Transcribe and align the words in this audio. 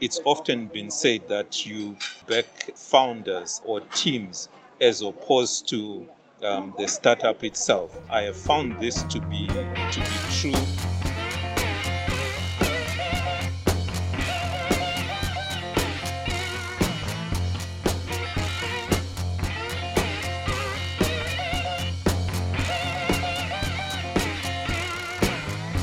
it's 0.00 0.20
often 0.24 0.66
been 0.66 0.90
said 0.90 1.26
that 1.28 1.66
you 1.66 1.96
back 2.28 2.46
founders 2.76 3.60
or 3.64 3.80
teams 3.94 4.48
as 4.80 5.02
opposed 5.02 5.68
to 5.68 6.06
um, 6.42 6.72
the 6.78 6.86
startup 6.86 7.42
itself. 7.42 7.98
I 8.08 8.22
have 8.22 8.36
found 8.36 8.78
this 8.80 9.02
to 9.04 9.20
be 9.22 9.48
to 9.48 10.00
be 10.00 10.16
true. 10.30 10.52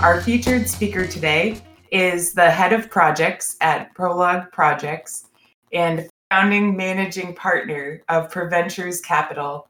Our 0.02 0.22
featured 0.22 0.70
speaker 0.70 1.08
today 1.08 1.58
is 1.92 2.34
the 2.34 2.50
head 2.50 2.74
of 2.74 2.90
projects 2.90 3.58
at 3.62 3.94
Prologue 3.94 4.52
Projects 4.52 5.28
and 5.72 6.09
founding 6.32 6.76
managing 6.76 7.36
partner 7.36 8.02
of 8.09 8.32
Proventures 8.32 9.02
Capital. 9.02 9.68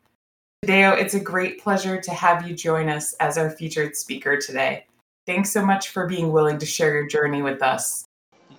Tadeo, 0.65 0.97
it's 0.97 1.13
a 1.13 1.19
great 1.19 1.61
pleasure 1.61 1.99
to 1.99 2.11
have 2.11 2.47
you 2.47 2.55
join 2.55 2.89
us 2.89 3.13
as 3.19 3.37
our 3.37 3.49
featured 3.49 3.95
speaker 3.95 4.37
today. 4.37 4.85
Thanks 5.25 5.51
so 5.51 5.65
much 5.65 5.89
for 5.89 6.07
being 6.07 6.31
willing 6.31 6.57
to 6.59 6.65
share 6.65 6.93
your 6.93 7.07
journey 7.07 7.41
with 7.41 7.61
us. 7.61 8.05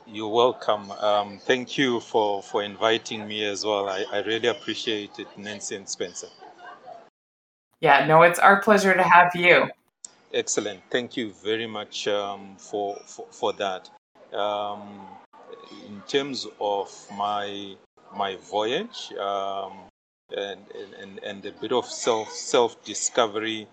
You're 0.07 0.29
welcome. 0.29 0.91
Um, 0.93 1.39
thank 1.39 1.77
you 1.77 2.01
for, 2.01 2.43
for 2.43 2.63
inviting 2.63 3.27
me 3.27 3.45
as 3.45 3.65
well. 3.65 3.89
I, 3.89 4.05
I 4.13 4.19
really 4.23 4.49
appreciate 4.49 5.19
it, 5.19 5.27
Nancy 5.37 5.75
and 5.75 5.89
Spencer. 5.89 6.29
Yeah, 7.81 8.07
no, 8.07 8.23
it's 8.23 8.39
our 8.39 8.63
pleasure 8.63 8.95
to 8.95 9.03
have 9.03 9.35
you. 9.35 9.69
Excellent. 10.37 10.83
Thank 10.91 11.17
you 11.17 11.33
very 11.33 11.67
much 11.67 12.07
um, 12.09 12.57
for, 12.59 12.97
for, 13.07 13.25
for 13.31 13.55
that. 13.55 13.89
Um, 14.35 15.07
in 15.89 16.03
terms 16.07 16.47
of 16.61 16.91
my 17.17 17.75
my 18.15 18.37
voyage 18.37 19.15
um, 19.19 19.73
and, 20.37 20.61
and 21.01 21.21
and 21.25 21.47
a 21.47 21.53
bit 21.53 21.73
of 21.73 21.87
self 21.87 22.29
self 22.31 22.85
discovery, 22.85 23.67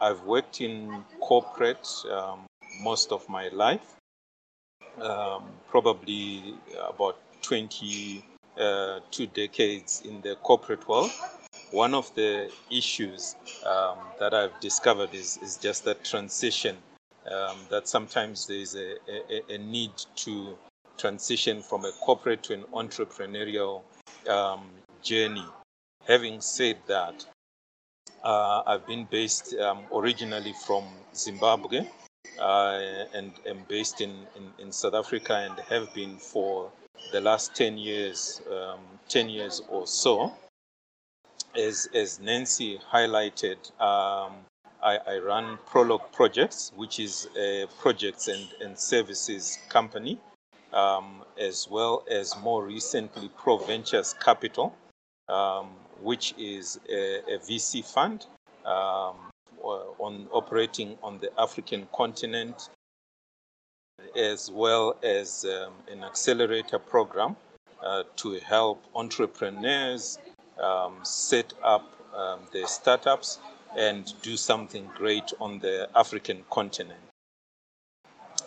I've 0.00 0.22
worked 0.22 0.62
in 0.62 1.04
corporate 1.20 1.86
um, 2.10 2.46
most 2.82 3.12
of 3.12 3.28
my 3.28 3.48
life. 3.48 3.96
Um, 5.02 5.44
probably 5.68 6.54
about 6.88 7.18
20 7.42 8.24
uh, 8.58 9.00
two 9.10 9.26
decades 9.26 10.02
in 10.06 10.22
the 10.22 10.36
corporate 10.36 10.88
world 10.88 11.10
one 11.70 11.94
of 11.94 12.14
the 12.14 12.50
issues 12.70 13.36
um, 13.66 13.98
that 14.18 14.32
I've 14.34 14.58
discovered 14.60 15.14
is, 15.14 15.38
is 15.42 15.56
just 15.56 15.84
that 15.84 16.04
transition. 16.04 16.76
Um, 17.30 17.58
that 17.70 17.86
sometimes 17.86 18.46
there's 18.46 18.74
a, 18.74 18.94
a, 19.06 19.54
a, 19.54 19.58
need 19.58 19.90
to 20.16 20.56
transition 20.96 21.60
from 21.60 21.84
a 21.84 21.92
corporate 22.00 22.42
to 22.44 22.54
an 22.54 22.64
entrepreneurial 22.72 23.82
um, 24.30 24.62
journey. 25.02 25.44
Having 26.06 26.40
said 26.40 26.78
that, 26.86 27.26
uh, 28.24 28.62
I've 28.66 28.86
been 28.86 29.06
based 29.10 29.54
um, 29.56 29.80
originally 29.92 30.54
from 30.66 30.84
Zimbabwe 31.14 31.86
uh, 32.40 32.80
and 33.14 33.32
am 33.46 33.64
based 33.68 34.00
in, 34.00 34.10
in, 34.34 34.64
in, 34.66 34.72
South 34.72 34.94
Africa 34.94 35.36
and 35.36 35.58
have 35.68 35.92
been 35.92 36.16
for 36.16 36.70
the 37.12 37.20
last 37.20 37.54
10 37.54 37.76
years, 37.76 38.40
um, 38.50 38.80
10 39.08 39.28
years 39.28 39.60
or 39.68 39.86
so 39.86 40.32
as, 41.56 41.88
as 41.94 42.20
Nancy 42.20 42.78
highlighted, 42.92 43.58
um, 43.80 44.34
I, 44.82 44.98
I, 45.06 45.18
run 45.18 45.58
Prologue 45.66 46.12
Projects, 46.12 46.72
which 46.76 47.00
is 47.00 47.28
a 47.36 47.66
projects 47.78 48.28
and, 48.28 48.48
and 48.60 48.78
services 48.78 49.58
company, 49.68 50.20
um, 50.72 51.24
as 51.38 51.68
well 51.68 52.04
as 52.10 52.36
more 52.42 52.64
recently 52.64 53.28
ProVentures 53.30 54.18
Capital, 54.20 54.74
um, 55.28 55.70
which 56.00 56.34
is 56.38 56.78
a, 56.88 57.34
a 57.34 57.38
VC 57.38 57.84
fund 57.84 58.26
um, 58.64 59.16
on 59.62 60.28
operating 60.32 60.96
on 61.02 61.18
the 61.18 61.30
African 61.38 61.88
continent, 61.92 62.68
as 64.16 64.50
well 64.50 64.96
as 65.02 65.44
um, 65.44 65.72
an 65.90 66.04
accelerator 66.04 66.78
program 66.78 67.36
uh, 67.82 68.04
to 68.16 68.38
help 68.40 68.82
entrepreneurs 68.94 70.18
um, 70.60 70.96
set 71.02 71.52
up 71.62 71.92
um, 72.16 72.40
their 72.52 72.66
startups 72.66 73.38
and 73.76 74.12
do 74.22 74.36
something 74.36 74.88
great 74.96 75.32
on 75.40 75.58
the 75.58 75.88
African 75.94 76.44
continent. 76.50 77.00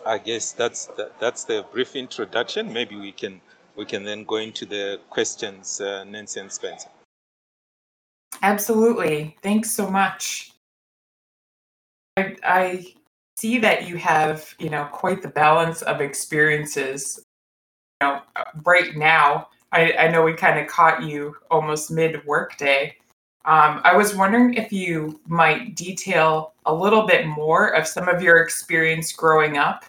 I 0.04 0.18
guess 0.18 0.52
that's 0.52 0.86
the, 0.86 1.12
that's 1.20 1.44
the 1.44 1.64
brief 1.72 1.94
introduction. 1.94 2.72
Maybe 2.72 2.96
we 2.96 3.12
can 3.12 3.40
we 3.76 3.84
can 3.84 4.04
then 4.04 4.24
go 4.24 4.36
into 4.36 4.66
the 4.66 5.00
questions, 5.08 5.80
uh, 5.80 6.04
Nancy 6.04 6.40
and 6.40 6.52
Spencer. 6.52 6.88
Absolutely. 8.42 9.36
Thanks 9.42 9.70
so 9.70 9.88
much. 9.88 10.52
I, 12.16 12.36
I 12.42 12.86
see 13.38 13.58
that 13.58 13.88
you 13.88 13.96
have 13.96 14.54
you 14.58 14.70
know 14.70 14.88
quite 14.92 15.22
the 15.22 15.28
balance 15.28 15.82
of 15.82 16.00
experiences. 16.00 17.24
You 18.00 18.08
know, 18.08 18.22
right 18.64 18.96
now 18.96 19.48
I, 19.72 19.92
I 19.94 20.08
know 20.08 20.22
we 20.22 20.34
kind 20.34 20.58
of 20.58 20.66
caught 20.66 21.02
you 21.02 21.36
almost 21.50 21.90
mid 21.90 22.24
workday. 22.26 22.96
Um, 23.44 23.80
I 23.82 23.96
was 23.96 24.14
wondering 24.14 24.54
if 24.54 24.72
you 24.72 25.20
might 25.26 25.74
detail 25.74 26.52
a 26.66 26.72
little 26.74 27.06
bit 27.06 27.26
more 27.26 27.68
of 27.74 27.86
some 27.86 28.08
of 28.08 28.22
your 28.22 28.38
experience 28.38 29.12
growing 29.12 29.58
up, 29.58 29.84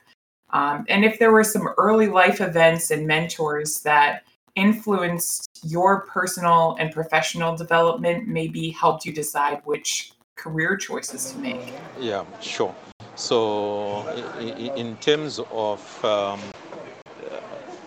um, 0.52 0.86
and 0.90 1.06
if 1.06 1.20
there 1.20 1.32
were 1.32 1.44
some 1.44 1.70
early 1.78 2.08
life 2.08 2.42
events 2.42 2.92
and 2.92 3.06
mentors 3.06 3.82
that 3.82 4.24
influenced 4.56 5.50
your 5.64 6.02
personal 6.08 6.76
and 6.80 6.92
professional 6.92 7.56
development, 7.56 8.28
maybe 8.28 8.70
helped 8.72 9.06
you 9.06 9.12
decide 9.12 9.62
which 9.66 10.14
career 10.36 10.76
choices 10.78 11.32
to 11.32 11.38
make. 11.40 11.74
Yeah, 12.00 12.26
sure. 12.42 12.74
So, 13.16 14.08
in 14.40 14.96
terms 14.98 15.40
of 15.52 16.06
um, 16.06 16.40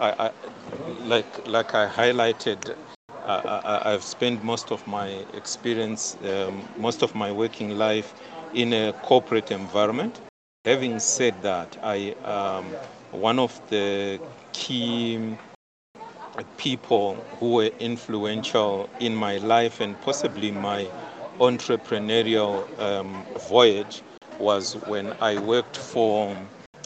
I, 0.00 0.26
I, 0.26 0.30
like 1.06 1.46
like 1.48 1.74
I 1.74 1.86
highlighted, 1.88 2.76
I, 3.24 3.90
have 3.92 4.02
spent 4.02 4.42
most 4.44 4.70
of 4.72 4.86
my 4.86 5.08
experience, 5.34 6.16
um, 6.24 6.62
most 6.78 7.02
of 7.02 7.14
my 7.14 7.32
working 7.32 7.78
life 7.78 8.14
in 8.54 8.72
a 8.72 8.92
corporate 9.02 9.50
environment. 9.50 10.20
Having 10.64 10.98
said 11.00 11.34
that, 11.42 11.76
I 11.82 12.12
um, 12.24 12.64
one 13.12 13.38
of 13.38 13.52
the 13.70 14.20
key 14.52 15.36
people 16.58 17.14
who 17.38 17.52
were 17.54 17.70
influential 17.80 18.88
in 19.00 19.14
my 19.14 19.38
life 19.38 19.80
and 19.80 20.00
possibly 20.02 20.50
my 20.50 20.86
entrepreneurial 21.40 22.66
um, 22.80 23.24
voyage 23.48 24.02
was 24.38 24.74
when 24.86 25.12
I 25.20 25.38
worked 25.38 25.76
for 25.76 26.36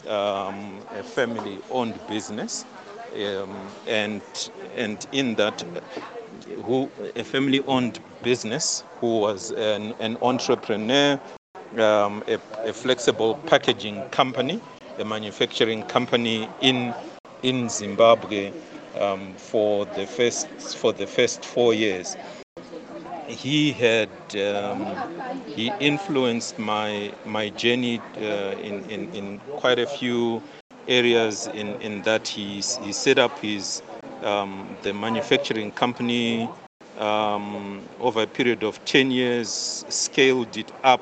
um, 0.07 0.79
a 0.95 1.03
family-owned 1.03 1.95
business 2.07 2.65
um, 3.13 3.55
and 3.87 4.21
and 4.75 5.05
in 5.11 5.35
that 5.35 5.63
who 6.63 6.89
a 7.15 7.23
family-owned 7.23 7.99
business 8.23 8.83
who 8.99 9.19
was 9.19 9.51
an, 9.51 9.93
an 9.99 10.17
entrepreneur 10.21 11.19
um, 11.77 12.23
a, 12.27 12.37
a, 12.63 12.73
flexible 12.73 13.35
packaging 13.47 14.01
company 14.09 14.59
a 14.99 15.05
manufacturing 15.05 15.83
company 15.83 16.47
in 16.61 16.93
in 17.43 17.69
Zimbabwe 17.69 18.51
um, 18.99 19.33
for 19.35 19.85
the 19.85 20.05
first 20.05 20.47
for 20.77 20.93
the 20.93 21.07
first 21.07 21.45
four 21.45 21.73
years. 21.73 22.15
He 23.27 23.71
had 23.71 24.09
um, 24.35 24.85
he 25.47 25.71
influenced 25.79 26.59
my 26.59 27.13
my 27.25 27.49
journey 27.49 27.99
uh, 28.17 28.55
in, 28.61 28.83
in 28.89 29.13
in 29.15 29.39
quite 29.57 29.79
a 29.79 29.87
few 29.87 30.41
areas 30.87 31.47
in, 31.47 31.79
in 31.81 32.01
that 32.03 32.27
he, 32.27 32.55
he 32.83 32.91
set 32.91 33.19
up 33.19 33.37
his 33.39 33.81
um, 34.23 34.77
the 34.83 34.93
manufacturing 34.93 35.71
company 35.71 36.49
um, 36.99 37.81
over 37.99 38.23
a 38.23 38.27
period 38.27 38.63
of 38.63 38.83
10 38.85 39.11
years, 39.11 39.85
scaled 39.89 40.55
it 40.57 40.71
up 40.83 41.01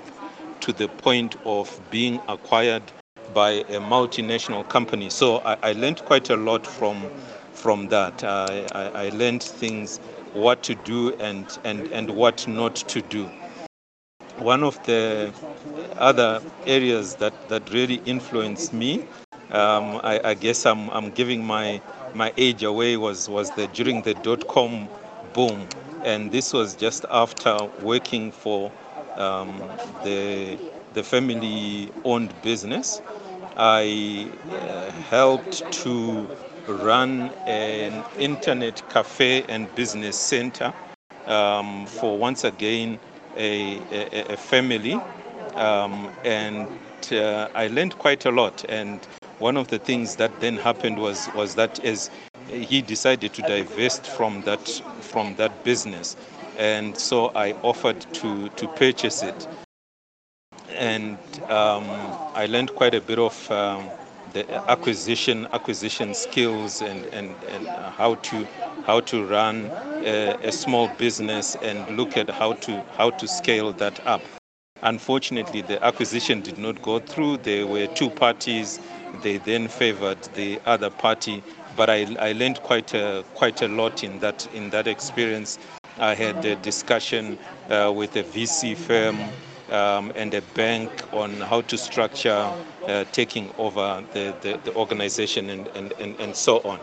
to 0.61 0.71
the 0.73 0.87
point 0.87 1.35
of 1.45 1.79
being 1.89 2.19
acquired 2.27 2.83
by 3.33 3.51
a 3.51 3.79
multinational 3.79 4.67
company. 4.69 5.09
So 5.09 5.37
I, 5.39 5.57
I 5.61 5.71
learned 5.73 5.99
quite 6.05 6.29
a 6.29 6.35
lot 6.35 6.65
from 6.65 7.09
from 7.59 7.89
that. 7.89 8.23
I, 8.23 8.65
I, 8.71 8.83
I 9.05 9.09
learned 9.09 9.43
things, 9.43 9.97
what 10.33 10.63
to 10.63 10.75
do 10.75 11.13
and, 11.15 11.45
and, 11.65 11.87
and 11.91 12.09
what 12.11 12.47
not 12.47 12.75
to 12.75 13.01
do. 13.01 13.29
One 14.37 14.63
of 14.63 14.81
the 14.85 15.33
other 15.97 16.41
areas 16.65 17.15
that, 17.15 17.33
that 17.49 17.69
really 17.73 18.01
influenced 18.05 18.71
me 18.71 19.05
um, 19.51 19.99
I, 20.03 20.19
I, 20.23 20.33
guess 20.33 20.65
I'm, 20.65 20.89
I'm 20.89 21.11
giving 21.11 21.43
my, 21.43 21.81
my 22.13 22.33
age 22.37 22.63
away 22.63 22.97
was, 22.97 23.27
was 23.29 23.49
the, 23.51 23.67
during 23.67 24.01
the 24.01 24.13
dot 24.13 24.47
com 24.47 24.89
boom. 25.33 25.67
And 26.05 26.31
this 26.31 26.53
was 26.53 26.75
just 26.75 27.05
after 27.09 27.57
working 27.81 28.31
for 28.31 28.71
um, 29.17 29.61
the, 30.03 30.57
the 30.93 31.03
family 31.03 31.91
owned 32.05 32.33
business. 32.41 33.01
I 33.57 34.31
uh, 34.51 34.91
helped 35.09 35.69
to 35.83 36.29
run 36.67 37.31
an 37.47 38.03
internet 38.17 38.87
cafe 38.89 39.43
and 39.49 39.73
business 39.75 40.15
center 40.15 40.73
um, 41.27 41.85
for 41.87 42.17
once 42.17 42.43
again 42.43 42.99
a, 43.35 43.79
a, 43.91 44.33
a 44.33 44.37
family. 44.37 44.93
Um, 45.55 46.13
and 46.23 46.67
uh, 47.11 47.49
I 47.55 47.67
learned 47.67 47.97
quite 47.97 48.25
a 48.25 48.31
lot. 48.31 48.63
And 48.69 48.99
one 49.39 49.57
of 49.57 49.69
the 49.69 49.79
things 49.79 50.15
that 50.17 50.39
then 50.41 50.57
happened 50.57 50.99
was, 50.99 51.29
was 51.35 51.55
that 51.55 51.83
as 51.83 52.09
he 52.47 52.81
decided 52.81 53.33
to 53.33 53.41
divest 53.41 54.05
from 54.05 54.41
that, 54.41 54.67
from 55.01 55.35
that 55.35 55.63
business, 55.63 56.15
and 56.57 56.97
so 56.97 57.31
I 57.35 57.53
offered 57.63 58.01
to, 58.15 58.49
to 58.49 58.67
purchase 58.69 59.23
it. 59.23 59.47
And 60.71 61.17
um, 61.49 61.85
I 62.35 62.47
learned 62.47 62.75
quite 62.75 62.93
a 62.93 63.01
bit 63.01 63.17
of 63.17 63.51
um, 63.51 63.89
the 64.33 64.49
acquisition 64.69 65.47
acquisition 65.53 66.13
skills 66.13 66.81
and, 66.81 67.05
and, 67.07 67.33
and 67.49 67.67
how 67.67 68.15
to 68.15 68.47
how 68.85 68.99
to 69.01 69.25
run 69.25 69.71
a, 70.03 70.37
a 70.43 70.51
small 70.51 70.87
business 70.97 71.55
and 71.63 71.97
look 71.97 72.17
at 72.17 72.29
how 72.29 72.53
to 72.53 72.81
how 72.97 73.09
to 73.11 73.27
scale 73.27 73.73
that 73.73 74.05
up. 74.05 74.21
Unfortunately, 74.81 75.61
the 75.61 75.83
acquisition 75.83 76.41
did 76.41 76.57
not 76.57 76.81
go 76.81 76.99
through. 76.99 77.37
There 77.37 77.67
were 77.67 77.87
two 77.87 78.09
parties. 78.09 78.79
They 79.21 79.37
then 79.37 79.67
favored 79.67 80.21
the 80.35 80.59
other 80.65 80.89
party, 80.89 81.43
but 81.75 81.89
I, 81.89 82.15
I 82.19 82.31
learned 82.33 82.61
quite 82.63 82.93
a, 82.93 83.23
quite 83.35 83.61
a 83.61 83.67
lot 83.67 84.03
in 84.03 84.19
that 84.19 84.47
in 84.53 84.69
that 84.69 84.87
experience. 84.87 85.59
I 85.97 86.15
had 86.15 86.45
a 86.45 86.55
discussion 86.55 87.37
uh, 87.69 87.91
with 87.93 88.15
a 88.15 88.23
VC 88.23 88.77
firm 88.77 89.17
um, 89.71 90.11
and 90.15 90.33
a 90.33 90.41
bank 90.53 90.89
on 91.13 91.33
how 91.41 91.61
to 91.61 91.77
structure 91.77 92.51
uh, 92.87 93.03
taking 93.11 93.51
over 93.57 94.03
the, 94.13 94.33
the, 94.41 94.59
the 94.63 94.75
organization 94.75 95.49
and, 95.49 95.67
and, 95.69 95.91
and, 95.99 96.19
and, 96.19 96.35
so 96.35 96.59
on. 96.59 96.79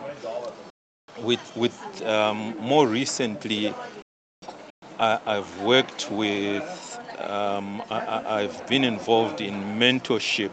With, 1.21 1.55
with 1.55 2.05
um, 2.05 2.55
more 2.59 2.87
recently, 2.87 3.73
I, 4.99 5.19
have 5.25 5.61
worked 5.61 6.09
with, 6.11 6.99
um, 7.19 7.81
I, 7.89 8.41
have 8.43 8.67
been 8.67 8.83
involved 8.83 9.41
in 9.41 9.53
mentorship 9.79 10.51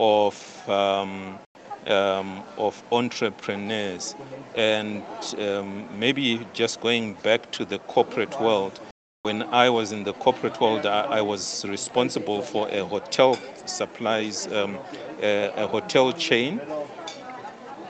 of, 0.00 0.68
um, 0.68 1.38
um, 1.86 2.42
of 2.58 2.82
entrepreneurs 2.90 4.16
and 4.56 5.04
um, 5.38 5.86
maybe 5.98 6.46
just 6.54 6.80
going 6.80 7.14
back 7.22 7.50
to 7.52 7.64
the 7.64 7.78
corporate 7.80 8.40
world 8.40 8.80
when 9.22 9.42
I 9.52 9.68
was 9.68 9.92
in 9.92 10.04
the 10.04 10.14
corporate 10.14 10.58
world, 10.62 10.86
I, 10.86 11.02
I 11.02 11.20
was 11.20 11.66
responsible 11.66 12.40
for 12.40 12.68
a 12.70 12.82
hotel 12.86 13.38
supplies, 13.66 14.46
um, 14.50 14.78
a, 15.20 15.52
a, 15.56 15.66
hotel 15.66 16.10
chain, 16.12 16.56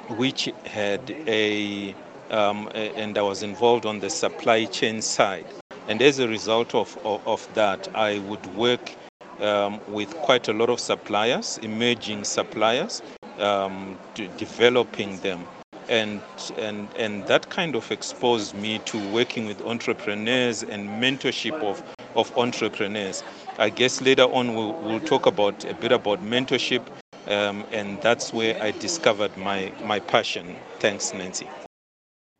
which 0.08 0.50
had 0.66 1.08
a, 1.28 1.94
um, 2.32 2.68
and 2.74 3.16
I 3.16 3.22
was 3.22 3.44
involved 3.44 3.86
on 3.86 4.00
the 4.00 4.10
supply 4.10 4.64
chain 4.64 5.00
side. 5.00 5.46
And 5.86 6.02
as 6.02 6.18
a 6.18 6.26
result 6.26 6.74
of, 6.74 6.98
of, 7.04 7.24
of 7.24 7.54
that, 7.54 7.88
I 7.94 8.18
would 8.18 8.44
work 8.56 8.96
um, 9.40 9.80
with 9.88 10.14
quite 10.18 10.48
a 10.48 10.52
lot 10.52 10.70
of 10.70 10.80
suppliers, 10.80 11.58
emerging 11.62 12.24
suppliers, 12.24 13.02
um, 13.38 13.98
developing 14.36 15.18
them 15.18 15.46
and 15.90 16.20
and 16.56 16.88
and 16.96 17.26
that 17.26 17.50
kind 17.50 17.74
of 17.74 17.90
exposed 17.90 18.54
me 18.54 18.78
to 18.86 19.12
working 19.12 19.44
with 19.44 19.60
entrepreneurs 19.62 20.62
and 20.62 20.88
mentorship 20.88 21.60
of 21.62 21.82
of 22.16 22.36
entrepreneurs. 22.38 23.22
I 23.58 23.68
guess 23.68 24.00
later 24.00 24.22
on 24.22 24.54
we'll, 24.54 24.72
we'll 24.80 25.00
talk 25.00 25.26
about 25.26 25.64
a 25.64 25.74
bit 25.74 25.92
about 25.92 26.24
mentorship, 26.24 26.82
um, 27.26 27.64
and 27.72 28.00
that's 28.00 28.32
where 28.32 28.60
I 28.62 28.70
discovered 28.70 29.36
my 29.36 29.72
my 29.84 29.98
passion. 29.98 30.56
Thanks, 30.78 31.12
Nancy. 31.12 31.48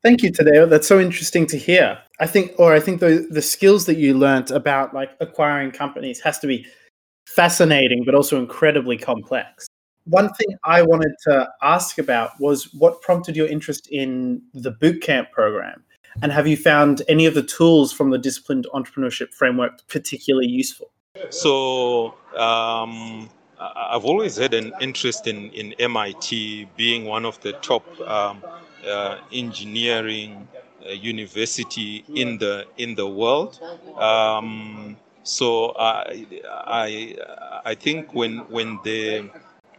Thank 0.03 0.23
you, 0.23 0.33
Tadeo. 0.33 0.69
That's 0.69 0.89
so 0.89 0.99
interesting 0.99 1.47
to 1.49 1.59
hear. 1.59 1.99
I 2.21 2.27
think, 2.27 2.53
or 2.59 2.73
I 2.73 2.81
think 2.81 3.01
the 3.01 3.27
the 3.31 3.43
skills 3.43 3.85
that 3.87 3.97
you 3.97 4.15
learned 4.15 4.51
about 4.53 4.95
like 4.95 5.11
acquiring 5.21 5.73
companies 5.73 6.21
has 6.21 6.39
to 6.39 6.47
be 6.47 6.67
fascinating, 7.35 8.05
but 8.05 8.15
also 8.15 8.39
incredibly 8.39 8.97
complex 8.97 9.69
one 10.05 10.33
thing 10.35 10.57
I 10.65 10.83
wanted 10.83 11.13
to 11.29 11.49
ask 11.63 11.99
about 11.99 12.39
was 12.41 12.73
what 12.75 13.01
prompted 13.03 13.37
your 13.37 13.47
interest 13.47 13.89
in 13.91 14.43
the 14.55 14.73
bootcamp 14.73 15.31
program? 15.31 15.85
And 16.23 16.33
have 16.33 16.47
you 16.47 16.57
found 16.57 17.03
any 17.09 17.27
of 17.27 17.35
the 17.35 17.43
tools 17.43 17.93
from 17.93 18.11
the 18.11 18.19
disciplined 18.19 18.67
entrepreneurship 18.75 19.33
framework 19.33 19.87
particularly 19.89 20.49
useful? 20.49 20.91
So, 21.31 22.15
um, 22.37 23.31
I've 23.59 24.05
always 24.05 24.37
had 24.37 24.55
an 24.55 24.73
interest 24.81 25.27
in, 25.27 25.51
in 25.51 25.75
MIT 25.75 26.69
being 26.77 27.05
one 27.05 27.25
of 27.25 27.41
the 27.43 27.53
top 27.55 27.85
um, 28.01 28.43
uh, 28.89 29.19
engineering 29.33 30.49
uh, 30.85 30.93
university 30.93 32.05
in 32.15 32.39
the 32.39 32.67
in 32.79 32.95
the 32.95 33.07
world. 33.07 33.61
Um, 33.99 34.97
so 35.23 35.75
I, 35.79 36.27
I 36.67 37.17
I 37.65 37.75
think 37.75 38.15
when 38.15 38.39
when 38.49 38.81
the 38.85 39.31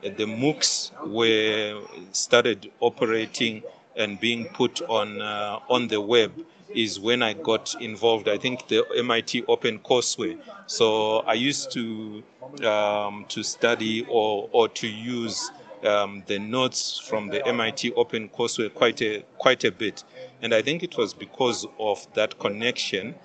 the 0.01 0.25
MOOCs 0.25 0.91
were 1.07 1.81
started 2.11 2.71
operating 2.79 3.63
and 3.95 4.19
being 4.19 4.45
put 4.49 4.81
on 4.83 5.21
uh, 5.21 5.59
on 5.69 5.87
the 5.87 6.01
web 6.01 6.31
is 6.73 6.99
when 6.99 7.21
I 7.21 7.33
got 7.33 7.75
involved. 7.81 8.27
I 8.29 8.37
think 8.37 8.67
the 8.67 8.85
MIT 8.95 9.43
Open 9.47 9.79
Courseware. 9.79 10.37
So 10.67 11.17
I 11.19 11.33
used 11.33 11.71
to 11.73 12.23
um, 12.65 13.25
to 13.29 13.43
study 13.43 14.05
or 14.09 14.49
or 14.51 14.69
to 14.69 14.87
use 14.87 15.51
um, 15.83 16.23
the 16.27 16.39
notes 16.39 16.99
from 16.99 17.29
the 17.29 17.45
MIT 17.45 17.91
Open 17.93 18.29
Courseware 18.29 18.73
quite 18.73 19.01
a 19.01 19.23
quite 19.37 19.63
a 19.65 19.71
bit, 19.71 20.03
and 20.41 20.53
I 20.53 20.61
think 20.61 20.83
it 20.83 20.97
was 20.97 21.13
because 21.13 21.65
of 21.79 22.07
that 22.13 22.39
connection 22.39 23.15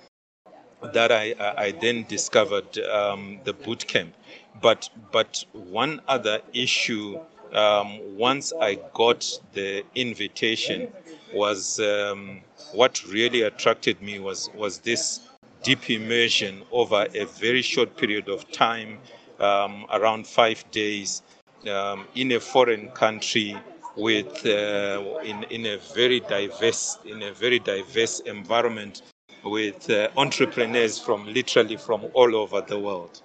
that 0.82 1.11
I 1.12 1.34
I 1.56 1.73
then 1.73 2.05
discovered 2.08 2.78
um, 2.78 3.40
the 3.44 3.52
boot 3.52 3.87
camp. 3.87 4.14
But 4.61 4.88
but 5.12 5.44
one 5.52 6.00
other 6.08 6.40
issue, 6.52 7.20
um, 7.52 8.00
once 8.17 8.52
I 8.61 8.78
got 8.94 9.40
the 9.52 9.84
invitation, 9.94 10.88
was 11.32 11.81
um, 11.81 12.40
what 12.73 13.05
really 13.06 13.43
attracted 13.43 14.00
me 14.02 14.19
was 14.19 14.50
was 14.55 14.78
this 14.78 15.20
deep 15.62 15.90
immersion 15.90 16.62
over 16.70 17.06
a 17.14 17.25
very 17.25 17.62
short 17.62 17.96
period 17.96 18.29
of 18.29 18.50
time, 18.52 18.99
um, 19.40 19.87
around 19.93 20.26
five 20.26 20.64
days, 20.70 21.22
um, 21.69 22.06
in 22.14 22.32
a 22.32 22.40
foreign 22.40 22.88
country 22.90 23.56
with 23.96 24.44
uh, 24.46 25.02
in 25.25 25.43
in 25.44 25.67
a 25.67 25.79
very 25.94 26.20
diverse 26.20 26.99
in 27.05 27.22
a 27.22 27.32
very 27.32 27.58
diverse 27.58 28.20
environment 28.20 29.03
with 29.50 29.88
uh, 29.91 30.08
entrepreneurs 30.17 30.98
from 30.98 31.26
literally 31.26 31.76
from 31.76 32.06
all 32.15 32.34
over 32.34 32.60
the 32.60 32.79
world. 32.79 33.22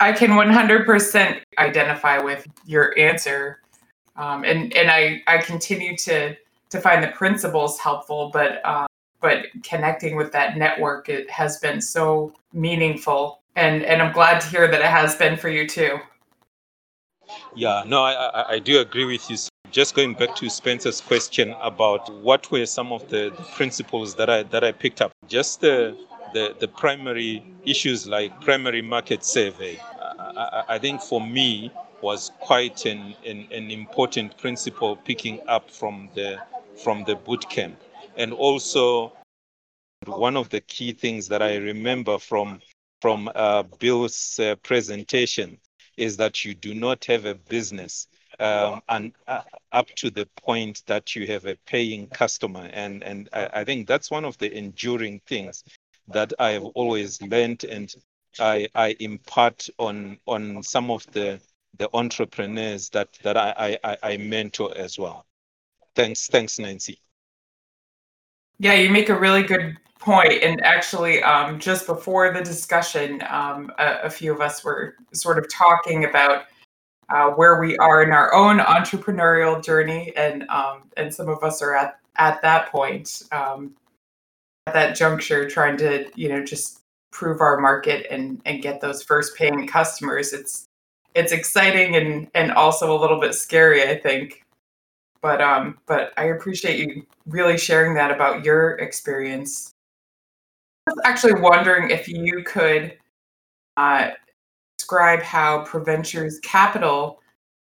I 0.00 0.12
can 0.12 0.30
100% 0.30 1.40
identify 1.58 2.18
with 2.18 2.46
your 2.64 2.96
answer. 2.98 3.60
Um, 4.16 4.44
and 4.44 4.74
and 4.74 4.90
I, 4.90 5.22
I 5.26 5.38
continue 5.38 5.96
to 5.98 6.36
to 6.70 6.80
find 6.80 7.02
the 7.02 7.08
principles 7.08 7.78
helpful, 7.78 8.30
but 8.32 8.64
um, 8.66 8.86
but 9.20 9.46
connecting 9.62 10.16
with 10.16 10.32
that 10.32 10.56
network 10.56 11.08
it 11.08 11.30
has 11.30 11.58
been 11.58 11.80
so 11.80 12.34
meaningful, 12.52 13.40
and 13.56 13.84
and 13.84 14.02
I'm 14.02 14.12
glad 14.12 14.40
to 14.40 14.48
hear 14.48 14.68
that 14.68 14.80
it 14.80 14.86
has 14.86 15.14
been 15.14 15.36
for 15.36 15.48
you 15.48 15.68
too. 15.68 15.98
Yeah, 17.54 17.84
no, 17.86 18.02
I 18.02 18.12
I, 18.12 18.52
I 18.54 18.58
do 18.58 18.80
agree 18.80 19.04
with 19.04 19.30
you. 19.30 19.36
Just 19.70 19.94
going 19.94 20.14
back 20.14 20.34
to 20.36 20.48
Spencer's 20.48 21.00
question 21.00 21.54
about 21.60 22.12
what 22.22 22.50
were 22.50 22.64
some 22.64 22.90
of 22.90 23.08
the, 23.08 23.30
principles 23.54 24.14
that 24.14 24.30
I 24.30 24.42
that 24.44 24.64
I 24.64 24.72
picked 24.72 25.02
up, 25.02 25.12
just 25.26 25.60
the 25.60 25.96
the, 26.32 26.54
the 26.58 26.68
primary 26.68 27.44
issues 27.64 28.06
like 28.06 28.40
primary 28.40 28.82
market 28.82 29.24
survey, 29.24 29.78
I, 30.18 30.64
I 30.68 30.78
think 30.78 31.02
for 31.02 31.20
me 31.20 31.72
was 32.00 32.30
quite 32.40 32.86
an, 32.86 33.14
an, 33.26 33.48
an, 33.50 33.70
important 33.70 34.36
principle 34.38 34.96
picking 34.96 35.40
up 35.48 35.70
from 35.70 36.08
the 36.14 36.38
from 36.82 37.04
the 37.04 37.16
boot 37.16 37.48
camp. 37.50 37.78
And 38.16 38.32
also 38.32 39.12
one 40.06 40.36
of 40.36 40.48
the 40.48 40.60
key 40.60 40.92
things 40.92 41.28
that 41.28 41.42
I 41.42 41.56
remember 41.56 42.18
from 42.18 42.60
from 43.02 43.30
uh, 43.34 43.64
Bill's 43.78 44.38
uh, 44.38 44.56
presentation 44.56 45.58
is 45.96 46.16
that 46.16 46.44
you 46.44 46.54
do 46.54 46.74
not 46.74 47.04
have 47.04 47.24
a 47.24 47.34
business 47.34 48.06
and 48.38 49.12
uh, 49.26 49.42
up 49.72 49.88
to 49.96 50.10
the 50.10 50.26
point 50.36 50.82
that 50.86 51.14
you 51.14 51.26
have 51.26 51.46
a 51.46 51.56
paying 51.66 52.06
customer. 52.08 52.68
And 52.72 53.02
and 53.02 53.28
I, 53.32 53.64
think 53.64 53.86
that's 53.86 54.10
one 54.10 54.24
of 54.24 54.38
the 54.38 54.56
enduring 54.56 55.20
things 55.26 55.64
that 56.08 56.32
I 56.38 56.50
have 56.50 56.64
always 56.64 57.20
learned 57.22 57.64
and 57.64 57.92
I, 58.38 58.96
impart 59.00 59.68
on 59.78 60.18
on 60.26 60.62
some 60.62 60.90
of 60.90 61.06
the 61.12 61.40
entrepreneurs 61.92 62.88
that 62.90 63.08
that 63.22 63.36
I, 63.36 64.16
mentor 64.18 64.72
as 64.76 64.98
well. 64.98 65.26
Thanks, 65.94 66.26
thanks, 66.28 66.58
Nancy. 66.58 67.00
Yeah, 68.60 68.74
you 68.74 68.90
make 68.90 69.08
a 69.08 69.18
really 69.18 69.42
good 69.42 69.76
point. 69.98 70.42
And 70.42 70.62
actually, 70.62 71.22
um, 71.22 71.58
just 71.58 71.86
before 71.86 72.32
the 72.32 72.42
discussion, 72.42 73.22
um, 73.28 73.72
a, 73.78 74.10
few 74.10 74.32
of 74.32 74.40
us 74.40 74.64
were 74.64 74.96
sort 75.12 75.38
of 75.38 75.46
talking 75.52 76.04
about 76.04 76.44
uh, 77.10 77.30
where 77.30 77.60
we 77.60 77.76
are 77.78 78.02
in 78.02 78.12
our 78.12 78.34
own 78.34 78.58
entrepreneurial 78.58 79.62
journey, 79.62 80.12
and 80.16 80.48
um, 80.48 80.82
and 80.96 81.12
some 81.12 81.28
of 81.28 81.42
us 81.42 81.62
are 81.62 81.74
at 81.74 81.98
at 82.16 82.42
that 82.42 82.70
point, 82.70 83.22
um, 83.32 83.74
at 84.66 84.74
that 84.74 84.96
juncture, 84.96 85.48
trying 85.48 85.76
to 85.78 86.10
you 86.14 86.28
know 86.28 86.44
just 86.44 86.80
prove 87.10 87.40
our 87.40 87.58
market 87.58 88.06
and 88.10 88.40
and 88.44 88.62
get 88.62 88.80
those 88.80 89.02
first 89.02 89.36
paying 89.36 89.66
customers. 89.66 90.32
It's 90.32 90.66
it's 91.14 91.32
exciting 91.32 91.96
and 91.96 92.28
and 92.34 92.52
also 92.52 92.96
a 92.96 93.00
little 93.00 93.20
bit 93.20 93.34
scary, 93.34 93.82
I 93.82 93.98
think. 93.98 94.44
But 95.20 95.40
um, 95.40 95.78
but 95.86 96.12
I 96.16 96.24
appreciate 96.26 96.78
you 96.78 97.06
really 97.26 97.58
sharing 97.58 97.94
that 97.94 98.10
about 98.10 98.44
your 98.44 98.72
experience. 98.76 99.72
I 100.86 100.92
was 100.92 101.00
actually 101.04 101.40
wondering 101.40 101.90
if 101.90 102.08
you 102.08 102.42
could 102.44 102.96
uh, 103.76 104.10
describe 104.88 105.20
how 105.20 105.64
Proventures 105.64 106.40
Capital 106.40 107.20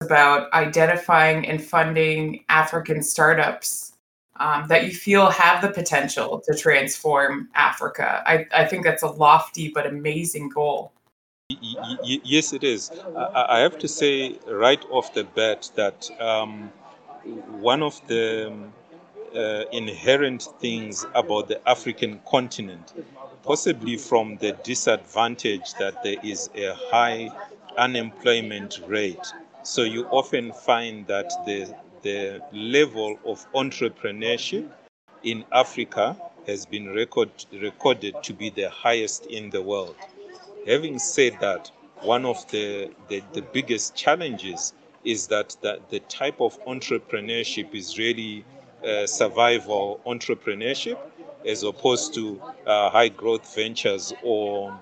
is 0.00 0.06
about 0.06 0.52
identifying 0.52 1.44
and 1.44 1.60
funding 1.60 2.44
African 2.48 3.02
startups 3.02 3.94
um, 4.38 4.68
that 4.68 4.84
you 4.84 4.92
feel 4.92 5.28
have 5.28 5.60
the 5.60 5.70
potential 5.70 6.40
to 6.48 6.56
transform 6.56 7.48
Africa. 7.56 8.22
I, 8.26 8.46
I 8.54 8.64
think 8.64 8.84
that's 8.84 9.02
a 9.02 9.08
lofty 9.08 9.72
but 9.74 9.86
amazing 9.86 10.50
goal. 10.50 10.92
Yes, 11.48 12.52
it 12.52 12.62
is. 12.62 12.92
I 13.16 13.58
have 13.58 13.76
to 13.80 13.88
say 13.88 14.38
right 14.46 14.84
off 14.88 15.12
the 15.12 15.24
bat 15.24 15.68
that 15.74 16.08
um, 16.20 16.70
one 17.58 17.82
of 17.82 18.00
the 18.06 18.56
uh, 19.34 19.64
inherent 19.72 20.42
things 20.60 21.06
about 21.14 21.48
the 21.48 21.60
African 21.68 22.20
continent, 22.26 22.92
possibly 23.42 23.96
from 23.96 24.36
the 24.38 24.52
disadvantage 24.64 25.74
that 25.74 26.02
there 26.02 26.16
is 26.22 26.50
a 26.54 26.74
high 26.74 27.30
unemployment 27.76 28.80
rate. 28.86 29.32
So 29.62 29.82
you 29.82 30.06
often 30.06 30.52
find 30.52 31.06
that 31.06 31.30
the, 31.46 31.74
the 32.02 32.42
level 32.52 33.18
of 33.24 33.46
entrepreneurship 33.52 34.68
in 35.22 35.44
Africa 35.52 36.16
has 36.46 36.66
been 36.66 36.88
record, 36.88 37.30
recorded 37.52 38.14
to 38.22 38.32
be 38.32 38.50
the 38.50 38.70
highest 38.70 39.26
in 39.26 39.50
the 39.50 39.62
world. 39.62 39.96
Having 40.66 40.98
said 40.98 41.36
that, 41.40 41.70
one 42.02 42.24
of 42.24 42.50
the, 42.50 42.90
the, 43.08 43.22
the 43.32 43.42
biggest 43.42 43.94
challenges 43.94 44.72
is 45.04 45.26
that, 45.28 45.56
that 45.62 45.90
the 45.90 46.00
type 46.00 46.40
of 46.40 46.62
entrepreneurship 46.64 47.74
is 47.74 47.98
really 47.98 48.44
uh, 48.84 49.06
survival 49.06 50.00
entrepreneurship 50.06 50.98
as 51.46 51.62
opposed 51.62 52.14
to 52.14 52.40
uh, 52.66 52.90
high 52.90 53.08
growth 53.08 53.54
ventures 53.54 54.12
or 54.22 54.78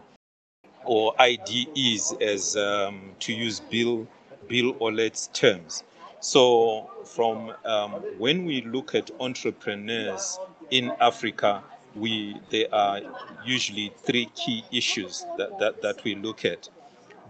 or 0.84 1.14
IDEs 1.20 2.14
as 2.20 2.56
um, 2.56 3.12
to 3.20 3.32
use 3.32 3.60
Bill 3.60 4.06
Bill 4.48 4.74
Aulet's 4.80 5.28
terms. 5.32 5.84
So 6.20 6.90
from 7.04 7.52
um, 7.64 7.92
when 8.18 8.44
we 8.44 8.62
look 8.62 8.94
at 8.94 9.10
entrepreneurs 9.20 10.38
in 10.70 10.92
Africa, 11.00 11.62
we 11.94 12.36
there 12.50 12.66
are 12.72 13.00
usually 13.44 13.92
three 13.98 14.26
key 14.34 14.64
issues 14.72 15.24
that, 15.36 15.58
that, 15.58 15.82
that 15.82 16.04
we 16.04 16.14
look 16.14 16.44
at. 16.44 16.68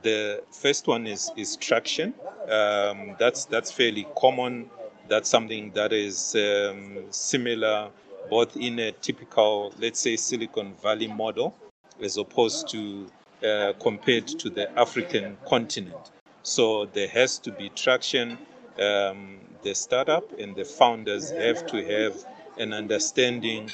The 0.02 0.42
first 0.52 0.87
one 0.87 1.06
is 1.06 1.30
is 1.37 1.56
traction. 1.56 2.14
Um, 2.48 3.16
that's 3.18 3.44
that's 3.46 3.70
fairly 3.72 4.06
common. 4.16 4.70
That's 5.08 5.28
something 5.28 5.70
that 5.72 5.92
is 5.92 6.36
um, 6.36 7.04
similar 7.10 7.90
both 8.28 8.56
in 8.56 8.78
a 8.78 8.92
typical, 8.92 9.72
let's 9.78 10.00
say, 10.00 10.16
Silicon 10.16 10.74
Valley 10.82 11.08
model, 11.08 11.54
as 12.02 12.16
opposed 12.16 12.68
to 12.68 13.10
uh, 13.44 13.72
compared 13.80 14.26
to 14.26 14.50
the 14.50 14.70
African 14.78 15.36
continent. 15.46 16.10
So 16.42 16.86
there 16.86 17.08
has 17.08 17.38
to 17.38 17.52
be 17.52 17.70
traction. 17.70 18.38
Um, 18.78 19.38
the 19.62 19.74
startup 19.74 20.38
and 20.38 20.54
the 20.54 20.64
founders 20.64 21.30
have 21.30 21.66
to 21.66 21.84
have 21.84 22.24
an 22.58 22.72
understanding 22.72 23.70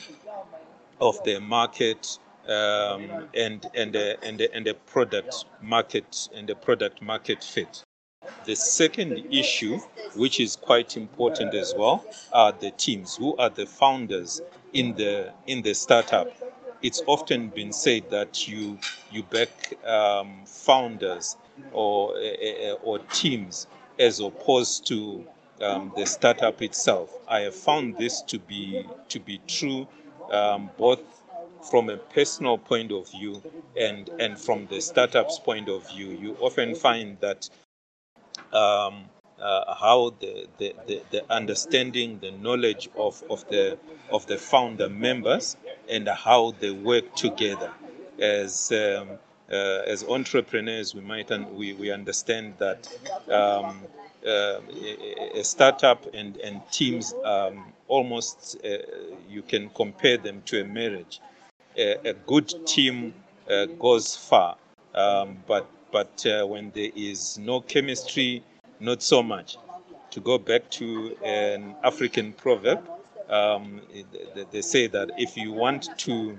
of 1.00 1.22
the 1.24 1.40
market 1.40 2.18
um, 2.46 3.28
and 3.34 3.66
and 3.74 3.96
a, 3.96 4.22
and 4.24 4.40
a, 4.40 4.54
and 4.54 4.66
a 4.66 4.74
product 4.74 5.46
market 5.62 6.28
and 6.34 6.48
the 6.48 6.54
product 6.54 7.02
market 7.02 7.42
fit. 7.42 7.82
The 8.44 8.54
second 8.56 9.26
issue, 9.32 9.78
which 10.14 10.38
is 10.40 10.56
quite 10.56 10.96
important 10.96 11.54
as 11.54 11.74
well, 11.76 12.04
are 12.32 12.52
the 12.52 12.70
teams. 12.70 13.16
Who 13.16 13.36
are 13.36 13.50
the 13.50 13.66
founders 13.66 14.40
in 14.72 14.94
the 14.96 15.32
in 15.46 15.62
the 15.62 15.74
startup? 15.74 16.28
It's 16.82 17.02
often 17.06 17.48
been 17.48 17.72
said 17.72 18.10
that 18.10 18.46
you 18.46 18.78
you 19.10 19.22
back 19.24 19.74
um, 19.86 20.44
founders 20.46 21.36
or 21.72 22.16
uh, 22.16 22.72
or 22.82 22.98
teams 23.12 23.66
as 23.98 24.20
opposed 24.20 24.86
to 24.88 25.24
um, 25.62 25.92
the 25.96 26.04
startup 26.06 26.60
itself. 26.62 27.10
I 27.28 27.40
have 27.40 27.54
found 27.54 27.96
this 27.98 28.22
to 28.22 28.38
be 28.38 28.84
to 29.08 29.20
be 29.20 29.40
true 29.46 29.86
um, 30.30 30.70
both 30.76 31.00
from 31.70 31.88
a 31.88 31.96
personal 31.96 32.58
point 32.58 32.92
of 32.92 33.10
view 33.10 33.42
and 33.78 34.08
and 34.20 34.38
from 34.38 34.66
the 34.66 34.80
startup's 34.80 35.38
point 35.38 35.68
of 35.68 35.88
view. 35.90 36.10
You 36.10 36.36
often 36.40 36.74
find 36.74 37.18
that 37.20 37.48
um, 38.54 39.04
uh, 39.40 39.74
how 39.74 40.14
the, 40.20 40.46
the, 40.58 40.74
the, 40.86 41.02
the, 41.10 41.32
understanding, 41.32 42.18
the 42.20 42.30
knowledge 42.32 42.88
of, 42.96 43.22
of, 43.28 43.46
the, 43.48 43.78
of 44.10 44.26
the 44.26 44.38
founder 44.38 44.88
members 44.88 45.56
and 45.88 46.08
how 46.08 46.52
they 46.60 46.70
work 46.70 47.14
together. 47.16 47.72
As, 48.18 48.72
um, 48.72 49.10
uh, 49.50 49.82
as 49.86 50.04
entrepreneurs, 50.04 50.94
we 50.94 51.00
might 51.02 51.30
un- 51.30 51.54
we, 51.54 51.72
we 51.74 51.90
understand 51.90 52.54
that 52.58 52.88
um, 53.30 53.80
uh, 54.26 54.60
a, 55.34 55.42
startup 55.44 56.06
and, 56.14 56.36
and 56.38 56.62
teams 56.70 57.12
um, 57.24 57.72
almost 57.88 58.56
uh, 58.64 58.78
you 59.28 59.42
can 59.42 59.68
compare 59.70 60.16
them 60.16 60.42
to 60.46 60.62
a 60.62 60.64
marriage. 60.64 61.20
A, 61.76 62.10
a 62.10 62.14
good 62.14 62.66
team 62.66 63.12
uh, 63.50 63.66
goes 63.66 64.16
far, 64.16 64.56
um, 64.94 65.36
but 65.46 65.68
but 65.94 66.26
uh, 66.26 66.44
when 66.44 66.72
there 66.74 66.90
is 66.96 67.38
no 67.38 67.60
chemistry, 67.60 68.42
not 68.80 69.00
so 69.00 69.22
much. 69.22 69.56
To 70.10 70.18
go 70.18 70.38
back 70.38 70.68
to 70.70 71.16
an 71.22 71.76
African 71.84 72.32
proverb, 72.32 72.80
um, 73.28 73.80
they 74.50 74.60
say 74.60 74.88
that 74.88 75.12
if 75.18 75.36
you 75.36 75.52
want 75.52 75.96
to, 75.98 76.36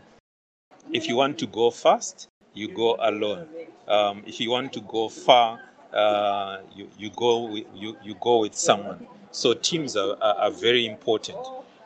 if 0.91 1.07
you 1.07 1.15
want 1.15 1.39
to 1.39 1.47
go 1.47 1.71
fast, 1.71 2.27
you 2.53 2.67
go 2.67 2.97
alone. 2.99 3.47
Um, 3.87 4.23
if 4.27 4.41
you 4.41 4.51
want 4.51 4.73
to 4.73 4.81
go 4.81 5.07
far, 5.07 5.61
uh, 5.93 6.57
you, 6.75 6.89
you 6.97 7.09
go 7.11 7.45
with, 7.45 7.65
you, 7.73 7.95
you 8.03 8.15
go 8.19 8.39
with 8.39 8.55
someone. 8.55 9.07
So 9.31 9.53
teams 9.53 9.95
are, 9.95 10.17
are, 10.21 10.35
are 10.35 10.51
very 10.51 10.85
important. 10.85 11.39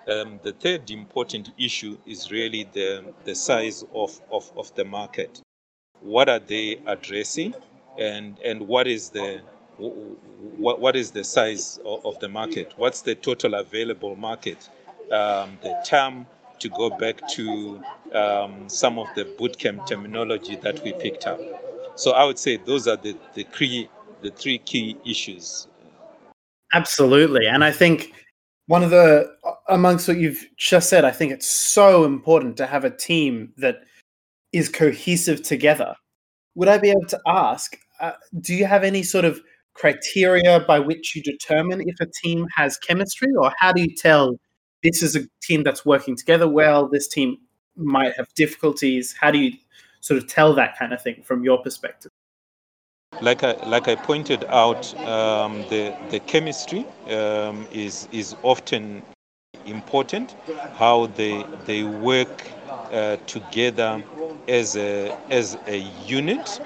Um, 0.07 0.39
the 0.41 0.53
third 0.53 0.89
important 0.89 1.51
issue 1.59 1.99
is 2.07 2.31
really 2.31 2.67
the, 2.73 3.13
the 3.25 3.35
size 3.35 3.85
of, 3.93 4.19
of, 4.31 4.51
of 4.57 4.73
the 4.73 4.85
market 4.85 5.39
what 6.01 6.29
are 6.29 6.39
they 6.39 6.79
addressing? 6.86 7.53
And 7.98 8.38
and 8.46 8.68
what 8.68 8.88
is 8.88 9.10
the 9.10 9.41
what, 9.77 10.82
what 10.82 10.96
is 10.96 11.12
the 11.12 11.24
size 11.24 11.79
of, 11.86 12.20
the 12.20 12.27
market? 12.27 12.74
What's 12.75 13.01
the 13.01 13.15
total 13.15 13.56
available 13.56 14.15
market? 14.15 14.70
Um, 15.12 15.58
the 15.62 15.82
term 15.86 16.25
to 16.60 16.70
go 16.70 16.89
back 16.89 17.25
to 17.29 17.82
um, 18.13 18.68
some 18.68 19.00
of 19.00 19.08
the 19.15 19.24
bootcamp 19.24 19.88
terminology 19.88 20.58
that 20.58 20.84
we 20.84 20.94
picked 20.94 21.25
up. 21.25 21.39
So 21.96 22.12
i 22.12 22.24
would 22.24 22.39
say 22.39 22.58
those 22.58 22.88
are 22.88 22.98
the, 22.98 23.18
the 23.34 23.44
three 23.44 23.89
the 24.22 24.32
three 24.32 24.58
key 24.60 24.98
issues. 25.06 25.68
Absolutely. 26.74 27.48
And 27.48 27.63
i 27.63 27.72
think 27.72 28.13
one 28.68 28.84
of 28.84 28.91
the 28.91 29.36
amongst 29.68 30.08
what 30.08 30.18
you've 30.18 30.46
just 30.58 30.89
said 30.89 31.03
i 31.03 31.12
think 31.12 31.32
it's 31.32 31.48
so 31.48 32.06
important 32.06 32.56
to 32.58 32.68
have 32.68 32.84
a 32.86 32.89
team 32.89 33.51
that 33.58 33.82
is 34.51 34.70
cohesive 34.70 35.44
together. 35.44 35.96
Would 36.56 36.68
I 36.68 36.77
be 36.77 36.89
able 36.89 37.06
to 37.08 37.20
ask, 37.27 37.77
uh, 38.00 38.13
do 38.41 38.53
you 38.53 38.65
have 38.65 38.84
any 38.84 39.03
sort 39.03 39.25
of 39.25 39.41
criteria 39.74 40.60
by 40.62 40.79
which 40.79 41.15
you 41.15 41.24
determine 41.24 41.82
if 41.88 42.00
a 42.01 42.08
team 42.22 42.46
has 42.56 42.77
chemistry, 42.77 43.29
or 43.39 43.51
how 43.58 43.72
do 43.72 43.82
you 43.82 43.96
tell 43.96 44.39
this 44.84 45.01
is 45.01 45.15
a 45.15 45.22
team 45.41 45.63
that's 45.63 45.86
working 45.86 46.15
together 46.15 46.48
well, 46.48 46.88
this 46.88 47.08
team 47.08 47.38
might 47.75 48.13
have 48.18 48.27
difficulties? 48.36 49.15
How 49.20 49.32
do 49.32 49.38
you 49.39 49.53
sort 50.01 50.18
of 50.18 50.27
tell 50.27 50.53
that 50.56 50.77
kind 50.77 50.94
of 50.94 51.01
thing 51.01 51.24
from 51.24 51.44
your 51.44 51.62
perspective? 51.62 52.12
Like 53.22 53.44
I, 53.44 53.53
like 53.65 53.88
I 53.88 53.96
pointed 53.96 54.46
out, 54.46 54.96
um, 55.00 55.62
the, 55.70 55.96
the 56.10 56.20
chemistry 56.20 56.86
um, 57.10 57.68
is, 57.72 58.08
is 58.12 58.36
often 58.44 59.01
important, 59.65 60.36
how 60.74 61.08
they, 61.08 61.46
they 61.65 61.84
work 61.84 62.50
uh, 62.91 63.18
together 63.27 64.03
as 64.50 64.75
a, 64.75 65.15
as 65.29 65.58
a 65.68 65.77
unit. 65.77 66.60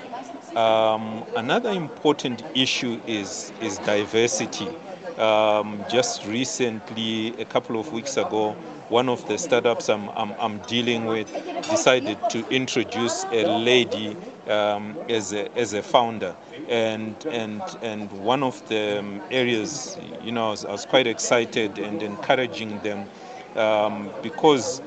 Um, 0.56 1.24
another 1.36 1.72
important 1.72 2.44
issue 2.56 3.02
is, 3.06 3.52
is 3.62 3.78
diversity. 3.80 4.70
Um, 5.18 5.86
just 5.90 6.25
recently, 6.25 7.40
a 7.40 7.46
couple 7.46 7.80
of 7.80 7.92
weeks 7.92 8.18
ago, 8.18 8.54
one 8.90 9.10
of 9.10 9.28
the 9.28 9.38
startups 9.38 9.90
I'm, 9.90 10.10
I'm, 10.10 10.34
I'm 10.40 10.58
dealing 10.60 11.06
with 11.06 11.32
decided 11.70 12.18
to 12.30 12.48
introduce 12.50 13.24
a 13.25 13.46
lady 13.46 14.16
um, 14.48 14.98
as, 15.10 15.34
a, 15.34 15.56
as 15.58 15.74
a 15.74 15.84
founder. 15.84 16.36
And, 16.68 17.16
and, 17.28 17.62
and 17.82 18.12
one 18.12 18.44
of 18.44 18.68
the 18.70 19.00
um, 19.00 19.22
areas, 19.32 19.98
you 20.24 20.32
know, 20.32 20.48
I 20.48 20.52
was, 20.52 20.66
I 20.66 20.72
was 20.72 20.86
quite 20.86 21.08
excited 21.08 21.78
and 21.78 22.02
encouraging 22.02 22.80
them 22.80 23.08
um, 23.56 24.12
because 24.22 24.82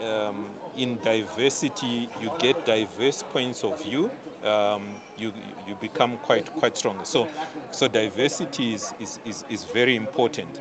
um, 0.00 0.54
in 0.76 0.96
diversity 0.98 2.08
you 2.20 2.30
get 2.38 2.64
diverse 2.64 3.22
points 3.22 3.64
of 3.64 3.82
view 3.82 4.10
um, 4.42 5.00
you 5.16 5.32
you 5.66 5.74
become 5.76 6.18
quite 6.18 6.50
quite 6.52 6.76
strong 6.76 7.04
so 7.04 7.28
so 7.72 7.88
diversity 7.88 8.74
is 8.74 8.92
is, 9.00 9.18
is, 9.24 9.44
is 9.48 9.64
very 9.64 9.96
important 9.96 10.60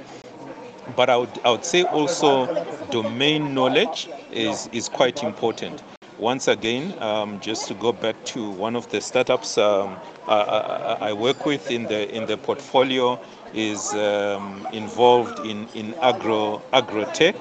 but 0.96 1.10
I 1.10 1.18
would, 1.18 1.40
I 1.44 1.52
would 1.52 1.66
say 1.66 1.84
also 1.84 2.46
domain 2.92 3.54
knowledge 3.54 4.10
is, 4.32 4.70
is 4.72 4.90
quite 4.90 5.24
important. 5.24 5.84
Once 6.20 6.48
again, 6.48 6.94
um, 7.02 7.40
just 7.40 7.68
to 7.68 7.74
go 7.74 7.92
back 7.92 8.24
to 8.26 8.50
one 8.52 8.76
of 8.76 8.90
the 8.92 9.02
startups 9.02 9.58
um, 9.58 9.98
I, 10.28 10.34
I, 10.36 11.10
I, 11.10 11.14
work 11.14 11.46
with 11.46 11.70
in 11.72 11.84
the 11.84 12.14
in 12.16 12.26
the 12.28 12.38
portfolio 12.38 13.20
is 13.54 13.94
um, 13.94 14.66
involved 14.72 15.40
in 15.46 15.68
in 15.74 15.96
agro 15.96 16.62
agrotech. 16.72 17.36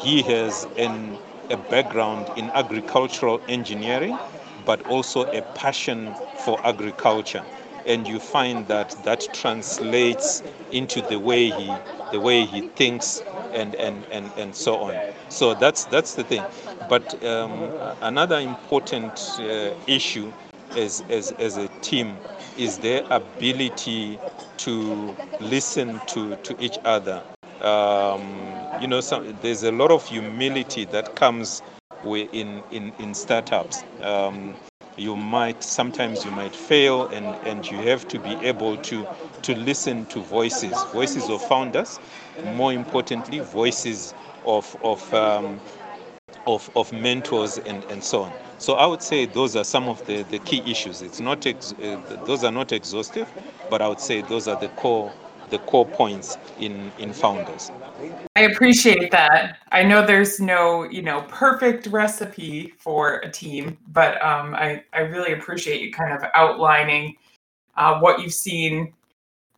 He 0.00 0.22
has 0.22 0.66
an, 0.76 1.18
a 1.50 1.56
background 1.56 2.28
in 2.36 2.50
agricultural 2.54 3.40
engineering, 3.48 4.18
but 4.64 4.82
also 4.88 5.22
a 5.32 5.42
passion 5.54 6.14
for 6.38 6.58
agriculture. 6.66 7.44
And 7.86 8.06
you 8.08 8.20
find 8.20 8.66
that 8.68 8.96
that 9.04 9.28
translates 9.32 10.42
into 10.70 11.00
the 11.02 11.18
way 11.20 11.50
he 11.50 11.72
the 12.12 12.20
way 12.20 12.44
he 12.44 12.62
thinks 12.76 13.22
and 13.54 13.74
and 13.76 14.06
and, 14.10 14.32
and 14.36 14.54
so 14.54 14.76
on. 14.78 14.96
So 15.28 15.54
that's 15.54 15.84
that's 15.86 16.14
the 16.14 16.24
thing. 16.24 16.44
But 16.88 17.22
um, 17.24 17.72
another 18.02 18.38
important 18.40 19.20
uh, 19.40 19.72
issue 19.86 20.32
as, 20.76 21.02
as 21.10 21.32
as 21.32 21.56
a 21.56 21.68
team 21.82 22.18
is 22.58 22.78
their 22.78 23.04
ability 23.10 24.18
to 24.58 25.16
listen 25.40 26.00
to 26.08 26.36
to 26.36 26.56
each 26.60 26.78
other. 26.84 27.24
Um, 27.60 28.55
you 28.80 28.88
know 28.88 29.00
some, 29.00 29.36
there's 29.42 29.62
a 29.64 29.72
lot 29.72 29.90
of 29.90 30.06
humility 30.08 30.84
that 30.86 31.14
comes 31.16 31.62
in 32.32 32.62
in 32.72 32.92
in 33.00 33.14
startups 33.14 33.84
um, 34.02 34.54
you 34.96 35.16
might 35.16 35.62
sometimes 35.62 36.24
you 36.24 36.30
might 36.32 36.54
fail 36.54 37.06
and 37.08 37.26
and 37.46 37.70
you 37.70 37.78
have 37.78 38.06
to 38.08 38.18
be 38.20 38.32
able 38.46 38.76
to 38.78 39.06
to 39.42 39.54
listen 39.56 40.06
to 40.06 40.20
voices 40.22 40.76
voices 40.92 41.28
of 41.30 41.42
founders 41.42 41.98
more 42.54 42.72
importantly 42.72 43.40
voices 43.40 44.14
of 44.46 44.76
of 44.84 45.12
um, 45.14 45.60
of, 46.46 46.70
of 46.76 46.92
mentors 46.92 47.58
and, 47.58 47.84
and 47.86 48.02
so 48.02 48.22
on. 48.22 48.32
So 48.58 48.74
I 48.74 48.86
would 48.86 49.02
say 49.02 49.26
those 49.26 49.56
are 49.56 49.64
some 49.64 49.88
of 49.88 50.04
the, 50.06 50.22
the 50.24 50.38
key 50.40 50.62
issues. 50.70 51.02
It's 51.02 51.20
not 51.20 51.46
ex- 51.46 51.74
uh, 51.74 52.00
those 52.26 52.44
are 52.44 52.52
not 52.52 52.72
exhaustive, 52.72 53.32
but 53.70 53.82
I 53.82 53.88
would 53.88 54.00
say 54.00 54.22
those 54.22 54.48
are 54.48 54.56
the 54.60 54.68
core 54.70 55.12
the 55.50 55.58
core 55.60 55.86
points 55.86 56.38
in 56.60 56.92
in 56.98 57.12
founders. 57.12 57.70
I 58.36 58.42
appreciate 58.42 59.10
that. 59.12 59.58
I 59.72 59.82
know 59.82 60.04
there's 60.04 60.40
no, 60.40 60.84
you 60.84 61.02
know, 61.02 61.22
perfect 61.22 61.86
recipe 61.86 62.74
for 62.78 63.20
a 63.20 63.30
team, 63.30 63.78
but 63.88 64.20
um, 64.22 64.54
I, 64.54 64.84
I 64.92 65.00
really 65.00 65.32
appreciate 65.32 65.80
you 65.80 65.92
kind 65.92 66.12
of 66.12 66.28
outlining 66.34 67.16
uh, 67.76 67.98
what 67.98 68.20
you've 68.20 68.34
seen 68.34 68.92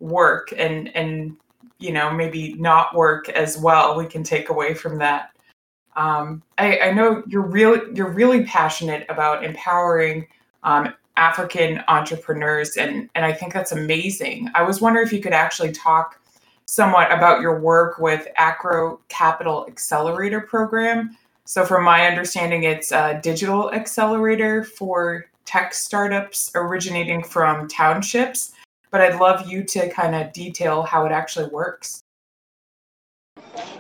work 0.01 0.53
and 0.57 0.95
and 0.97 1.37
you 1.81 1.93
know 1.93 2.09
maybe 2.09 2.55
not 2.55 2.95
work 2.95 3.29
as 3.31 3.59
well. 3.59 3.97
We 3.97 4.07
can 4.07 4.23
take 4.23 4.49
away 4.49 4.75
from 4.75 4.99
that. 4.99 5.31
Um, 5.97 6.43
I, 6.59 6.79
I 6.79 6.93
know 6.93 7.23
you're 7.27 7.47
really 7.47 7.81
you're 7.95 8.13
really 8.13 8.45
passionate 8.45 9.07
about 9.09 9.45
empowering 9.45 10.27
um, 10.63 10.95
African 11.17 11.83
entrepreneurs, 11.89 12.77
and 12.77 13.11
and 13.15 13.25
I 13.25 13.33
think 13.33 13.53
that's 13.53 13.73
amazing. 13.73 14.51
I 14.55 14.63
was 14.63 14.81
wondering 14.81 15.07
if 15.07 15.13
you 15.13 15.21
could 15.21 15.33
actually 15.33 15.73
talk 15.73 16.21
somewhat 16.69 17.11
about 17.11 17.41
your 17.41 17.59
work 17.59 17.99
with 17.99 18.29
Acro 18.37 19.01
Capital 19.09 19.65
Accelerator 19.67 20.43
Program. 20.43 21.17
So, 21.47 21.65
from 21.65 21.83
my 21.83 22.07
understanding, 22.07 22.65
it's 22.65 22.93
a 22.93 23.19
digital 23.23 23.73
accelerator 23.73 24.65
for 24.65 25.27
tech 25.47 25.73
startups 25.73 26.53
originating 26.55 27.25
from 27.25 27.69
townships. 27.69 28.53
But 28.91 29.01
I'd 29.01 29.19
love 29.19 29.49
you 29.49 29.65
to 29.65 29.89
kind 29.89 30.15
of 30.15 30.33
detail 30.35 30.83
how 30.83 31.07
it 31.07 31.13
actually 31.13 31.49
works. 31.49 32.03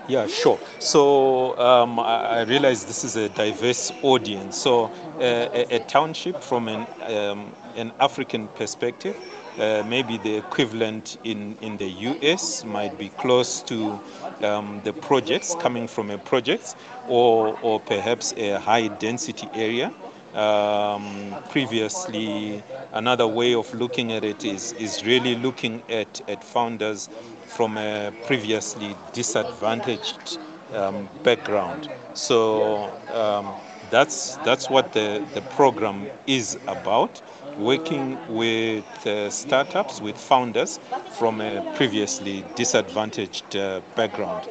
Yeah, 0.08 0.26
sure. 0.26 0.58
So 0.78 1.58
um, 1.58 2.00
I, 2.00 2.40
I, 2.40 2.42
realize 2.42 2.86
this 2.86 3.04
is 3.04 3.16
a 3.16 3.28
diverse 3.28 3.92
audience. 4.02 4.56
So 4.56 4.84
uh, 4.84 5.48
a, 5.52 5.76
a, 5.76 5.78
township 5.80 6.42
from 6.42 6.68
an, 6.68 6.86
um, 7.02 7.52
an 7.76 7.92
African 8.00 8.48
perspective 8.48 9.16
uh, 9.58 9.82
maybe 9.86 10.16
the 10.18 10.36
equivalent 10.36 11.18
in, 11.24 11.56
in 11.60 11.76
the 11.76 11.88
US 11.88 12.64
might 12.64 12.96
be 12.98 13.08
close 13.10 13.62
to 13.62 13.98
um, 14.42 14.80
the 14.84 14.92
projects 14.92 15.54
coming 15.60 15.86
from 15.88 16.10
a 16.10 16.18
project 16.18 16.76
or, 17.08 17.58
or 17.62 17.80
perhaps 17.80 18.32
a 18.36 18.58
high 18.58 18.88
density 18.88 19.48
area. 19.54 19.92
Um, 20.34 21.34
previously, 21.50 22.62
another 22.92 23.26
way 23.26 23.54
of 23.54 23.72
looking 23.74 24.12
at 24.12 24.24
it 24.24 24.44
is, 24.44 24.72
is 24.74 25.04
really 25.04 25.34
looking 25.34 25.82
at, 25.88 26.20
at 26.28 26.44
founders 26.44 27.08
from 27.46 27.76
a 27.78 28.12
previously 28.26 28.94
disadvantaged 29.12 30.38
um, 30.74 31.08
background. 31.24 31.88
So 32.14 32.90
um, 33.12 33.54
that's, 33.90 34.36
that's 34.38 34.68
what 34.68 34.92
the, 34.92 35.26
the 35.34 35.40
program 35.42 36.08
is 36.26 36.58
about 36.66 37.20
working 37.58 38.18
with 38.28 38.84
uh, 39.06 39.30
startups, 39.30 40.00
with 40.00 40.16
founders 40.18 40.78
from 41.18 41.40
a 41.40 41.60
previously 41.74 42.44
disadvantaged 42.56 43.56
uh, 43.56 43.80
background. 43.96 44.48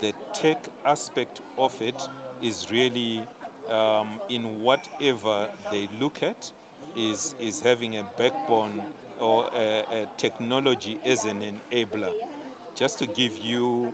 The 0.00 0.12
tech 0.32 0.68
aspect 0.84 1.40
of 1.56 1.80
it 1.82 2.00
is 2.40 2.70
really 2.70 3.28
um, 3.68 4.22
in 4.28 4.60
whatever 4.60 5.52
they 5.70 5.88
look 5.88 6.22
at 6.22 6.52
is 6.94 7.34
is 7.38 7.60
having 7.60 7.96
a 7.96 8.04
backbone 8.04 8.94
or 9.18 9.48
a, 9.52 9.84
a 10.02 10.06
technology 10.16 10.98
as 11.04 11.24
an 11.24 11.40
enabler. 11.42 12.14
Just 12.74 12.98
to 13.00 13.06
give 13.06 13.36
you 13.38 13.90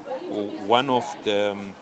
one 0.66 0.90
of 0.90 1.04
the 1.24 1.52
um, 1.52 1.74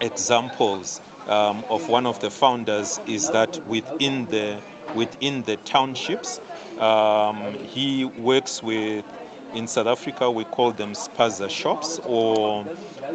examples 0.00 1.00
um, 1.26 1.64
of 1.68 1.88
one 1.88 2.06
of 2.06 2.20
the 2.20 2.30
founders 2.30 3.00
is 3.06 3.30
that 3.30 3.58
within 3.66 4.26
the 4.28 4.62
within 4.94 5.42
the 5.42 5.56
townships. 5.58 6.40
Um, 6.78 7.54
he 7.54 8.04
works 8.04 8.62
with, 8.62 9.04
in 9.54 9.66
South 9.66 9.86
Africa, 9.86 10.30
we 10.30 10.44
call 10.44 10.72
them 10.72 10.92
spaza 10.92 11.48
shops, 11.50 12.00
or 12.04 12.66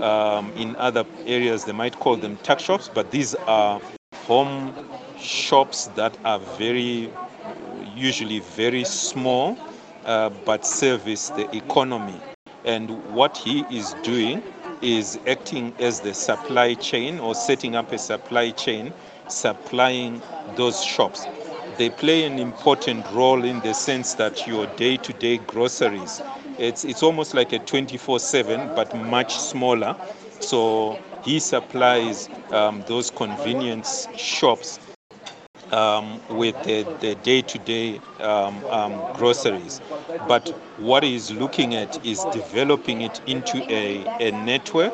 um, 0.02 0.52
in 0.58 0.76
other 0.78 1.06
areas, 1.26 1.66
they 1.66 1.72
might 1.72 1.96
call 1.96 2.16
them 2.16 2.38
tuck 2.44 2.60
shops, 2.60 2.90
but 2.94 3.12
these 3.12 3.36
are 3.36 3.82
home 4.26 4.74
shops 5.20 5.88
that 5.96 6.18
are 6.24 6.40
very, 6.58 7.12
usually 7.96 8.40
very 8.40 8.84
small, 8.84 9.58
uh, 10.06 10.30
but 10.46 10.66
service 10.66 11.30
the 11.30 11.54
economy. 11.56 12.20
And 12.66 12.90
what 13.14 13.38
he 13.38 13.66
is 13.72 13.94
doing 14.04 14.44
is 14.82 15.18
acting 15.26 15.74
as 15.80 16.02
the 16.02 16.14
supply 16.14 16.76
chain 16.76 17.20
or 17.20 17.34
setting 17.34 17.76
up 17.76 17.92
a 17.92 17.98
supply 17.98 18.52
chain 18.52 18.94
supplying 19.30 20.22
those 20.56 20.82
shops 20.84 21.26
they 21.78 21.90
play 21.90 22.26
an 22.26 22.40
important 22.40 23.10
role 23.12 23.44
in 23.46 23.60
the 23.62 23.74
sense 23.74 24.14
that 24.16 24.48
your 24.48 24.68
day-to-day 24.78 25.38
groceries 25.48 26.22
it's 26.58 26.84
it's 26.86 27.04
almost 27.04 27.34
like 27.34 27.54
a 27.54 27.60
24/7 27.60 28.72
but 28.76 28.94
much 28.94 29.38
smaller 29.38 29.96
so 30.40 30.98
he 31.24 31.40
supplies 31.40 32.30
um, 32.52 32.82
those 32.88 33.10
convenience 33.12 34.08
shops 34.16 34.80
um, 35.72 36.22
with 36.30 36.62
the, 36.64 36.84
the 37.02 37.16
day-to-day 37.16 38.00
um, 38.20 38.64
um, 38.70 39.06
groceries. 39.14 39.82
But 40.28 40.50
what 40.78 41.04
he's 41.04 41.32
looking 41.32 41.76
at 41.76 42.04
is 42.06 42.26
developing 42.26 43.02
it 43.02 43.20
into 43.26 43.64
a, 43.70 44.06
a 44.20 44.32
network 44.32 44.94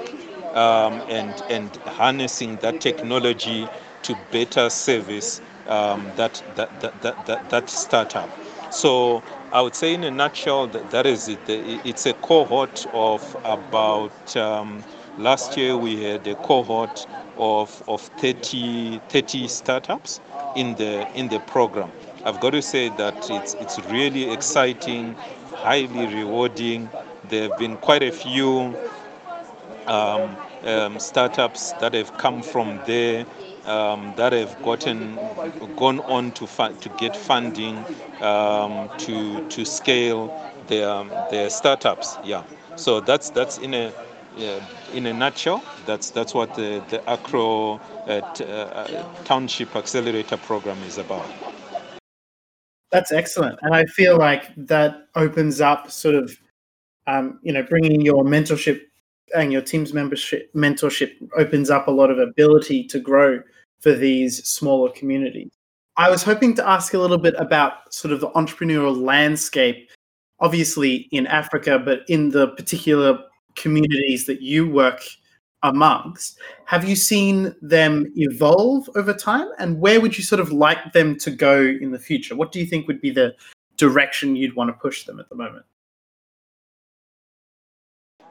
um, 0.56 1.04
and, 1.08 1.41
and 1.50 1.76
harnessing 1.88 2.58
that 2.58 2.80
technology 2.80 3.67
to 4.04 4.15
better 4.32 4.69
service 4.69 5.41
um, 5.67 6.12
that, 6.15 6.41
that, 6.56 6.80
that, 6.82 7.02
that, 7.26 7.49
that, 7.49 7.69
startup. 7.69 8.30
So 8.71 9.23
I 9.52 9.62
would 9.62 9.76
say, 9.76 9.93
in 9.93 10.04
a 10.04 10.12
nutshell, 10.12 10.67
that, 10.67 10.91
that 10.91 11.06
is 11.06 11.28
it. 11.28 11.39
It's 11.47 12.06
a 12.06 12.13
cohort 12.13 12.86
of 12.93 13.36
about, 13.43 14.36
um, 14.36 14.84
last 15.17 15.58
year 15.58 15.78
we 15.78 16.04
had 16.04 16.26
a 16.28 16.36
cohort 16.36 17.06
of, 17.38 17.84
of 17.88 18.02
30, 18.02 18.99
30 19.10 19.47
startups 19.47 20.19
in 20.56 20.76
the, 20.76 21.08
in 21.17 21.30
the 21.30 21.39
program. 21.41 21.91
I've 22.26 22.39
got 22.39 22.52
to 22.52 22.62
say 22.62 22.89
that 22.89 23.30
it's, 23.30 23.54
it's 23.56 23.80
really 23.86 24.32
exciting, 24.32 25.15
highly 25.56 26.08
rewarding. 26.08 26.89
There 27.30 27.49
have 27.49 27.58
been 27.58 27.78
quite 27.78 28.04
a 28.04 28.12
few 28.12 28.76
um, 29.88 30.36
um, 30.63 30.99
startups 30.99 31.73
that 31.73 31.93
have 31.93 32.17
come 32.17 32.41
from 32.41 32.80
there 32.86 33.26
um, 33.65 34.13
that 34.17 34.34
have 34.34 34.62
gotten 34.63 35.15
gone 35.78 35.99
on 36.02 36.32
to 36.34 36.47
to 36.47 36.89
get 36.97 37.15
funding 37.15 37.78
um, 38.21 38.89
to 38.99 39.47
to 39.49 39.65
scale 39.65 40.30
their 40.67 41.04
their 41.30 41.49
startups. 41.49 42.17
Yeah, 42.23 42.43
so 42.76 42.99
that's 42.99 43.30
that's 43.30 43.58
in 43.58 43.73
a 43.73 43.91
yeah, 44.38 44.60
in 44.93 45.06
a 45.06 45.13
nutshell. 45.13 45.63
That's 45.86 46.10
that's 46.10 46.34
what 46.34 46.56
the 46.56 46.84
the 46.89 47.08
Acro 47.10 47.76
uh, 48.08 48.21
t- 48.34 48.45
uh, 48.45 49.04
Township 49.23 49.76
Accelerator 49.76 50.38
Program 50.38 50.78
is 50.84 50.97
about. 50.97 51.26
That's 52.91 53.12
excellent, 53.12 53.58
and 53.63 53.73
I 53.73 53.86
feel 53.86 54.17
like 54.17 54.54
that 54.56 55.08
opens 55.15 55.62
up 55.62 55.89
sort 55.89 56.13
of, 56.15 56.38
um, 57.08 57.39
you 57.43 57.54
know, 57.54 57.63
bringing 57.63 58.02
your 58.02 58.23
mentorship 58.23 58.82
and 59.36 59.52
your 59.52 59.62
team's 59.62 59.93
membership 59.93 60.54
mentorship 60.54 61.13
opens 61.38 61.69
up 61.69 61.88
a 61.88 61.91
lot 61.91 62.12
of 62.12 62.19
ability 62.19 62.86
to 62.86 62.99
grow 62.99 63.41
for 63.84 63.93
these 63.93 64.48
smaller 64.48 64.89
communities. 64.91 65.52
I 65.98 66.10
was 66.10 66.24
hoping 66.24 66.56
to 66.56 66.67
ask 66.67 66.93
a 66.93 66.98
little 66.98 67.17
bit 67.17 67.36
about 67.38 67.93
sort 67.93 68.13
of 68.13 68.22
the 68.22 68.30
entrepreneurial 68.30 68.98
landscape, 68.98 69.91
obviously 70.39 71.10
in 71.12 71.28
Africa, 71.28 71.78
but 71.78 72.00
in 72.08 72.30
the 72.30 72.48
particular 72.48 73.19
communities 73.56 74.26
that 74.26 74.41
you 74.41 74.67
work 74.67 75.04
amongst. 75.63 76.39
Have 76.65 76.88
you 76.88 76.96
seen 76.96 77.54
them 77.62 78.12
evolve 78.15 78.89
over 78.96 79.13
time? 79.13 79.50
And 79.60 79.80
where 79.80 80.02
would 80.02 80.17
you 80.17 80.24
sort 80.24 80.39
of 80.39 80.52
like 80.52 80.93
them 80.93 81.17
to 81.19 81.30
go 81.30 81.62
in 81.62 81.91
the 81.91 82.00
future? 82.00 82.36
What 82.36 82.52
do 82.52 82.60
you 82.60 82.65
think 82.65 82.88
would 82.88 83.02
be 83.02 83.12
the 83.12 83.36
direction 83.78 84.36
you'd 84.36 84.56
want 84.56 84.69
to 84.69 84.74
push 84.74 85.06
them 85.06 85.19
at 85.19 85.30
the 85.30 85.36
moment? 85.36 85.65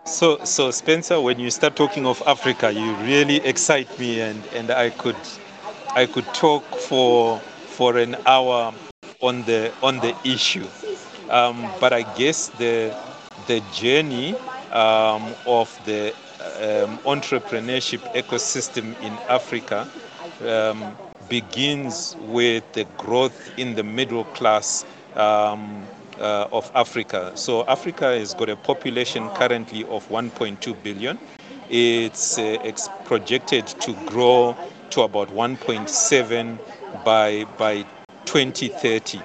So, 0.05 0.45
so 0.45 0.73
Spencer, 0.73 1.21
when 1.21 1.39
you 1.39 1.49
start 1.51 1.77
talking 1.77 2.07
of 2.07 2.21
Africa, 2.27 2.73
you 2.73 2.93
really 2.97 3.37
excite 3.37 3.99
me, 4.01 4.21
and, 4.21 4.43
and 4.53 4.71
I 4.73 4.91
could, 4.91 5.17
I 5.95 6.07
could 6.07 6.27
talk 6.33 6.65
for 6.77 7.41
for 7.67 7.97
an 7.99 8.17
hour 8.27 8.73
on 9.21 9.43
the 9.45 9.73
on 9.83 10.01
the 10.01 10.15
issue. 10.25 10.69
Um, 11.29 11.71
but 11.81 11.93
I 11.93 12.03
guess 12.03 12.49
the 12.49 12.95
the 13.47 13.61
journey 13.73 14.35
um, 14.71 15.35
of 15.47 15.69
the 15.85 16.15
um, 16.41 16.99
entrepreneurship 17.05 18.01
ecosystem 18.15 18.97
in 19.03 19.19
Africa 19.29 19.89
um, 20.41 20.97
begins 21.29 22.17
with 22.19 22.65
the 22.73 22.85
growth 22.97 23.53
in 23.59 23.75
the 23.75 23.83
middle 23.83 24.25
class 24.25 24.85
um, 25.15 25.89
uh, 26.19 26.47
of 26.53 26.71
Africa. 26.75 27.33
So 27.35 27.65
Africa 27.67 28.07
has 28.19 28.35
got 28.35 28.49
a 28.49 28.57
population 28.57 29.29
currently 29.31 29.85
of 29.85 30.09
1.2 30.09 30.83
billion. 30.83 31.19
It's 31.69 32.39
uh, 32.39 32.59
ex- 32.63 32.89
projected 33.05 33.67
to 33.67 33.95
grow 34.07 34.57
to 34.93 35.03
about 35.03 35.29
1.7 35.31 37.05
by 37.05 37.45
by 37.59 37.85
2030. 38.27 39.21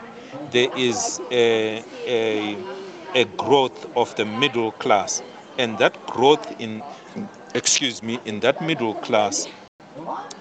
There 0.51 0.69
is 0.77 1.19
a, 1.31 1.83
a, 2.07 2.57
a 3.15 3.25
growth 3.37 3.85
of 3.95 4.15
the 4.15 4.25
middle 4.25 4.71
class, 4.73 5.21
and 5.57 5.77
that 5.79 6.05
growth 6.07 6.59
in 6.59 6.81
excuse 7.55 8.03
me 8.03 8.19
in 8.25 8.39
that 8.41 8.61
middle 8.61 8.93
class 8.95 9.47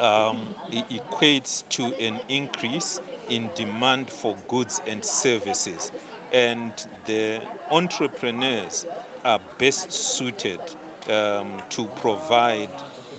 um, 0.00 0.54
equates 0.70 1.68
to 1.70 1.94
an 1.96 2.20
increase 2.28 3.00
in 3.28 3.50
demand 3.54 4.10
for 4.10 4.36
goods 4.48 4.80
and 4.86 5.04
services 5.04 5.92
and 6.32 6.72
the 7.06 7.42
entrepreneurs 7.70 8.86
are 9.24 9.40
best 9.58 9.90
suited 9.92 10.60
um, 11.08 11.62
to 11.70 11.88
provide 11.96 12.70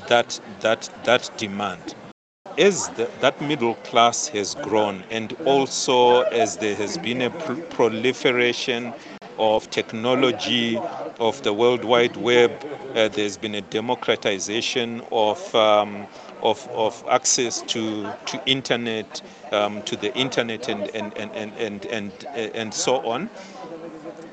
that 0.07 0.39
that 0.61 0.89
that 1.03 1.29
demand. 1.37 1.95
As 2.57 2.89
the, 2.89 3.09
that 3.21 3.39
middle 3.41 3.75
class 3.75 4.27
has 4.29 4.55
grown 4.55 5.03
and 5.11 5.33
also 5.45 6.21
as 6.23 6.57
there 6.57 6.75
has 6.75 6.97
been 6.97 7.21
a 7.21 7.29
pr- 7.29 7.61
proliferation 7.69 8.93
of 9.37 9.69
technology 9.69 10.79
of 11.19 11.41
the 11.43 11.53
world 11.53 11.85
wide 11.85 12.15
web 12.17 12.51
uh, 12.95 13.07
there's 13.09 13.37
been 13.37 13.53
a 13.53 13.61
democratization 13.61 15.01
of 15.11 15.53
um, 15.53 16.07
of, 16.41 16.67
of 16.69 17.03
access 17.09 17.61
to, 17.63 18.11
to 18.25 18.41
internet, 18.45 19.21
um, 19.51 19.81
to 19.83 19.95
the 19.95 20.13
internet 20.15 20.69
and, 20.69 20.87
and, 20.95 21.15
and, 21.17 21.31
and, 21.35 21.53
and, 21.57 21.85
and, 21.87 22.27
and 22.55 22.73
so 22.73 22.97
on, 23.05 23.29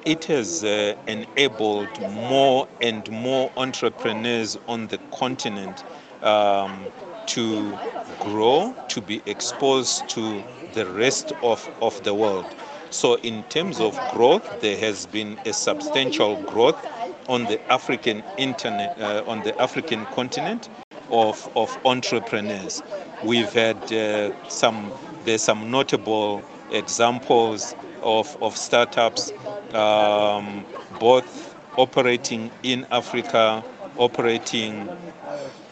it 0.05 0.25
has 0.27 0.63
uh, 0.65 0.95
enabled 1.07 1.89
more 2.01 2.69
and 2.81 3.11
more 3.11 3.51
entrepreneurs 3.57 4.57
on 4.69 4.87
the 4.89 4.99
continent 5.13 5.85
um, 6.23 6.93
to 7.27 7.79
grow, 8.21 8.77
to 8.89 9.01
be 9.01 9.23
exposed 9.27 10.09
to 10.11 10.45
the 10.75 10.87
rest 10.87 11.33
of, 11.43 11.69
of 11.81 12.03
the 12.05 12.15
world. 12.15 12.45
So, 12.91 13.17
in 13.19 13.45
terms 13.45 13.81
of 13.81 13.99
growth, 14.11 14.61
there 14.61 14.77
has 14.79 15.07
been 15.07 15.39
a 15.45 15.53
substantial 15.53 16.37
growth 16.37 16.87
on 17.29 17.47
the 17.47 17.61
African 17.73 18.23
internet, 18.37 18.99
uh, 19.01 19.23
on 19.27 19.43
the 19.43 19.61
African 19.61 20.07
continent, 20.07 20.69
of, 21.11 21.49
of 21.57 21.77
entrepreneurs. 21.85 22.83
We've 23.23 23.53
had 23.53 23.91
uh, 23.93 24.33
some, 24.49 24.93
there's 25.25 25.43
some 25.43 25.71
notable 25.71 26.45
examples 26.71 27.75
of, 28.05 28.37
of 28.43 28.57
startups, 28.57 29.33
um, 29.75 30.65
both 31.01 31.55
operating 31.77 32.51
in 32.63 32.87
Africa, 32.93 33.65
operating 33.99 34.89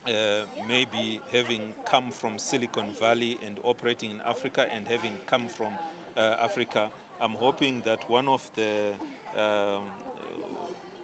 uh, 0.06 0.46
maybe 0.66 1.18
having 1.30 1.74
come 1.84 2.10
from 2.10 2.38
Silicon 2.38 2.92
Valley 2.92 3.38
and 3.42 3.60
operating 3.62 4.10
in 4.10 4.20
Africa 4.22 4.66
and 4.72 4.88
having 4.88 5.18
come 5.26 5.48
from 5.48 5.78
uh, 6.16 6.36
Africa. 6.40 6.92
I'm 7.20 7.34
hoping 7.34 7.82
that 7.82 8.08
one 8.08 8.28
of 8.28 8.52
the 8.54 8.98
um, 9.34 9.90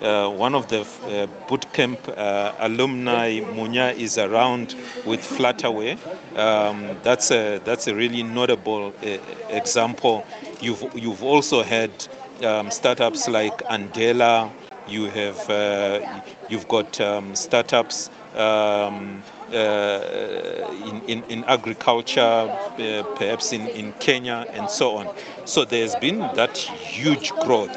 uh, 0.02 0.28
one 0.28 0.54
of 0.54 0.68
the 0.68 0.80
uh, 0.80 1.26
bootcamp 1.48 1.98
uh, 2.16 2.52
alumni, 2.58 3.40
Munya, 3.40 3.94
is 3.96 4.18
around 4.18 4.74
with 5.04 5.20
Flutterwave. 5.22 5.98
Um, 6.36 6.98
that's 7.02 7.30
a 7.30 7.58
that's 7.64 7.86
a 7.88 7.94
really 7.94 8.22
notable 8.22 8.94
uh, 9.02 9.18
example. 9.48 10.24
You've 10.60 10.84
you've 10.94 11.22
also 11.22 11.62
had 11.62 11.90
um, 12.42 12.70
startups 12.70 13.28
like 13.28 13.56
Andela. 13.68 14.52
You 14.86 15.06
have 15.06 15.48
uh, 15.50 16.00
you've 16.48 16.68
got 16.68 17.00
um, 17.00 17.34
startups. 17.34 18.10
Uh, 19.52 20.70
in, 20.86 21.02
in, 21.08 21.24
in, 21.30 21.44
agriculture, 21.44 22.20
uh, 22.20 23.02
perhaps 23.16 23.52
in, 23.52 23.66
in 23.68 23.92
Kenya, 23.94 24.44
and 24.52 24.68
so 24.68 24.96
on. 24.96 25.08
So 25.46 25.64
there's 25.64 25.96
been 25.96 26.18
that 26.34 26.56
huge 26.58 27.32
growth 27.36 27.74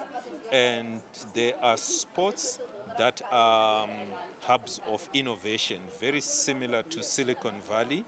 and 0.51 1.01
there 1.33 1.57
are 1.63 1.77
sports 1.77 2.57
that 2.97 3.21
are 3.31 3.89
um, 3.89 4.11
hubs 4.41 4.79
of 4.79 5.09
innovation, 5.13 5.81
very 5.99 6.19
similar 6.19 6.83
to 6.83 7.01
Silicon 7.01 7.61
Valley. 7.61 8.03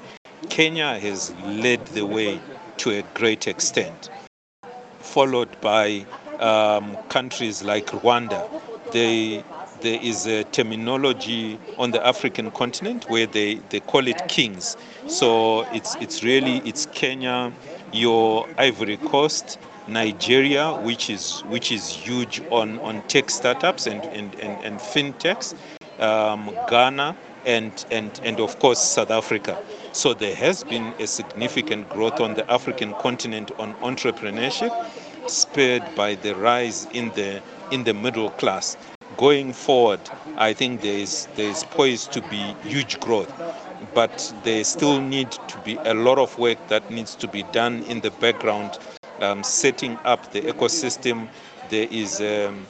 Kenya 0.50 0.98
has 0.98 1.34
led 1.44 1.84
the 1.88 2.04
way 2.04 2.38
to 2.76 2.90
a 2.90 3.02
great 3.14 3.48
extent, 3.48 4.10
followed 5.00 5.48
by 5.62 6.04
um, 6.38 6.96
countries 7.08 7.62
like 7.62 7.86
Rwanda. 7.86 8.46
They, 8.92 9.42
there 9.84 10.00
is 10.00 10.26
a 10.26 10.44
terminology 10.44 11.58
on 11.76 11.90
the 11.90 12.04
African 12.06 12.50
continent 12.52 13.04
where 13.10 13.26
they, 13.26 13.56
they 13.68 13.80
call 13.80 14.08
it 14.08 14.28
kings. 14.28 14.78
So 15.06 15.66
it's, 15.74 15.94
it's 15.96 16.24
really, 16.24 16.62
it's 16.64 16.86
Kenya, 16.86 17.52
your 17.92 18.48
Ivory 18.56 18.96
Coast, 18.96 19.58
Nigeria, 19.86 20.72
which 20.72 21.10
is 21.10 21.42
which 21.50 21.70
is 21.70 21.86
huge 21.90 22.40
on, 22.50 22.78
on 22.78 23.02
tech 23.08 23.28
startups 23.28 23.86
and, 23.86 24.02
and, 24.04 24.34
and, 24.36 24.64
and 24.64 24.80
fintechs, 24.80 25.54
um, 26.00 26.50
Ghana, 26.70 27.14
and, 27.44 27.84
and, 27.90 28.18
and 28.24 28.40
of 28.40 28.58
course 28.60 28.80
South 28.80 29.10
Africa. 29.10 29.62
So 29.92 30.14
there 30.14 30.34
has 30.34 30.64
been 30.64 30.94
a 30.98 31.06
significant 31.06 31.90
growth 31.90 32.20
on 32.20 32.32
the 32.32 32.50
African 32.50 32.94
continent 32.94 33.52
on 33.58 33.74
entrepreneurship, 33.74 34.72
spurred 35.28 35.84
by 35.94 36.14
the 36.14 36.34
rise 36.34 36.86
in 36.94 37.10
the 37.10 37.42
in 37.70 37.84
the 37.84 37.92
middle 37.92 38.30
class. 38.30 38.78
Going 39.16 39.52
forward, 39.52 40.00
I 40.36 40.52
think 40.54 40.80
there 40.80 40.98
is 40.98 41.26
there 41.36 41.48
is 41.48 41.62
poised 41.64 42.12
to 42.12 42.20
be 42.22 42.54
huge 42.62 42.98
growth, 43.00 43.32
but 43.94 44.32
there 44.42 44.64
still 44.64 45.00
need 45.00 45.30
to 45.32 45.58
be 45.58 45.76
a 45.84 45.94
lot 45.94 46.18
of 46.18 46.36
work 46.38 46.58
that 46.68 46.90
needs 46.90 47.14
to 47.16 47.28
be 47.28 47.42
done 47.52 47.82
in 47.84 48.00
the 48.00 48.10
background 48.10 48.78
um, 49.20 49.42
setting 49.42 49.98
up 50.04 50.32
the 50.32 50.40
ecosystem. 50.42 51.28
There 51.70 51.86
is, 51.90 52.20
um, 52.20 52.66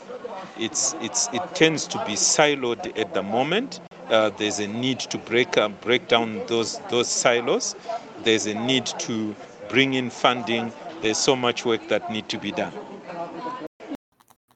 it's, 0.59 0.95
it's, 1.01 1.29
it 1.33 1.43
tends 1.55 1.87
to 1.89 1.99
be 2.05 2.13
siloed 2.15 2.97
at 2.99 3.15
the 3.15 3.23
moment. 3.23 3.81
Uh, 4.09 4.31
there's 4.31 4.59
a 4.59 4.67
need 4.67 5.01
to 5.01 5.19
break, 5.19 5.57
uh, 5.57 5.69
break 5.69 6.09
down 6.09 6.45
those, 6.47 6.79
those 6.91 7.09
silos. 7.09 7.75
There's 8.23 8.47
a 8.47 8.55
need 8.55 8.87
to 8.87 9.35
bring 9.69 9.95
in 9.95 10.11
funding. 10.11 10.73
There's 11.01 11.19
so 11.19 11.37
much 11.37 11.65
work 11.65 11.89
that 11.89 12.11
need 12.11 12.29
to 12.29 12.39
be 12.39 12.53
done. 12.53 12.73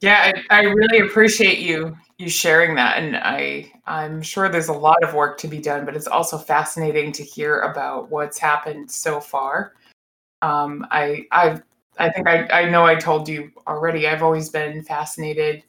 Yeah, 0.01 0.33
I, 0.51 0.61
I 0.61 0.63
really 0.63 1.01
appreciate 1.07 1.59
you 1.59 1.97
you 2.19 2.29
sharing 2.29 2.75
that, 2.77 2.99
and 2.99 3.17
I 3.17 3.73
I'm 3.87 4.23
sure 4.23 4.49
there's 4.49 4.69
a 4.69 4.73
lot 4.73 5.03
of 5.03 5.15
work 5.15 5.39
to 5.39 5.49
be 5.49 5.61
done, 5.61 5.85
but 5.85 5.97
it's 5.97 6.07
also 6.07 6.39
fascinating 6.39 7.13
to 7.13 7.23
hear 7.23 7.61
about 7.61 8.11
what's 8.11 8.39
happened 8.39 8.91
so 8.91 9.21
far. 9.21 9.75
Um, 10.43 10.87
I 10.91 11.27
I 11.33 11.61
I 11.99 12.11
think 12.11 12.29
I 12.29 12.49
I 12.51 12.71
know 12.71 12.87
I 12.87 12.97
told 12.97 13.29
you 13.29 13.53
already. 13.69 14.09
I've 14.09 14.23
always 14.23 14.51
been 14.51 14.83
fascinated 14.83 15.65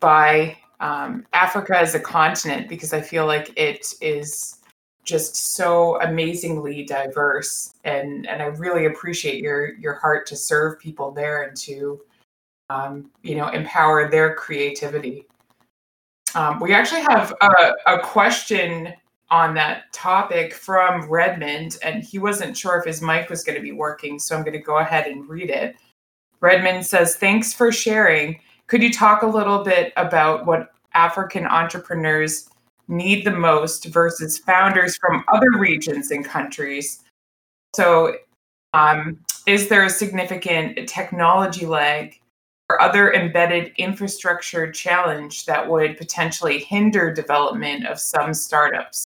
by 0.00 0.56
um, 0.80 1.26
Africa 1.32 1.78
as 1.78 1.94
a 1.94 2.00
continent 2.00 2.68
because 2.68 2.92
I 2.92 3.00
feel 3.00 3.26
like 3.26 3.52
it 3.56 3.86
is 4.00 4.56
just 5.04 5.54
so 5.54 6.00
amazingly 6.02 6.84
diverse 6.84 7.72
and 7.84 8.26
and 8.28 8.42
I 8.42 8.46
really 8.46 8.84
appreciate 8.86 9.42
your 9.42 9.74
your 9.76 9.94
heart 9.94 10.26
to 10.26 10.36
serve 10.36 10.78
people 10.78 11.10
there 11.10 11.42
and 11.44 11.56
to 11.58 12.00
um, 12.70 13.10
you 13.22 13.34
know 13.34 13.48
empower 13.48 14.10
their 14.10 14.34
creativity. 14.34 15.26
Um, 16.34 16.60
we 16.60 16.74
actually 16.74 17.02
have 17.02 17.34
a, 17.40 17.72
a 17.86 18.00
question 18.00 18.92
on 19.30 19.54
that 19.54 19.92
topic 19.92 20.54
from 20.54 21.08
Redmond, 21.08 21.78
and 21.82 22.02
he 22.02 22.18
wasn't 22.18 22.56
sure 22.56 22.78
if 22.78 22.84
his 22.84 23.02
mic 23.02 23.28
was 23.30 23.44
going 23.44 23.56
to 23.56 23.62
be 23.62 23.72
working, 23.72 24.18
so 24.18 24.36
I'm 24.36 24.42
going 24.42 24.52
to 24.52 24.58
go 24.58 24.78
ahead 24.78 25.06
and 25.06 25.28
read 25.28 25.50
it. 25.50 25.76
Redmond 26.40 26.84
says, 26.84 27.16
Thanks 27.16 27.52
for 27.52 27.72
sharing. 27.72 28.40
Could 28.66 28.82
you 28.82 28.92
talk 28.92 29.22
a 29.22 29.26
little 29.26 29.64
bit 29.64 29.92
about 29.96 30.46
what 30.46 30.72
African 30.94 31.46
entrepreneurs 31.46 32.48
need 32.88 33.24
the 33.24 33.30
most 33.30 33.84
versus 33.86 34.38
founders 34.38 34.96
from 34.96 35.24
other 35.28 35.52
regions 35.58 36.10
and 36.10 36.24
countries. 36.24 37.04
So, 37.76 38.16
um, 38.72 39.18
is 39.46 39.68
there 39.68 39.84
a 39.84 39.90
significant 39.90 40.88
technology 40.88 41.66
lag 41.66 42.18
or 42.68 42.80
other 42.82 43.12
embedded 43.12 43.72
infrastructure 43.76 44.70
challenge 44.70 45.46
that 45.46 45.68
would 45.68 45.96
potentially 45.96 46.58
hinder 46.58 47.12
development 47.12 47.86
of 47.86 47.98
some 47.98 48.34
startups? 48.34 49.04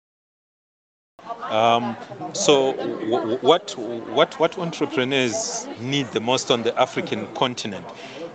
Um, 1.43 1.97
so, 2.33 2.73
w- 2.75 3.39
what 3.39 3.71
what 4.09 4.39
what 4.39 4.59
entrepreneurs 4.59 5.67
need 5.81 6.07
the 6.09 6.21
most 6.21 6.51
on 6.51 6.63
the 6.63 6.79
African 6.79 7.27
continent? 7.35 7.87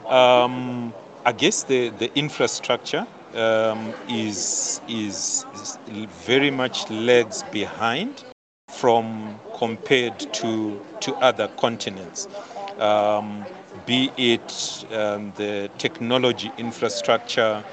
Um, 0.07 0.93
I 1.25 1.31
guess 1.33 1.63
the 1.63 1.89
the 1.89 2.11
infrastructure 2.17 3.05
um, 3.35 3.93
is, 4.07 4.81
is, 4.87 5.45
is 5.53 5.77
very 6.25 6.49
much 6.49 6.89
lags 6.89 7.43
behind 7.51 8.23
from 8.69 9.39
compared 9.57 10.19
to 10.33 10.83
to 11.01 11.15
other 11.15 11.47
continents. 11.57 12.27
Um, 12.79 13.45
be 13.89 14.13
it 14.17 14.83
um, 14.91 15.33
the 15.33 15.71
technology 15.77 16.53
infrastructure, 16.57 17.65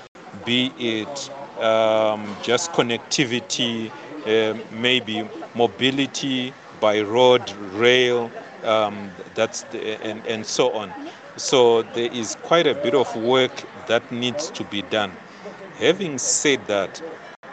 be 0.44 0.66
it 0.76 1.31
um, 1.62 2.37
just 2.40 2.72
connectivity, 2.72 3.92
uh, 4.26 4.55
maybe 4.70 5.31
mobility 5.55 6.57
by 6.81 7.00
road, 7.00 7.50
rail, 7.52 8.35
um, 8.62 9.16
that's 9.35 9.64
the, 9.64 10.02
and, 10.05 10.26
and 10.26 10.46
so 10.46 10.72
on. 10.72 10.96
So 11.37 11.83
there 11.83 12.09
is 12.09 12.35
quite 12.35 12.66
a 12.66 12.74
bit 12.74 12.94
of 12.94 13.14
work 13.14 13.64
that 13.87 14.11
needs 14.11 14.50
to 14.52 14.64
be 14.64 14.83
done. 14.83 15.18
Having 15.72 16.18
said 16.18 16.66
that, 16.66 17.02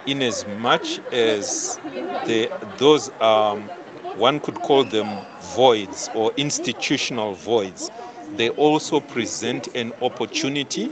in 0.05 0.21
as 0.21 0.45
much 0.45 0.99
as 1.11 1.79
the, 2.23 2.51
those 2.61 3.09
um, 3.21 3.71
one 4.13 4.39
could 4.39 4.61
call 4.61 4.83
them 4.85 5.27
voids 5.39 6.09
or 6.13 6.31
institutional 6.37 7.33
voids, 7.35 7.91
they 8.37 8.49
also 8.49 8.99
present 8.99 9.67
an 9.75 9.93
opportunity 10.01 10.89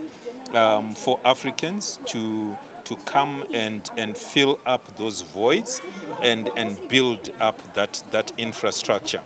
um, 0.53 0.93
for 0.95 1.19
Africans 1.25 1.99
to 2.07 2.57
to 2.85 2.95
come 3.05 3.45
and, 3.53 3.89
and 3.95 4.17
fill 4.17 4.59
up 4.65 4.97
those 4.97 5.21
voids 5.21 5.81
and, 6.21 6.49
and 6.57 6.77
build 6.89 7.31
up 7.39 7.57
that, 7.73 8.03
that 8.11 8.33
infrastructure. 8.37 9.21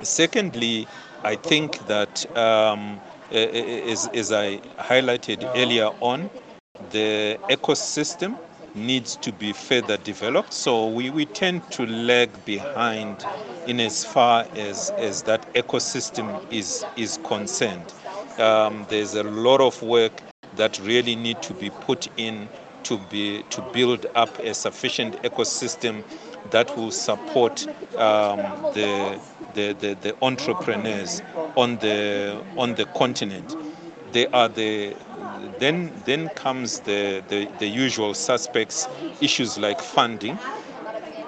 Secondly, 0.00 0.86
I 1.22 1.36
think 1.36 1.78
that 1.86 2.24
um, 2.36 2.98
as, 3.30 4.08
as 4.14 4.32
I 4.32 4.56
highlighted 4.78 5.44
earlier 5.54 5.90
on, 6.00 6.30
the 6.90 7.38
ecosystem 7.50 8.38
needs 8.74 9.16
to 9.16 9.32
be 9.32 9.52
further 9.52 9.96
developed. 9.98 10.52
So 10.52 10.88
we, 10.88 11.10
we 11.10 11.26
tend 11.26 11.70
to 11.72 11.86
lag 11.86 12.30
behind 12.44 13.24
in 13.66 13.80
as 13.80 14.04
far 14.04 14.46
as, 14.56 14.90
as 14.96 15.22
that 15.24 15.52
ecosystem 15.54 16.40
is, 16.52 16.84
is 16.96 17.18
concerned. 17.24 17.92
Um, 18.38 18.86
there's 18.88 19.14
a 19.14 19.22
lot 19.22 19.60
of 19.60 19.82
work 19.82 20.22
that 20.56 20.78
really 20.80 21.14
need 21.16 21.42
to 21.42 21.54
be 21.54 21.70
put 21.70 22.08
in 22.16 22.48
to 22.84 22.98
be 23.10 23.42
to 23.50 23.62
build 23.72 24.06
up 24.14 24.38
a 24.40 24.52
sufficient 24.54 25.14
ecosystem 25.22 26.02
that 26.50 26.76
will 26.76 26.90
support 26.90 27.66
um, 27.96 28.38
the, 28.74 29.20
the, 29.54 29.72
the, 29.78 29.96
the 30.00 30.16
entrepreneurs 30.22 31.22
on 31.56 31.76
the 31.76 32.42
on 32.56 32.74
the 32.74 32.84
continent. 32.86 33.54
They 34.12 34.26
are 34.28 34.48
the 34.48 34.94
then, 35.58 35.92
then 36.04 36.28
comes 36.30 36.80
the, 36.80 37.22
the, 37.28 37.46
the 37.58 37.66
usual 37.66 38.14
suspects, 38.14 38.88
issues 39.20 39.58
like 39.58 39.80
funding. 39.80 40.36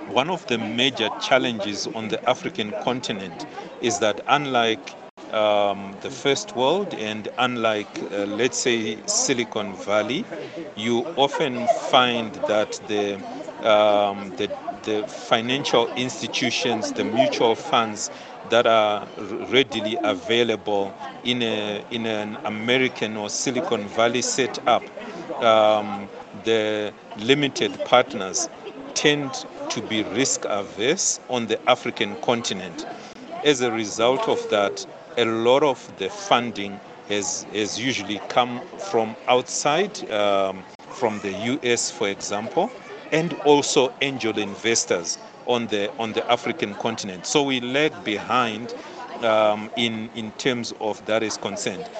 One 0.08 0.30
of 0.30 0.46
the 0.46 0.58
major 0.58 1.08
challenges 1.20 1.86
on 1.86 2.08
the 2.08 2.28
African 2.28 2.72
continent 2.82 3.46
is 3.80 3.98
that 4.00 4.20
unlike 4.28 4.94
um, 5.32 5.96
the 6.00 6.10
first 6.10 6.54
world 6.54 6.94
and 6.94 7.28
unlike, 7.38 7.88
uh, 8.12 8.26
let's 8.26 8.58
say, 8.58 8.98
Silicon 9.06 9.74
Valley, 9.74 10.24
you 10.76 11.04
often 11.16 11.66
find 11.90 12.34
that 12.46 12.72
the, 12.86 13.14
um, 13.68 14.32
the, 14.36 14.50
the 14.82 15.04
financial 15.08 15.88
institutions, 15.94 16.92
the 16.92 17.04
mutual 17.04 17.54
funds 17.54 18.10
that 18.50 18.66
are 18.66 19.06
readily 19.50 19.98
available 20.04 20.92
in, 21.24 21.42
a, 21.42 21.84
in 21.90 22.06
an 22.06 22.38
American 22.44 23.16
or 23.16 23.30
Silicon 23.30 23.86
Valley 23.88 24.22
setup, 24.22 24.82
um, 25.42 26.08
the 26.44 26.92
limited 27.18 27.72
partners 27.84 28.48
tend 28.94 29.44
to 29.70 29.80
be 29.82 30.02
risk 30.02 30.44
averse 30.48 31.20
on 31.28 31.46
the 31.46 31.58
African 31.68 32.16
continent. 32.16 32.86
As 33.44 33.60
a 33.60 33.70
result 33.70 34.28
of 34.28 34.48
that, 34.50 34.86
a 35.16 35.24
lot 35.24 35.62
of 35.62 35.96
the 35.98 36.08
funding 36.10 36.80
has, 37.08 37.46
has 37.52 37.78
usually 37.78 38.18
come 38.28 38.60
from 38.78 39.16
outside, 39.28 40.10
um, 40.10 40.62
from 40.90 41.20
the 41.20 41.32
US, 41.32 41.90
for 41.90 42.08
example, 42.08 42.70
and 43.12 43.32
also 43.44 43.92
angel 44.00 44.38
investors 44.38 45.18
on 45.46 45.68
the 45.68 45.92
on 45.98 46.12
the 46.12 46.30
African 46.30 46.74
continent. 46.74 47.26
So 47.26 47.42
we 47.42 47.60
lag 47.60 48.02
behind 48.04 48.74
um, 49.20 49.70
in 49.76 50.10
in 50.14 50.32
terms 50.32 50.72
of 50.80 51.04
that 51.06 51.22
is 51.22 51.36
concerned. 51.36 51.90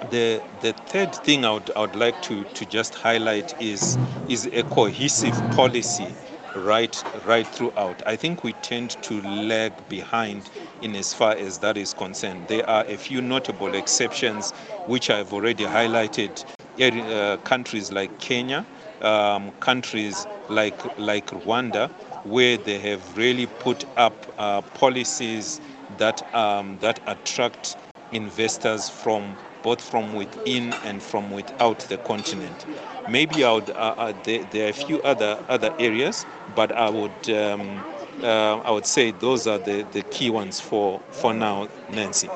The 0.00 0.44
the 0.60 0.74
third 0.86 1.14
thing 1.14 1.44
I 1.44 1.52
would, 1.52 1.70
I 1.76 1.80
would 1.80 1.96
like 1.96 2.20
to, 2.22 2.44
to 2.44 2.66
just 2.66 2.94
highlight 2.96 3.54
is 3.58 3.98
is 4.26 4.48
a 4.52 4.62
cohesive 4.64 5.48
policy 5.50 6.18
right 6.54 7.02
right 7.24 7.46
throughout. 7.46 8.02
I 8.06 8.16
think 8.16 8.42
we 8.44 8.52
tend 8.54 9.00
to 9.02 9.20
lag 9.22 9.86
behind 9.88 10.50
in 10.80 10.94
as 10.96 11.14
far 11.14 11.32
as 11.36 11.58
that 11.60 11.76
is 11.78 11.92
concerned. 11.94 12.48
There 12.48 12.68
are 12.68 12.84
a 12.86 12.96
few 12.98 13.20
notable 13.22 13.74
exceptions 13.74 14.52
which 14.84 15.10
I've 15.10 15.32
already 15.32 15.64
highlighted. 15.64 16.44
Uh, 16.78 17.38
countries 17.38 17.90
like 17.90 18.18
Kenya, 18.18 18.66
um, 19.00 19.52
countries 19.60 20.26
like 20.48 20.82
like 20.98 21.26
Rwanda, 21.26 21.90
where 22.28 22.56
they 22.56 22.78
have 22.78 23.16
really 23.16 23.46
put 23.46 23.84
up 23.96 24.14
uh, 24.38 24.60
policies 24.60 25.60
that 25.98 26.22
um, 26.34 26.78
that 26.80 27.00
attract 27.06 27.76
investors 28.12 28.88
from 28.88 29.36
both 29.62 29.80
from 29.80 30.14
within 30.14 30.72
and 30.84 31.02
from 31.02 31.30
without 31.30 31.78
the 31.88 31.96
continent. 31.98 32.66
Maybe 33.08 33.42
I 33.44 33.52
would, 33.52 33.70
uh, 33.70 33.94
uh, 33.98 34.12
there, 34.22 34.44
there, 34.52 34.66
are 34.66 34.70
a 34.70 34.72
few 34.72 35.00
other 35.02 35.42
other 35.48 35.74
areas, 35.78 36.24
but 36.54 36.70
I 36.72 36.88
would 36.88 37.30
um, 37.30 37.84
uh, 38.22 38.58
I 38.58 38.70
would 38.70 38.86
say 38.86 39.10
those 39.10 39.46
are 39.46 39.58
the, 39.58 39.84
the 39.92 40.02
key 40.02 40.30
ones 40.30 40.60
for 40.60 41.00
for 41.10 41.34
now, 41.34 41.68
Nancy. 41.90 42.28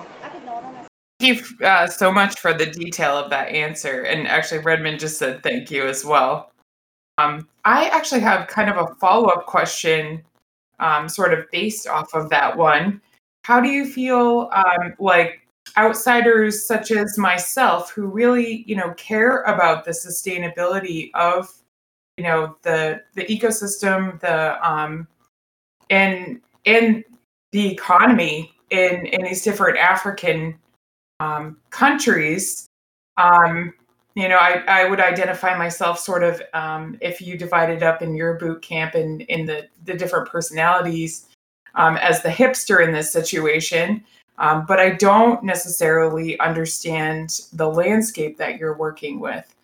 Thank 1.21 1.39
you 1.39 1.67
uh, 1.67 1.87
so 1.87 2.11
much 2.11 2.39
for 2.41 2.53
the 2.53 2.67
detail 2.67 3.17
of 3.17 3.31
that 3.31 3.49
answer. 3.49 4.03
And 4.03 4.27
actually, 4.27 4.61
Redmond 4.61 5.01
just 5.01 5.19
said 5.19 5.43
thank 5.43 5.71
you 5.71 5.87
as 5.87 6.05
well. 6.05 6.51
Um, 7.21 7.49
I 7.65 7.89
actually 7.89 8.21
have 8.21 8.49
kind 8.49 8.71
of 8.71 8.77
a 8.77 8.95
follow 8.95 9.29
up 9.29 9.47
question, 9.47 10.23
um, 10.79 11.09
sort 11.09 11.35
of 11.35 11.51
based 11.51 11.87
off 11.87 12.15
of 12.15 12.31
that 12.31 12.57
one. 12.57 13.01
How 13.45 13.61
do 13.61 13.69
you 13.69 13.87
feel 13.87 14.51
um, 14.53 14.95
like 14.99 15.47
outsiders 15.77 16.67
such 16.67 16.91
as 16.91 17.19
myself 17.19 17.91
who 17.91 18.07
really, 18.07 18.65
you 18.67 18.77
know, 18.77 18.93
care 18.95 19.43
about 19.43 19.85
the 19.85 19.91
sustainability 19.91 21.11
of, 21.15 21.49
you 22.17 22.25
know, 22.25 22.57
the 22.63 23.03
the 23.15 23.25
ecosystem, 23.27 24.21
the 24.21 24.69
um, 24.69 25.07
and 25.91 26.41
and 26.67 27.05
the 27.53 27.73
economy 27.73 28.53
in 28.71 29.07
in 29.07 29.23
these 29.23 29.43
different 29.43 29.79
African 29.79 30.59
um, 31.21 31.59
countries, 31.71 32.67
um, 33.17 33.75
you 34.15 34.29
know, 34.29 34.37
I, 34.37 34.63
I 34.67 34.89
would 34.89 35.01
identify 35.01 35.57
myself 35.57 35.99
sort 35.99 36.23
of 36.23 36.43
um, 36.53 36.99
if 37.01 37.21
you 37.21 37.39
divided 37.39 37.83
up 37.83 38.03
in 38.03 38.15
your 38.15 38.35
boot 38.35 38.63
camp 38.63 38.95
and 38.95 39.23
in 39.23 39.47
the, 39.47 39.69
the 39.85 39.95
different 39.95 40.29
personalities 40.29 41.27
um, 41.75 41.97
as 41.99 42.23
the 42.23 42.29
hipster 42.29 42.85
in 42.85 42.93
this 42.93 43.13
situation. 43.13 44.05
Um, 44.39 44.65
but 44.67 44.81
I 44.81 44.91
don't 44.91 45.45
necessarily 45.45 46.41
understand 46.41 47.41
the 47.53 47.69
landscape 47.69 48.39
that 48.39 48.59
you're 48.59 48.77
working 48.77 49.21
with. 49.21 49.55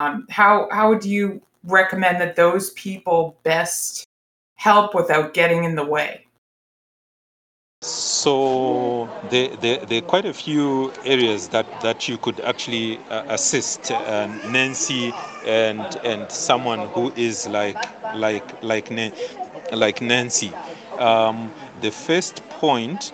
Um, 0.00 0.26
how 0.30 0.68
how 0.70 0.88
would 0.88 1.04
you 1.04 1.42
recommend 1.64 2.20
that 2.20 2.36
those 2.36 2.70
people 2.70 3.36
best 3.42 4.04
help 4.54 4.94
without 4.94 5.34
getting 5.34 5.64
in 5.64 5.74
the 5.74 5.84
way? 5.84 6.26
So 7.82 9.10
there, 9.28 9.48
there, 9.56 9.78
there, 9.78 9.98
are 9.98 10.02
quite 10.02 10.24
a 10.24 10.32
few 10.32 10.92
areas 11.04 11.48
that, 11.48 11.66
that 11.80 12.08
you 12.08 12.16
could 12.16 12.40
actually 12.40 13.00
uh, 13.10 13.24
assist 13.28 13.90
uh, 13.90 14.28
Nancy 14.52 15.12
and 15.44 15.84
and 16.04 16.30
someone 16.30 16.80
who 16.94 17.12
is 17.16 17.48
like 17.48 17.88
like 18.14 18.54
like 18.62 18.88
like 19.72 20.00
Nancy. 20.00 20.52
Um, 20.98 21.52
the 21.80 21.90
first 21.90 22.48
point 22.50 23.12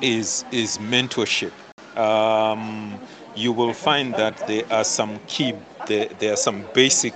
is 0.00 0.44
is 0.50 0.78
mentorship. 0.78 1.52
Um, 1.96 3.00
you 3.34 3.52
will 3.52 3.74
find 3.74 4.16
that 4.16 4.36
there 4.46 4.64
are 4.70 4.84
some 4.84 5.20
key 5.26 5.54
there, 5.86 6.08
there 6.18 6.32
are 6.32 6.36
some 6.36 6.64
basic 6.74 7.14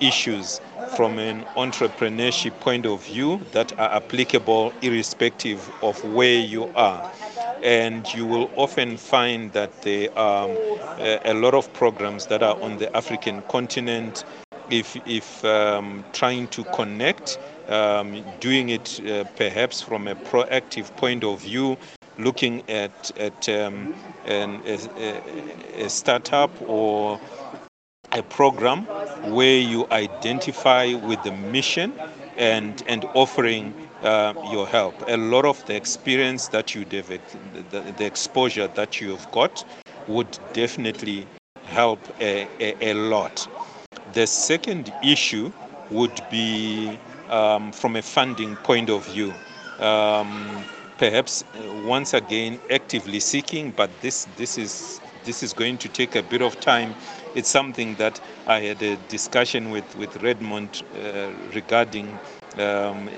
issues 0.00 0.60
from 0.96 1.18
an 1.18 1.44
entrepreneurship 1.56 2.58
point 2.60 2.86
of 2.86 3.04
view 3.04 3.40
that 3.52 3.72
are 3.78 3.90
applicable 3.94 4.72
irrespective 4.82 5.70
of 5.82 6.02
where 6.04 6.38
you 6.38 6.70
are. 6.74 7.10
And 7.62 8.12
you 8.14 8.26
will 8.26 8.50
often 8.56 8.96
find 8.96 9.52
that 9.52 9.82
there 9.82 10.08
are 10.18 10.48
a, 10.98 11.20
a 11.26 11.34
lot 11.34 11.54
of 11.54 11.72
programs 11.72 12.26
that 12.26 12.42
are 12.42 12.60
on 12.60 12.78
the 12.78 12.94
African 12.96 13.42
continent. 13.42 14.24
If, 14.70 14.96
if 15.06 15.44
um, 15.44 16.04
trying 16.12 16.48
to 16.48 16.64
connect, 16.64 17.38
um, 17.68 18.24
doing 18.40 18.70
it 18.70 19.00
uh, 19.08 19.24
perhaps 19.36 19.80
from 19.80 20.08
a 20.08 20.14
proactive 20.14 20.94
point 20.96 21.24
of 21.24 21.42
view, 21.42 21.76
looking 22.18 22.62
at, 22.68 23.10
at 23.18 23.48
um, 23.48 23.94
an, 24.26 24.60
a, 24.66 25.84
a 25.84 25.88
startup 25.88 26.50
or 26.62 27.18
a 28.14 28.22
program 28.22 28.82
where 29.34 29.58
you 29.58 29.86
identify 29.90 30.92
with 30.94 31.22
the 31.22 31.32
mission 31.32 31.92
and 32.36 32.82
and 32.86 33.04
offering 33.14 33.74
uh, 34.02 34.34
your 34.50 34.66
help. 34.66 34.94
A 35.08 35.16
lot 35.16 35.44
of 35.44 35.64
the 35.66 35.74
experience 35.76 36.48
that 36.48 36.74
you 36.74 36.84
the, 36.84 37.80
the 37.96 38.04
exposure 38.04 38.68
that 38.68 39.00
you 39.00 39.10
have 39.10 39.30
got 39.32 39.64
would 40.08 40.38
definitely 40.52 41.26
help 41.66 42.00
a, 42.20 42.48
a, 42.60 42.90
a 42.90 42.94
lot. 42.94 43.48
The 44.14 44.26
second 44.26 44.92
issue 45.02 45.52
would 45.90 46.20
be 46.30 46.98
um, 47.30 47.72
from 47.72 47.96
a 47.96 48.02
funding 48.02 48.56
point 48.56 48.90
of 48.90 49.06
view. 49.06 49.32
Um, 49.78 50.64
perhaps 50.98 51.42
uh, 51.42 51.72
once 51.84 52.14
again 52.14 52.60
actively 52.70 53.20
seeking, 53.20 53.72
but 53.72 53.90
this 54.00 54.26
this 54.36 54.58
is 54.58 55.00
this 55.24 55.42
is 55.42 55.52
going 55.52 55.78
to 55.78 55.88
take 55.88 56.14
a 56.16 56.22
bit 56.22 56.42
of 56.42 56.58
time 56.60 56.94
it's 57.34 57.48
something 57.48 57.94
that 57.96 58.20
I 58.46 58.60
had 58.60 58.82
a 58.82 58.96
discussion 59.08 59.70
with, 59.70 59.96
with 59.96 60.22
Redmond 60.22 60.82
uh, 60.96 61.30
regarding 61.54 62.18
um, 62.58 63.08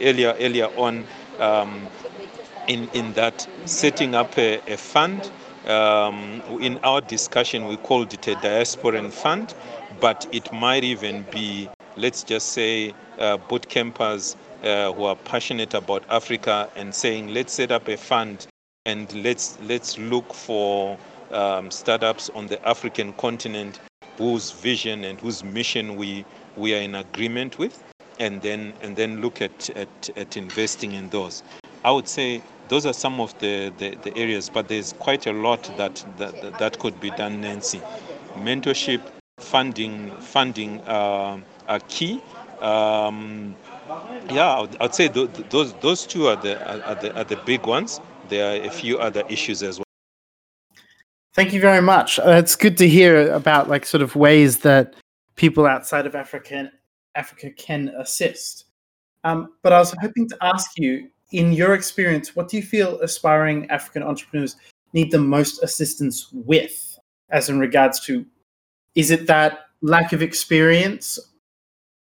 earlier 0.00 0.34
earlier 0.40 0.66
on 0.76 1.04
um, 1.38 1.86
in, 2.66 2.88
in 2.94 3.12
that 3.14 3.46
setting 3.64 4.14
up 4.14 4.36
a, 4.38 4.60
a 4.72 4.76
fund. 4.76 5.30
Um, 5.66 6.40
in 6.60 6.78
our 6.78 7.00
discussion, 7.00 7.66
we 7.66 7.76
called 7.76 8.12
it 8.14 8.26
a 8.28 8.34
diasporan 8.36 9.12
fund, 9.12 9.54
but 10.00 10.26
it 10.32 10.50
might 10.52 10.82
even 10.84 11.24
be, 11.30 11.68
let's 11.96 12.22
just 12.22 12.52
say, 12.52 12.94
uh, 13.18 13.36
boot 13.36 13.68
campers 13.68 14.36
uh, 14.62 14.92
who 14.92 15.04
are 15.04 15.16
passionate 15.16 15.74
about 15.74 16.04
Africa 16.08 16.70
and 16.76 16.94
saying, 16.94 17.34
let's 17.34 17.52
set 17.52 17.70
up 17.70 17.88
a 17.88 17.96
fund 17.96 18.46
and 18.86 19.12
let's 19.22 19.58
let's 19.62 19.98
look 19.98 20.32
for 20.32 20.96
um, 21.32 21.70
startups 21.70 22.30
on 22.30 22.46
the 22.46 22.66
African 22.68 23.12
continent 23.14 23.80
whose 24.16 24.50
vision 24.50 25.04
and 25.04 25.20
whose 25.20 25.44
mission 25.44 25.96
we, 25.96 26.24
we 26.56 26.74
are 26.74 26.80
in 26.80 26.94
agreement 26.96 27.58
with, 27.58 27.82
and 28.18 28.42
then, 28.42 28.72
and 28.82 28.96
then 28.96 29.20
look 29.20 29.40
at, 29.40 29.70
at, 29.70 30.10
at 30.16 30.36
investing 30.36 30.92
in 30.92 31.08
those. 31.10 31.42
I 31.84 31.92
would 31.92 32.08
say 32.08 32.42
those 32.68 32.84
are 32.84 32.92
some 32.92 33.20
of 33.20 33.38
the, 33.38 33.72
the, 33.78 33.96
the, 34.02 34.16
areas, 34.16 34.50
but 34.50 34.68
there's 34.68 34.92
quite 34.94 35.26
a 35.26 35.32
lot 35.32 35.62
that, 35.76 36.04
that, 36.18 36.58
that 36.58 36.78
could 36.80 36.98
be 37.00 37.10
done, 37.10 37.40
Nancy. 37.40 37.80
Mentorship, 38.34 39.00
funding, 39.38 40.10
funding 40.20 40.80
uh, 40.80 41.38
are 41.68 41.80
key. 41.88 42.20
Um, 42.60 43.54
yeah, 44.30 44.60
I'd, 44.60 44.82
I'd 44.82 44.94
say 44.94 45.08
th- 45.08 45.30
those, 45.50 45.72
those 45.74 46.06
two 46.06 46.26
are 46.26 46.36
the, 46.36 46.60
are, 46.88 46.94
the, 46.96 47.16
are 47.16 47.24
the 47.24 47.36
big 47.46 47.66
ones. 47.66 48.00
There 48.28 48.52
are 48.60 48.66
a 48.66 48.70
few 48.70 48.98
other 48.98 49.22
issues 49.28 49.62
as 49.62 49.78
well. 49.78 49.87
Thank 51.38 51.52
you 51.52 51.60
very 51.60 51.80
much. 51.80 52.18
Uh, 52.18 52.32
it's 52.32 52.56
good 52.56 52.76
to 52.78 52.88
hear 52.88 53.30
about 53.30 53.68
like 53.68 53.86
sort 53.86 54.02
of 54.02 54.16
ways 54.16 54.58
that 54.58 54.94
people 55.36 55.66
outside 55.66 56.04
of 56.04 56.16
Africa 56.16 56.72
Africa 57.14 57.50
can 57.50 57.90
assist. 57.90 58.64
Um, 59.22 59.52
but 59.62 59.72
I 59.72 59.78
was 59.78 59.94
hoping 60.00 60.28
to 60.30 60.38
ask 60.42 60.72
you, 60.76 61.08
in 61.30 61.52
your 61.52 61.74
experience, 61.74 62.34
what 62.34 62.48
do 62.48 62.56
you 62.56 62.62
feel 62.64 62.98
aspiring 63.02 63.70
African 63.70 64.02
entrepreneurs 64.02 64.56
need 64.94 65.12
the 65.12 65.20
most 65.20 65.62
assistance 65.62 66.28
with, 66.32 66.98
as 67.30 67.48
in 67.48 67.60
regards 67.60 68.00
to, 68.06 68.26
is 68.96 69.12
it 69.12 69.28
that 69.28 69.60
lack 69.80 70.12
of 70.12 70.22
experience, 70.22 71.20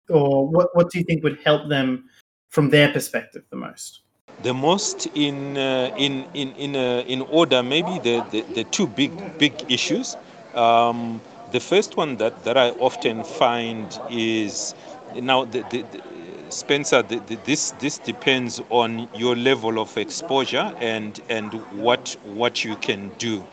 or 0.08 0.48
what? 0.48 0.70
What 0.74 0.90
do 0.90 0.98
you 0.98 1.04
think 1.04 1.22
would 1.22 1.38
help 1.44 1.68
them 1.68 2.10
from 2.48 2.68
their 2.68 2.92
perspective 2.92 3.44
the 3.50 3.56
most? 3.56 4.00
The 4.42 4.54
most 4.54 5.06
in 5.14 5.56
uh, 5.56 5.94
in 5.96 6.24
in 6.34 6.52
in, 6.56 6.76
uh, 6.76 7.04
in 7.06 7.22
order 7.22 7.62
maybe 7.62 7.98
the, 7.98 8.24
the, 8.30 8.42
the 8.54 8.64
two 8.64 8.86
big 8.86 9.12
big 9.38 9.52
issues. 9.70 10.16
Um, 10.54 11.20
the 11.52 11.60
first 11.60 11.96
one 11.96 12.16
that, 12.18 12.44
that 12.44 12.56
I 12.56 12.70
often 12.70 13.24
find 13.24 13.98
is 14.08 14.74
now 15.14 15.44
the, 15.44 15.62
the, 15.70 15.82
the 15.82 16.02
Spencer 16.48 17.02
this 17.02 17.72
this 17.78 17.98
depends 17.98 18.60
on 18.70 19.08
your 19.14 19.36
level 19.36 19.78
of 19.78 19.96
exposure 19.96 20.74
and 20.80 21.20
and 21.28 21.52
what 21.80 22.16
what 22.24 22.64
you 22.64 22.76
can 22.76 23.10
do. 23.18 23.44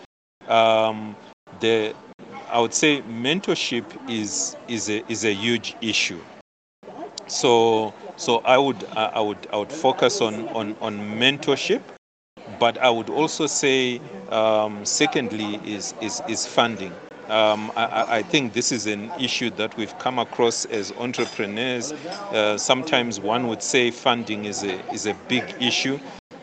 Um, 0.47 1.15
the 1.60 1.93
I 2.50 2.60
would 2.60 2.73
say 2.73 3.02
mentorship 3.02 3.86
is 4.10 4.56
is 4.67 4.89
a 4.89 5.04
is 5.12 5.26
a 5.26 5.34
huge 5.34 5.76
issue. 5.82 6.19
So 7.28 7.93
so 8.17 8.39
I 8.39 8.58
would 8.58 8.84
I 8.95 9.21
would 9.21 9.47
I 9.53 9.58
would 9.58 9.71
focus 9.71 10.21
on 10.21 10.47
on, 10.49 10.75
on 10.82 10.97
mentorship, 11.19 11.82
but 12.60 12.77
I 12.80 12.89
would 12.89 13.10
also 13.10 13.45
say 13.47 14.01
um, 14.30 14.84
secondly 14.86 15.60
is 15.63 15.93
is, 16.01 16.21
is 16.27 16.45
funding. 16.45 16.93
Um, 17.30 17.71
I, 17.75 18.19
I, 18.19 18.23
think 18.23 18.53
this 18.53 18.71
is 18.71 18.88
an 18.88 19.12
issue 19.19 19.49
that 19.58 19.75
we've 19.75 19.97
come 19.99 20.17
across 20.17 20.63
as 20.63 20.93
entrepreneurs. 20.93 21.91
Uh, 21.91 22.58
sometimes 22.58 23.19
one 23.19 23.49
would 23.49 23.62
say 23.62 23.91
funding 23.91 24.45
is 24.45 24.63
a 24.63 24.80
is 24.93 25.08
a 25.08 25.13
big 25.27 25.43
issue, 25.60 25.99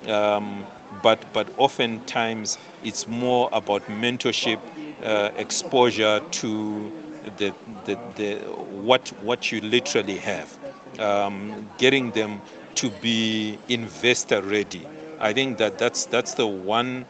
um, 0.08 0.66
but 1.02 1.24
but 1.32 1.48
oftentimes 1.56 2.58
it's 2.82 3.08
more 3.08 3.48
about 3.52 3.82
mentorship, 3.86 4.60
uh, 5.02 5.30
exposure 5.38 6.20
to 6.32 6.92
the, 7.38 7.54
the, 7.86 7.98
the 8.16 8.36
what 8.84 9.08
what 9.22 9.50
you 9.50 9.62
literally 9.62 10.18
have 10.18 10.58
um, 11.00 11.68
getting 11.78 12.10
them 12.12 12.40
to 12.76 12.90
be 13.02 13.58
investor 13.68 14.42
ready. 14.42 14.86
I 15.20 15.32
think 15.32 15.58
that 15.58 15.78
that's 15.78 16.06
that's 16.06 16.34
the 16.34 16.46
one 16.46 17.06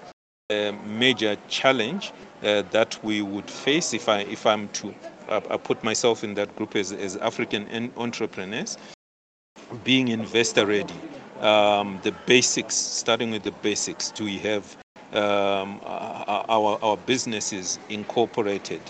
uh, 0.51 0.73
major 0.87 1.37
challenge 1.49 2.13
uh, 2.43 2.63
that 2.71 3.03
we 3.03 3.23
would 3.23 3.51
face 3.51 3.95
if 3.95 4.09
I 4.09 4.21
if 4.21 4.47
I'm 4.47 4.69
to 4.69 4.95
uh, 5.29 5.41
I 5.51 5.57
put 5.57 5.83
myself 5.83 6.23
in 6.23 6.35
that 6.35 6.55
group 6.57 6.77
as, 6.77 6.93
as 6.93 7.17
African 7.17 7.91
entrepreneurs, 7.97 8.77
being 9.83 10.09
investor 10.09 10.67
ready. 10.67 10.95
Um, 11.41 11.99
the 12.03 12.13
basics, 12.27 12.75
starting 12.77 13.31
with 13.31 13.43
the 13.43 13.53
basics. 13.63 14.11
Do 14.11 14.25
we 14.25 14.39
have 14.39 14.77
um, 15.13 15.81
our 15.85 16.79
our 16.83 16.97
businesses 16.97 17.79
incorporated? 17.89 18.81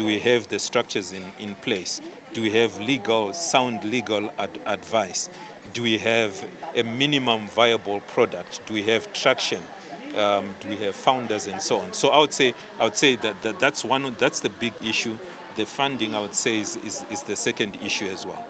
Do 0.00 0.06
we 0.06 0.18
have 0.20 0.48
the 0.48 0.58
structures 0.58 1.12
in, 1.12 1.30
in 1.38 1.54
place? 1.56 2.00
Do 2.32 2.40
we 2.40 2.50
have 2.52 2.80
legal, 2.80 3.34
sound 3.34 3.84
legal 3.84 4.32
ad- 4.38 4.58
advice? 4.64 5.28
Do 5.74 5.82
we 5.82 5.98
have 5.98 6.42
a 6.74 6.82
minimum 6.82 7.48
viable 7.48 8.00
product? 8.00 8.62
Do 8.64 8.72
we 8.72 8.82
have 8.84 9.12
traction? 9.12 9.62
Um, 10.14 10.54
do 10.60 10.70
we 10.70 10.78
have 10.78 10.96
founders 10.96 11.48
and 11.48 11.60
so 11.60 11.80
on? 11.80 11.92
So 11.92 12.08
I 12.08 12.18
would 12.18 12.32
say 12.32 12.54
I 12.78 12.84
would 12.84 12.96
say 12.96 13.16
that, 13.16 13.42
that 13.42 13.60
that's 13.60 13.84
one 13.84 14.14
that's 14.14 14.40
the 14.40 14.48
big 14.48 14.72
issue. 14.82 15.18
The 15.56 15.66
funding 15.66 16.14
I 16.14 16.20
would 16.22 16.34
say 16.34 16.60
is, 16.60 16.76
is, 16.76 17.04
is 17.10 17.22
the 17.22 17.36
second 17.36 17.76
issue 17.82 18.06
as 18.06 18.24
well. 18.24 18.48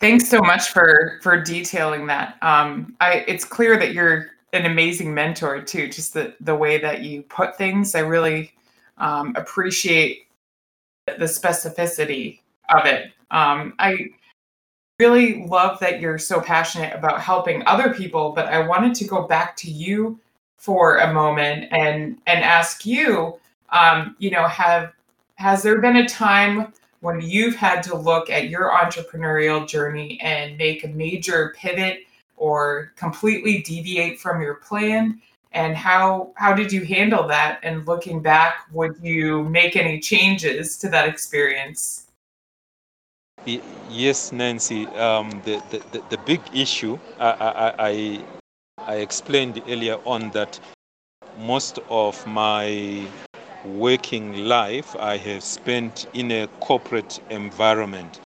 Thanks 0.00 0.30
so 0.30 0.40
much 0.40 0.70
for 0.70 1.18
for 1.20 1.38
detailing 1.38 2.06
that. 2.06 2.38
Um, 2.40 2.96
I 3.02 3.22
it's 3.28 3.44
clear 3.44 3.76
that 3.76 3.92
you're 3.92 4.30
an 4.54 4.64
amazing 4.64 5.12
mentor 5.12 5.60
too. 5.60 5.88
Just 5.88 6.14
the 6.14 6.34
the 6.40 6.56
way 6.56 6.78
that 6.78 7.02
you 7.02 7.20
put 7.24 7.58
things, 7.58 7.94
I 7.94 8.00
really 8.00 8.54
um, 8.96 9.34
appreciate 9.36 10.24
the 11.18 11.24
specificity 11.24 12.40
of 12.74 12.86
it. 12.86 13.12
Um, 13.30 13.74
I 13.78 14.10
really 14.98 15.46
love 15.46 15.78
that 15.80 16.00
you're 16.00 16.18
so 16.18 16.40
passionate 16.40 16.94
about 16.94 17.20
helping 17.20 17.64
other 17.66 17.94
people, 17.94 18.32
but 18.32 18.46
I 18.46 18.66
wanted 18.66 18.94
to 18.96 19.04
go 19.04 19.22
back 19.22 19.56
to 19.58 19.70
you 19.70 20.18
for 20.56 20.98
a 20.98 21.12
moment 21.12 21.68
and 21.70 22.18
and 22.26 22.44
ask 22.44 22.84
you, 22.84 23.38
um, 23.70 24.16
you 24.18 24.30
know, 24.30 24.46
have 24.48 24.92
has 25.36 25.62
there 25.62 25.80
been 25.80 25.96
a 25.96 26.08
time 26.08 26.72
when 27.00 27.20
you've 27.20 27.54
had 27.54 27.80
to 27.84 27.96
look 27.96 28.28
at 28.28 28.48
your 28.48 28.70
entrepreneurial 28.72 29.66
journey 29.66 30.20
and 30.20 30.58
make 30.58 30.82
a 30.82 30.88
major 30.88 31.54
pivot 31.56 32.00
or 32.36 32.92
completely 32.96 33.62
deviate 33.62 34.18
from 34.18 34.42
your 34.42 34.54
plan? 34.54 35.20
And 35.52 35.76
how 35.76 36.32
how 36.36 36.52
did 36.52 36.72
you 36.72 36.84
handle 36.84 37.26
that? 37.28 37.60
And 37.62 37.86
looking 37.86 38.20
back, 38.20 38.66
would 38.72 38.96
you 39.02 39.44
make 39.44 39.76
any 39.76 39.98
changes 40.00 40.76
to 40.78 40.88
that 40.90 41.08
experience? 41.08 42.08
Yes, 43.88 44.32
Nancy. 44.32 44.86
Um, 44.88 45.30
the, 45.44 45.62
the, 45.70 46.02
the 46.10 46.18
big 46.26 46.40
issue 46.52 46.98
I, 47.18 47.30
I, 47.30 47.74
I, 47.88 48.24
I 48.86 48.94
explained 48.96 49.62
earlier 49.68 49.98
on 50.04 50.30
that 50.32 50.60
most 51.38 51.78
of 51.88 52.26
my 52.26 53.06
working 53.64 54.44
life 54.46 54.94
I 54.98 55.16
have 55.16 55.42
spent 55.42 56.06
in 56.14 56.30
a 56.30 56.46
corporate 56.60 57.20
environment. 57.30 58.20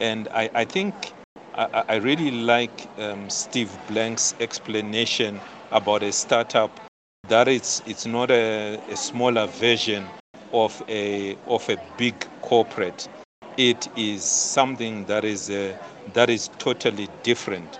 And 0.00 0.28
I, 0.28 0.50
I 0.54 0.64
think 0.64 1.12
I, 1.54 1.84
I 1.88 1.94
really 1.96 2.30
like 2.30 2.88
um, 2.98 3.28
Steve 3.28 3.70
Blank's 3.88 4.34
explanation 4.40 5.40
about 5.70 6.02
a 6.02 6.12
startup 6.12 6.80
that 7.28 7.48
it's, 7.48 7.82
it's 7.86 8.06
not 8.06 8.30
a, 8.30 8.80
a 8.90 8.96
smaller 8.96 9.46
version 9.46 10.06
of 10.52 10.82
a, 10.88 11.36
of 11.46 11.68
a 11.68 11.76
big 11.98 12.14
corporate. 12.42 13.08
It 13.56 13.88
is 13.96 14.22
something 14.24 15.04
that 15.06 15.24
is 15.24 15.48
uh, 15.48 15.76
that 16.12 16.28
is 16.28 16.48
totally 16.58 17.08
different. 17.22 17.78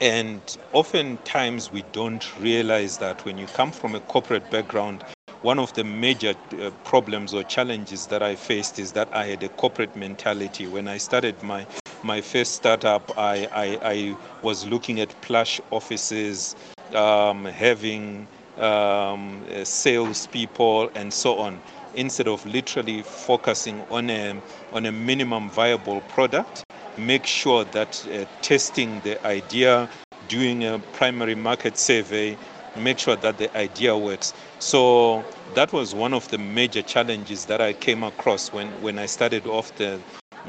And 0.00 0.40
oftentimes 0.72 1.72
we 1.72 1.82
don't 1.92 2.24
realize 2.40 2.98
that 2.98 3.24
when 3.24 3.38
you 3.38 3.46
come 3.46 3.72
from 3.72 3.94
a 3.94 4.00
corporate 4.00 4.50
background 4.50 5.02
one 5.42 5.58
of 5.58 5.72
the 5.74 5.84
major 5.84 6.34
uh, 6.60 6.70
problems 6.84 7.32
or 7.34 7.42
challenges 7.44 8.06
that 8.06 8.22
i 8.22 8.34
faced 8.34 8.78
is 8.78 8.92
that 8.92 9.08
i 9.14 9.26
had 9.26 9.42
a 9.42 9.48
corporate 9.50 9.94
mentality. 9.94 10.66
When 10.66 10.88
i 10.88 10.96
started 10.98 11.40
my 11.42 11.66
my 12.02 12.20
first 12.20 12.54
startup 12.54 13.16
i 13.18 13.46
i, 13.52 13.78
I 13.82 14.16
was 14.42 14.66
looking 14.66 15.00
at 15.00 15.08
plush 15.22 15.60
offices 15.70 16.56
um, 16.94 17.44
having 17.44 18.26
um, 18.58 19.42
uh, 19.54 19.64
salespeople 19.64 20.90
and 20.94 21.12
so 21.12 21.38
on 21.38 21.60
instead 21.94 22.28
of 22.28 22.44
literally 22.46 23.02
focusing 23.02 23.80
on 23.90 24.10
a, 24.10 24.40
on 24.72 24.86
a 24.86 24.92
minimum 24.92 25.48
viable 25.50 26.00
product, 26.02 26.64
make 26.98 27.26
sure 27.26 27.64
that 27.64 28.06
uh, 28.12 28.24
testing 28.42 29.00
the 29.00 29.24
idea, 29.26 29.88
doing 30.28 30.64
a 30.64 30.78
primary 30.92 31.34
market 31.34 31.76
survey, 31.76 32.36
make 32.76 32.98
sure 32.98 33.16
that 33.16 33.38
the 33.38 33.54
idea 33.56 33.96
works. 33.96 34.34
So 34.58 35.24
that 35.54 35.72
was 35.72 35.94
one 35.94 36.12
of 36.12 36.28
the 36.28 36.38
major 36.38 36.82
challenges 36.82 37.46
that 37.46 37.60
I 37.60 37.72
came 37.72 38.02
across 38.02 38.52
when, 38.52 38.68
when 38.82 38.98
I 38.98 39.06
started 39.06 39.46
off 39.46 39.74
the, 39.76 39.98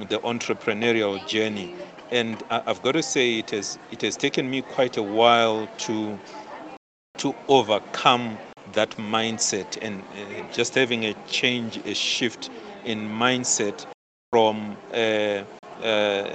the 0.10 0.20
entrepreneurial 0.20 1.26
journey. 1.28 1.74
And 2.12 2.42
I've 2.50 2.82
got 2.82 2.94
to 2.94 3.04
say 3.04 3.40
it 3.40 3.52
has, 3.52 3.78
it 3.92 4.02
has 4.02 4.16
taken 4.18 4.50
me 4.50 4.62
quite 4.62 4.98
a 4.98 5.04
while 5.04 5.68
to, 5.80 6.18
to 7.18 7.36
overcome 7.48 8.38
that 8.74 8.92
mindset 8.92 9.78
and 9.82 10.02
uh, 10.02 10.54
just 10.54 10.76
having 10.76 11.06
a 11.06 11.14
change, 11.28 11.78
a 11.86 11.94
shift 11.94 12.50
in 12.86 13.10
mindset 13.10 13.86
from 14.32 14.78
uh, 14.94 15.44
uh, 15.84 16.30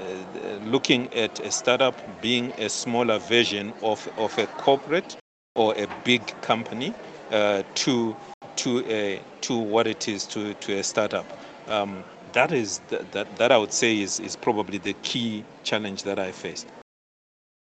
looking 0.64 1.12
at 1.14 1.40
a 1.40 1.50
startup 1.50 1.94
being 2.20 2.52
a 2.58 2.68
smaller 2.68 3.18
version 3.18 3.72
of, 3.82 4.08
of 4.18 4.36
a 4.38 4.46
corporate 4.58 5.16
or 5.54 5.74
a 5.76 5.86
big 6.04 6.24
company 6.42 6.94
uh, 7.30 7.62
to 7.74 8.16
to 8.56 8.84
a 8.86 9.20
to 9.40 9.56
what 9.58 9.86
it 9.86 10.08
is 10.08 10.26
to, 10.26 10.54
to 10.54 10.78
a 10.78 10.82
startup. 10.82 11.26
Um, 11.68 12.04
that 12.32 12.52
is 12.52 12.80
the, 12.88 13.04
that 13.12 13.36
that 13.36 13.52
I 13.52 13.58
would 13.58 13.72
say 13.72 14.00
is 14.00 14.20
is 14.20 14.36
probably 14.36 14.78
the 14.78 14.94
key 15.02 15.44
challenge 15.62 16.02
that 16.04 16.18
I 16.18 16.32
faced. 16.32 16.68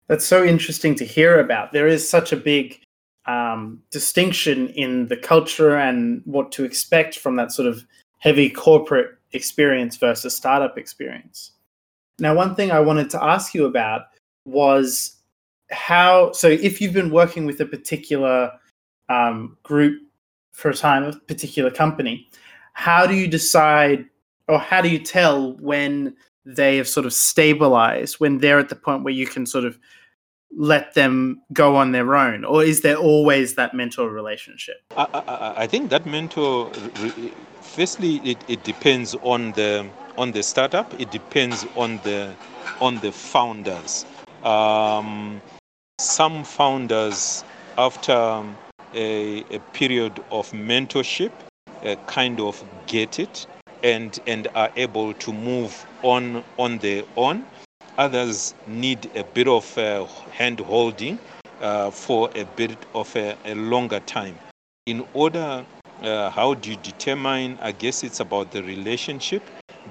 That's 0.08 0.26
so 0.26 0.44
interesting 0.44 0.94
to 0.96 1.04
hear 1.04 1.40
about. 1.40 1.72
There 1.72 1.86
is 1.86 2.08
such 2.08 2.32
a 2.32 2.36
big 2.36 2.80
um, 3.26 3.82
distinction 3.90 4.68
in 4.70 5.06
the 5.08 5.16
culture 5.16 5.76
and 5.76 6.22
what 6.24 6.52
to 6.52 6.64
expect 6.64 7.18
from 7.18 7.36
that 7.36 7.52
sort 7.52 7.68
of 7.68 7.84
heavy 8.18 8.50
corporate 8.50 9.16
experience 9.32 9.96
versus 9.96 10.36
startup 10.36 10.76
experience. 10.76 11.52
Now, 12.18 12.34
one 12.34 12.54
thing 12.54 12.70
I 12.70 12.80
wanted 12.80 13.10
to 13.10 13.22
ask 13.22 13.54
you 13.54 13.64
about 13.64 14.02
was 14.44 15.16
how, 15.70 16.32
so 16.32 16.48
if 16.48 16.80
you've 16.80 16.92
been 16.92 17.10
working 17.10 17.46
with 17.46 17.60
a 17.60 17.66
particular 17.66 18.52
um, 19.08 19.56
group 19.62 20.02
for 20.52 20.70
a 20.70 20.74
time, 20.74 21.04
a 21.04 21.12
particular 21.12 21.70
company, 21.70 22.28
how 22.74 23.06
do 23.06 23.14
you 23.14 23.28
decide 23.28 24.04
or 24.48 24.58
how 24.58 24.80
do 24.80 24.88
you 24.88 24.98
tell 24.98 25.52
when 25.54 26.14
they 26.44 26.76
have 26.76 26.88
sort 26.88 27.06
of 27.06 27.12
stabilized, 27.12 28.16
when 28.18 28.38
they're 28.38 28.58
at 28.58 28.68
the 28.68 28.76
point 28.76 29.04
where 29.04 29.14
you 29.14 29.26
can 29.26 29.46
sort 29.46 29.64
of 29.64 29.78
let 30.56 30.94
them 30.94 31.40
go 31.52 31.76
on 31.76 31.92
their 31.92 32.14
own, 32.14 32.44
or 32.44 32.62
is 32.62 32.82
there 32.82 32.96
always 32.96 33.54
that 33.54 33.74
mentor 33.74 34.10
relationship? 34.10 34.82
I, 34.96 35.06
I, 35.14 35.62
I 35.62 35.66
think 35.66 35.90
that 35.90 36.04
mentor, 36.04 36.70
firstly, 37.60 38.16
it, 38.16 38.38
it 38.48 38.62
depends 38.64 39.14
on 39.22 39.52
the 39.52 39.88
on 40.18 40.32
the 40.32 40.42
startup. 40.42 40.92
It 41.00 41.10
depends 41.10 41.64
on 41.74 41.98
the 42.04 42.34
on 42.80 42.98
the 42.98 43.12
founders. 43.12 44.04
Um, 44.44 45.40
some 45.98 46.44
founders, 46.44 47.44
after 47.78 48.44
a, 48.94 49.44
a 49.50 49.58
period 49.72 50.22
of 50.30 50.50
mentorship, 50.50 51.32
uh, 51.84 51.96
kind 52.06 52.40
of 52.40 52.62
get 52.86 53.18
it 53.18 53.46
and 53.82 54.20
and 54.26 54.48
are 54.54 54.70
able 54.76 55.14
to 55.14 55.32
move 55.32 55.86
on 56.02 56.44
on 56.58 56.78
their 56.78 57.02
own 57.16 57.44
Others 57.98 58.54
need 58.66 59.10
a 59.14 59.22
bit 59.22 59.46
of 59.46 59.76
uh, 59.76 60.06
hand 60.32 60.60
holding 60.60 61.18
uh, 61.60 61.90
for 61.90 62.30
a 62.34 62.44
bit 62.56 62.76
of 62.94 63.14
a, 63.16 63.36
a 63.44 63.54
longer 63.54 64.00
time. 64.00 64.38
In 64.86 65.06
order, 65.12 65.64
uh, 66.02 66.30
how 66.30 66.54
do 66.54 66.70
you 66.70 66.76
determine? 66.76 67.58
I 67.60 67.72
guess 67.72 68.02
it's 68.02 68.20
about 68.20 68.50
the 68.50 68.62
relationship 68.62 69.42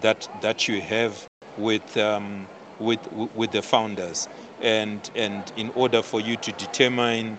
that 0.02 0.28
that 0.42 0.68
you 0.68 0.82
have 0.82 1.28
with 1.58 1.96
um, 1.98 2.48
with 2.80 3.00
with 3.36 3.52
the 3.52 3.62
founders, 3.62 4.28
and 4.62 5.10
and 5.16 5.52
in 5.58 5.70
order 5.76 6.02
for 6.02 6.20
you 6.20 6.38
to 6.38 6.52
determine 6.54 7.38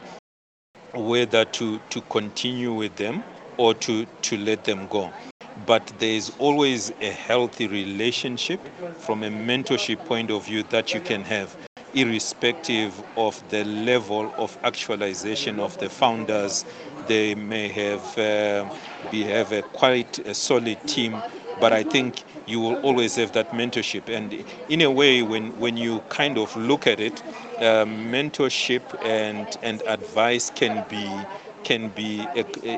whether 0.94 1.44
to 1.44 1.80
to 1.90 2.00
continue 2.02 2.72
with 2.72 2.94
them 2.96 3.24
or 3.56 3.74
to 3.74 4.06
to 4.22 4.36
let 4.38 4.62
them 4.64 4.86
go 4.88 5.12
but 5.56 5.86
there 5.98 6.10
is 6.14 6.30
always 6.38 6.92
a 7.00 7.10
healthy 7.10 7.66
relationship 7.68 8.68
from 8.96 9.22
a 9.22 9.28
mentorship 9.30 10.04
point 10.04 10.30
of 10.30 10.44
view 10.46 10.62
that 10.64 10.94
you 10.94 11.00
can 11.00 11.24
have 11.24 11.56
irrespective 11.92 13.02
of 13.16 13.46
the 13.48 13.64
level 13.64 14.32
of 14.38 14.56
actualization 14.64 15.58
of 15.60 15.76
the 15.78 15.90
founders. 15.90 16.64
They 17.00 17.34
may 17.34 17.68
have 17.68 18.16
uh, 18.16 18.70
be 19.08 19.24
have 19.26 19.52
a 19.52 19.62
quite 19.62 20.18
a 20.20 20.34
solid 20.34 20.86
team 20.86 21.24
but 21.56 21.72
i 21.72 21.82
think 21.82 22.24
you 22.46 22.60
will 22.60 22.74
always 22.82 23.16
have 23.16 23.32
that 23.32 23.50
mentorship. 23.50 24.08
And 24.08 24.44
in 24.68 24.80
a 24.80 24.90
way 24.90 25.22
when 25.22 25.56
when 25.56 25.76
you 25.76 26.02
kind 26.08 26.38
of 26.38 26.54
look 26.56 26.86
at 26.86 27.00
it 27.00 27.22
uh, 27.60 27.84
mentorship 27.84 28.94
and 29.02 29.54
and 29.62 29.82
advice 29.86 30.50
can 30.50 30.82
be 30.82 31.28
can 31.64 31.88
be 31.90 32.26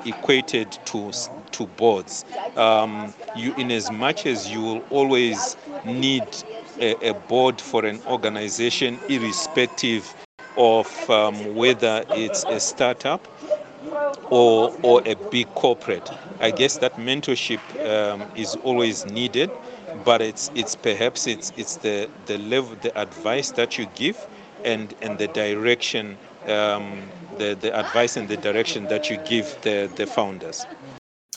equated 0.05 0.71
to 0.87 1.13
to 1.53 1.67
boards. 1.67 2.25
Um, 2.57 3.15
you, 3.37 3.55
in 3.57 3.71
as 3.71 3.91
much 3.91 4.27
as 4.27 4.51
you 4.51 4.61
will 4.63 4.85
always 4.91 5.57
need 5.85 6.25
a, 6.81 7.11
a 7.11 7.15
board 7.15 7.61
for 7.61 7.85
an 7.85 8.01
organization, 8.09 8.99
irrespective 9.09 10.15
of 10.57 11.11
um, 11.11 11.55
whether 11.55 12.05
it's 12.11 12.45
a 12.45 12.61
startup 12.61 13.27
or 14.31 14.75
or 14.83 15.03
a 15.07 15.15
big 15.31 15.47
corporate. 15.55 16.09
I 16.41 16.51
guess 16.51 16.79
that 16.79 16.95
mentorship 16.97 17.61
um, 17.87 18.23
is 18.37 18.57
always 18.57 19.07
needed, 19.07 19.51
but 20.05 20.21
it's 20.23 20.51
it's 20.55 20.75
perhaps 20.75 21.27
it's 21.27 21.53
it's 21.57 21.77
the 21.77 22.09
the 22.27 22.39
level 22.39 22.77
the 22.83 22.97
advice 22.99 23.51
that 23.53 23.79
you 23.79 23.87
give 23.95 24.27
and 24.65 24.95
and 25.03 25.19
the 25.19 25.29
direction 25.29 26.17
um, 26.51 27.03
the, 27.39 27.57
the 27.61 27.77
advice 27.79 28.17
and 28.17 28.29
the 28.29 28.37
direction 28.37 28.85
that 28.85 29.11
you 29.11 29.17
give 29.19 29.57
the, 29.63 29.91
the 29.97 30.07
founders. 30.07 30.67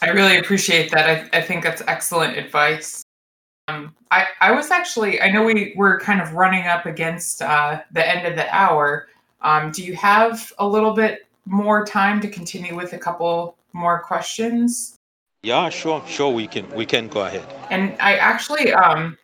I 0.01 0.09
really 0.09 0.37
appreciate 0.37 0.91
that. 0.91 1.09
I, 1.09 1.37
I 1.37 1.41
think 1.41 1.63
that's 1.63 1.81
excellent 1.87 2.37
advice. 2.37 3.03
Um, 3.67 3.95
I, 4.11 4.27
I 4.39 4.51
was 4.51 4.71
actually, 4.71 5.21
I 5.21 5.29
know 5.29 5.43
we 5.43 5.73
were 5.75 5.99
kind 5.99 6.21
of 6.21 6.33
running 6.33 6.67
up 6.67 6.85
against 6.85 7.41
uh, 7.41 7.81
the 7.91 8.07
end 8.07 8.27
of 8.27 8.35
the 8.35 8.53
hour. 8.55 9.07
Um, 9.41 9.71
do 9.71 9.83
you 9.83 9.95
have 9.95 10.53
a 10.59 10.67
little 10.67 10.93
bit 10.93 11.27
more 11.45 11.85
time 11.85 12.21
to 12.21 12.27
continue 12.27 12.75
with 12.75 12.93
a 12.93 12.97
couple 12.97 13.57
more 13.73 13.99
questions? 14.01 14.95
Yeah, 15.43 15.69
sure, 15.69 16.03
sure. 16.07 16.33
We 16.33 16.47
can 16.47 16.69
we 16.75 16.85
can 16.85 17.07
go 17.07 17.25
ahead. 17.25 17.45
And 17.69 17.95
I 17.99 18.15
actually 18.15 18.73
um, 18.73 19.17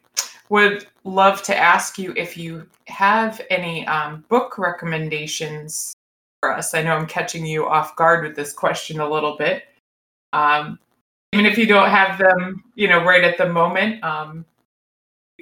would 0.54 0.86
love 1.04 1.42
to 1.42 1.58
ask 1.58 1.98
you 1.98 2.14
if 2.16 2.38
you 2.38 2.64
have 2.86 3.42
any 3.50 3.88
um, 3.88 4.24
book 4.30 4.60
recommendations 4.60 5.96
for 6.42 6.56
us. 6.56 6.76
I 6.76 6.84
know 6.84 6.96
I'm 6.96 7.08
catching 7.08 7.44
you 7.44 7.66
off 7.66 7.96
guard 7.96 8.24
with 8.24 8.36
this 8.36 8.54
question 8.54 9.00
a 9.00 9.10
little 9.10 9.36
bit. 9.36 9.64
Um, 10.32 10.78
even 11.32 11.48
if 11.48 11.58
you 11.58 11.66
don't 11.66 11.90
have 11.90 12.20
them, 12.20 12.64
you 12.76 12.88
know, 12.88 13.04
right 13.04 13.24
at 13.24 13.40
the 13.40 13.50
moment, 13.50 14.04
um, 14.04 14.46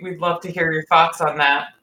we'd 0.01 0.19
love 0.19 0.39
to 0.43 0.49
hear 0.49 0.71
your 0.71 0.85
thoughts 0.85 1.19
on 1.19 1.37
that. 1.39 1.73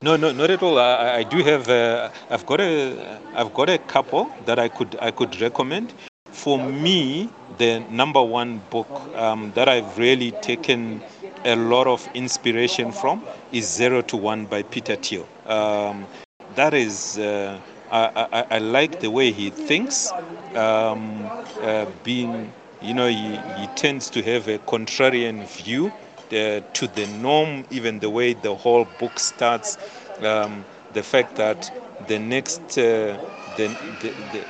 No, 0.00 0.16
no, 0.16 0.32
not 0.32 0.48
at 0.48 0.62
all. 0.62 0.78
I, 0.78 1.16
I 1.20 1.22
do 1.24 1.44
have. 1.44 1.68
Uh, 1.68 2.08
I've 2.30 2.46
got 2.46 2.60
a. 2.62 3.20
I've 3.34 3.52
got 3.52 3.68
a 3.68 3.76
couple 3.76 4.32
that 4.46 4.58
I 4.58 4.68
could. 4.68 4.96
I 5.02 5.10
could 5.10 5.38
recommend. 5.38 5.92
For 6.30 6.56
me, 6.56 7.28
the 7.58 7.80
number 7.90 8.22
one 8.22 8.62
book 8.70 8.88
um, 9.16 9.52
that 9.54 9.68
I've 9.68 9.98
really 9.98 10.30
taken 10.48 11.02
a 11.44 11.56
lot 11.56 11.86
of 11.86 12.08
inspiration 12.14 12.92
from 12.92 13.22
is 13.52 13.66
Zero 13.68 14.02
to 14.02 14.16
One 14.16 14.46
by 14.46 14.62
Peter 14.62 14.96
Thiel. 14.96 15.26
Um, 15.46 16.06
that 16.54 16.74
is. 16.74 17.18
Uh, 17.18 17.58
I, 17.90 18.28
I, 18.32 18.46
I, 18.56 18.58
like 18.58 19.00
the 19.00 19.10
way 19.10 19.32
he 19.32 19.48
thinks. 19.50 20.12
Um, 20.54 21.24
uh, 21.62 21.86
being, 22.04 22.52
you 22.82 22.92
know, 22.94 23.08
he, 23.08 23.36
he 23.36 23.66
tends 23.76 24.10
to 24.10 24.22
have 24.22 24.48
a 24.48 24.58
contrarian 24.58 25.46
view 25.46 25.86
uh, 25.88 26.60
to 26.74 26.86
the 26.94 27.06
norm, 27.22 27.64
even 27.70 27.98
the 27.98 28.10
way 28.10 28.34
the 28.34 28.54
whole 28.54 28.86
book 28.98 29.18
starts, 29.18 29.78
um, 30.20 30.64
the 30.92 31.02
fact 31.02 31.36
that 31.36 31.70
the 32.08 32.18
next, 32.18 32.60
uh, 32.78 33.16
the, 33.56 33.68
the, 34.00 34.12
the, 34.32 34.44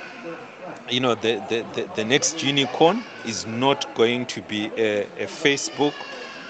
you 0.90 1.00
know, 1.00 1.14
the, 1.14 1.42
the, 1.48 1.64
the, 1.74 1.88
the, 1.94 2.04
next 2.04 2.42
unicorn 2.42 3.02
is 3.24 3.46
not 3.46 3.94
going 3.94 4.26
to 4.26 4.42
be 4.42 4.66
a, 4.76 5.02
a 5.02 5.26
Facebook. 5.26 5.94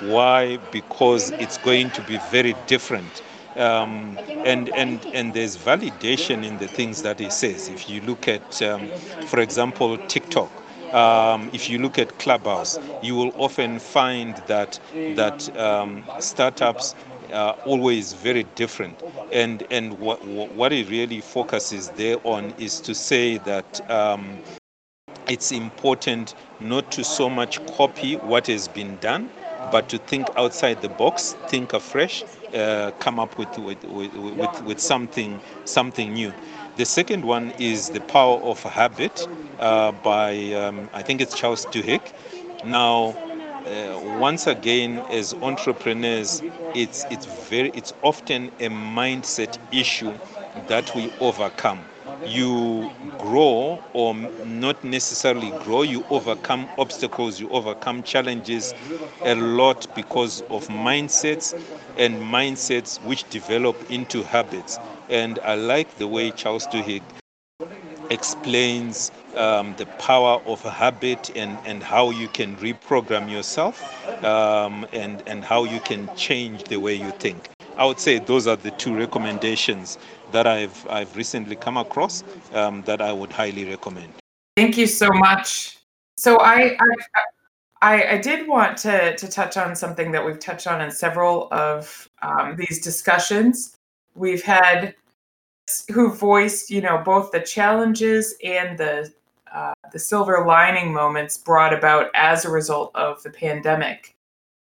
Why? 0.01 0.59
Because 0.73 1.31
it's 1.33 1.59
going 1.59 1.91
to 1.93 2.03
be 2.03 2.19
very 2.19 2.55
different. 2.67 3.23
Um, 3.57 4.19
and 4.45 4.69
and 4.71 5.05
and 5.15 5.35
there's 5.35 5.57
validation 5.57 6.45
in 6.45 6.59
the 6.59 6.69
things 6.69 7.03
that 7.03 7.19
he 7.19 7.31
says. 7.31 7.69
If 7.69 7.89
you 7.89 8.01
look 8.03 8.29
at, 8.29 8.63
um, 8.63 8.87
for 9.27 9.41
example, 9.41 9.99
TikTok, 10.09 10.51
um, 10.95 11.51
if 11.53 11.69
you 11.69 11.79
look 11.79 11.99
at 11.99 12.19
Clubhouse, 12.19 12.79
you 13.03 13.17
will 13.17 13.33
often 13.37 13.81
find 13.81 14.37
that 14.47 14.79
that 15.17 15.57
um, 15.57 16.05
startups 16.21 16.95
are 17.33 17.57
always 17.65 18.13
very 18.13 18.45
different. 18.55 19.03
And 19.33 19.67
and 19.71 19.99
what 19.99 20.25
what 20.25 20.73
it 20.73 20.89
really 20.91 21.21
focuses 21.21 21.91
there 21.91 22.17
on 22.25 22.55
is 22.59 22.81
to 22.83 22.95
say 22.95 23.39
that. 23.39 23.91
Um, 23.91 24.39
it's 25.29 25.53
important 25.53 26.35
not 26.61 26.91
to 26.93 27.05
so 27.05 27.31
much 27.31 27.65
copy 27.67 28.17
what 28.17 28.47
has 28.49 28.69
been 28.69 28.97
done, 28.99 29.31
but 29.71 29.89
to 29.89 29.99
think 29.99 30.29
outside 30.37 30.81
the 30.81 30.89
box, 30.89 31.37
think 31.49 31.73
afresh, 31.73 32.25
uh, 32.55 32.93
come 32.99 33.19
up 33.19 33.37
with 33.39 33.57
with, 33.59 33.85
with, 33.85 34.15
with, 34.15 34.63
with 34.63 34.81
something 34.81 35.41
something 35.65 36.13
new. 36.13 36.33
The 36.77 36.87
second 36.87 37.25
one 37.25 37.53
is 37.59 37.91
The 37.91 38.01
Power 38.01 38.39
of 38.39 38.63
Habit 38.63 39.27
uh, 39.59 39.93
by, 39.93 40.53
um, 40.53 40.89
I 40.93 41.03
think 41.03 41.21
it's 41.21 41.35
Charles 41.35 41.67
Duhigg. 41.67 42.13
Now, 42.63 43.19
uh, 43.65 43.99
once 44.01 44.47
again, 44.47 45.05
as 45.09 45.35
entrepreneurs, 45.43 46.43
it's, 46.75 47.07
it's, 47.11 47.27
very, 47.27 47.71
it's 47.71 47.93
often 48.03 48.51
a 48.61 48.69
mindset 48.69 49.59
issue 49.71 50.19
that 50.69 50.95
we 50.95 51.11
overcome. 51.21 51.88
You 52.27 52.91
grow, 53.19 53.83
or 53.93 54.15
not 54.15 54.83
necessarily 54.85 55.51
grow, 55.65 55.83
you 55.83 56.05
overcome 56.11 56.69
obstacles, 56.79 57.41
you 57.41 57.49
overcome 57.51 58.03
challenges 58.03 58.75
a 59.25 59.35
lot 59.35 59.87
because 59.95 60.43
of 60.43 60.67
mindsets 60.69 61.55
and 61.97 62.15
mindsets 62.23 63.01
which 63.05 63.29
develop 63.31 63.77
into 63.91 64.23
habits. 64.23 64.79
And 65.09 65.39
I 65.41 65.55
like 65.55 65.97
the 65.97 66.07
way 66.09 66.31
Charles 66.31 66.67
Duhigg 66.67 67.03
explains 68.11 69.11
um, 69.37 69.75
the 69.77 69.87
power 69.99 70.41
of 70.47 70.65
a 70.65 70.71
habit 70.71 71.31
and, 71.37 71.59
and 71.65 71.83
how 71.83 72.11
you 72.11 72.29
can 72.29 72.57
reprogram 72.57 73.31
yourself 73.31 73.83
um, 74.25 74.87
and, 74.93 75.23
and 75.27 75.45
how 75.45 75.65
you 75.65 75.81
can 75.81 76.09
change 76.17 76.65
the 76.65 76.79
way 76.79 76.95
you 76.95 77.11
think. 77.13 77.49
I 77.77 77.85
would 77.85 78.01
say 78.01 78.19
those 78.19 78.47
are 78.47 78.57
the 78.57 78.73
two 78.73 78.97
recommendations 78.97 79.99
that 80.33 80.47
I've, 80.47 80.87
I've 80.89 81.15
recently 81.17 81.57
come 81.57 81.77
across 81.77 82.25
um, 82.53 82.83
that 82.83 83.01
I 83.01 83.13
would 83.13 83.33
highly 83.33 83.65
recommend. 83.65 84.13
Thank 84.57 84.77
you 84.77 84.87
so 84.87 85.09
much. 85.11 85.79
So 86.17 86.39
I, 86.41 86.77
I, 87.81 88.05
I, 88.15 88.19
did 88.19 88.49
want 88.49 88.77
to, 88.79 89.17
to 89.17 89.29
touch 89.29 89.57
on 89.57 89.77
something 89.77 90.11
that 90.11 90.25
we've 90.25 90.41
touched 90.41 90.67
on 90.67 90.81
in 90.81 90.91
several 90.91 91.49
of 91.53 92.09
um, 92.23 92.57
these 92.57 92.81
discussions. 92.81 93.77
We've 94.17 94.43
had 94.43 94.95
who 95.93 96.13
voiced, 96.13 96.71
you 96.71 96.81
know, 96.81 97.03
both 97.05 97.31
the 97.31 97.41
challenges 97.41 98.35
and 98.43 98.79
the 98.79 99.13
uh, 99.53 99.73
the 99.93 99.99
silver 99.99 100.45
lining 100.47 100.93
moments 100.93 101.39
brought 101.39 101.73
about 101.73 102.11
as 102.15 102.45
a 102.45 102.51
result 102.51 102.91
of 102.95 103.23
the 103.23 103.31
pandemic. 103.31 104.15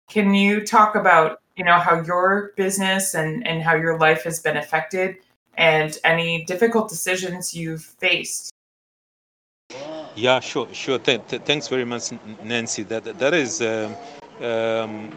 Can 0.09 0.34
you 0.34 0.64
talk 0.66 0.94
about, 0.96 1.40
you 1.57 1.64
know, 1.64 1.78
how 1.78 2.02
your 2.02 2.52
business 2.57 3.14
and 3.14 3.46
and 3.46 3.62
how 3.62 3.74
your 3.74 3.98
life 3.98 4.24
has 4.24 4.40
been 4.40 4.57
affected, 4.57 5.16
and 5.57 5.98
any 6.04 6.44
difficult 6.44 6.88
decisions 6.88 7.54
you've 7.54 7.84
faced? 7.84 8.52
Yeah, 10.14 10.40
sure, 10.40 10.68
sure. 10.72 10.98
Th- 10.98 11.20
th- 11.28 11.42
thanks 11.42 11.68
very 11.68 11.84
much, 11.84 12.11
Nancy. 12.42 12.82
That 12.84 13.04
that 13.18 13.34
is 13.34 13.61
um, 13.61 13.94
um, 14.40 15.12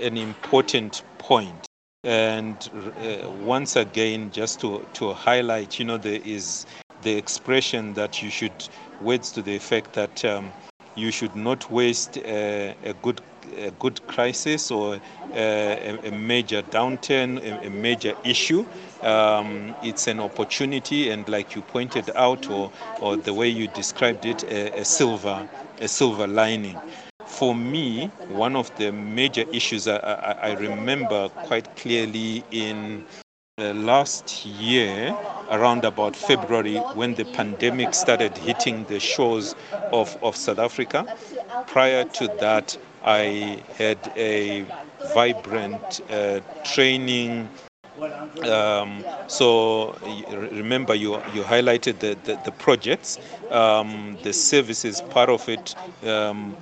an 0.00 0.16
important 0.16 1.02
point. 1.18 1.66
And 2.04 2.56
uh, 2.74 3.28
once 3.42 3.76
again, 3.76 4.30
just 4.30 4.60
to, 4.60 4.86
to 4.94 5.12
highlight, 5.12 5.78
you 5.78 5.84
know, 5.84 5.98
there 5.98 6.20
is 6.24 6.64
the 7.02 7.14
expression 7.16 7.92
that 7.94 8.22
you 8.22 8.30
should, 8.30 8.68
words 9.00 9.32
to 9.32 9.42
the 9.42 9.54
effect 9.54 9.92
that 9.94 10.24
um, 10.24 10.52
you 10.94 11.10
should 11.10 11.34
not 11.34 11.70
waste 11.70 12.16
a, 12.18 12.74
a 12.84 12.94
good 13.02 13.20
a 13.56 13.70
good 13.72 14.06
crisis 14.06 14.70
or 14.70 15.00
a, 15.34 15.98
a 16.04 16.10
major 16.12 16.62
downturn, 16.62 17.38
a, 17.42 17.66
a 17.66 17.70
major 17.70 18.14
issue. 18.24 18.64
Um, 19.02 19.74
it's 19.82 20.06
an 20.08 20.20
opportunity, 20.20 21.10
and 21.10 21.28
like 21.28 21.54
you 21.54 21.62
pointed 21.62 22.10
out, 22.16 22.48
or, 22.50 22.72
or 23.00 23.16
the 23.16 23.32
way 23.32 23.48
you 23.48 23.68
described 23.68 24.26
it, 24.26 24.42
a, 24.44 24.80
a 24.80 24.84
silver 24.84 25.48
a 25.80 25.86
silver 25.86 26.26
lining 26.26 26.76
for 27.26 27.54
me, 27.54 28.06
one 28.30 28.56
of 28.56 28.74
the 28.78 28.90
major 28.90 29.44
issues 29.52 29.86
I, 29.86 29.96
I, 29.98 30.32
I 30.48 30.52
remember 30.54 31.28
quite 31.28 31.76
clearly 31.76 32.42
in 32.50 33.04
last 33.58 34.46
year, 34.46 35.16
around 35.50 35.84
about 35.84 36.14
February, 36.16 36.76
when 36.94 37.14
the 37.14 37.24
pandemic 37.24 37.92
started 37.94 38.36
hitting 38.38 38.84
the 38.84 39.00
shores 39.00 39.54
of, 39.92 40.16
of 40.22 40.36
South 40.36 40.58
Africa. 40.58 41.06
Prior 41.66 42.04
to 42.04 42.28
that, 42.40 42.76
I 43.04 43.62
had 43.76 43.98
a 44.16 44.64
vibrant 45.14 46.00
uh, 46.10 46.40
training. 46.64 47.48
Um, 48.44 49.04
so 49.26 49.96
remember, 50.52 50.94
you 50.94 51.14
you 51.34 51.42
highlighted 51.42 51.98
the 52.00 52.16
the, 52.24 52.38
the 52.44 52.52
projects, 52.52 53.18
um, 53.50 54.16
the 54.22 54.32
services 54.32 55.00
part 55.00 55.30
of 55.30 55.48
it. 55.48 55.74
Um, 56.06 56.56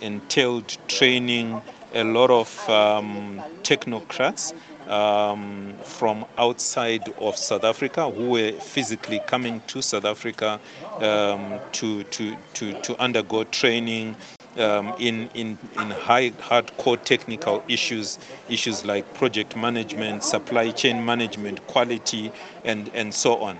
entailed 0.00 0.76
training 0.88 1.60
a 1.94 2.04
lot 2.04 2.30
of 2.30 2.68
um, 2.68 3.42
technocrats 3.62 4.52
um, 4.88 5.74
from 5.82 6.24
outside 6.38 7.08
of 7.18 7.36
South 7.36 7.64
Africa 7.64 8.10
who 8.10 8.30
were 8.30 8.52
physically 8.52 9.20
coming 9.26 9.60
to 9.68 9.82
South 9.82 10.04
Africa 10.04 10.60
um, 11.00 11.58
to, 11.72 12.02
to, 12.04 12.36
to, 12.54 12.72
to 12.82 13.00
undergo 13.00 13.44
training 13.44 14.16
um, 14.58 14.94
in, 14.98 15.28
in, 15.34 15.58
in 15.78 15.90
high 15.90 16.30
hardcore 16.30 17.02
technical 17.02 17.62
issues, 17.68 18.18
issues 18.48 18.84
like 18.84 19.12
project 19.14 19.56
management, 19.56 20.24
supply 20.24 20.70
chain 20.70 21.04
management, 21.04 21.66
quality, 21.66 22.32
and, 22.64 22.90
and 22.94 23.14
so 23.14 23.38
on. 23.38 23.58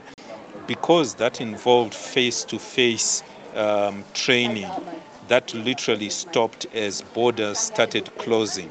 Because 0.66 1.14
that 1.16 1.40
involved 1.40 1.94
face 1.94 2.44
to 2.44 2.58
face 2.58 3.22
training, 4.14 4.68
that 5.28 5.52
literally 5.54 6.10
stopped 6.10 6.66
as 6.74 7.02
borders 7.02 7.58
started 7.58 8.10
closing. 8.18 8.70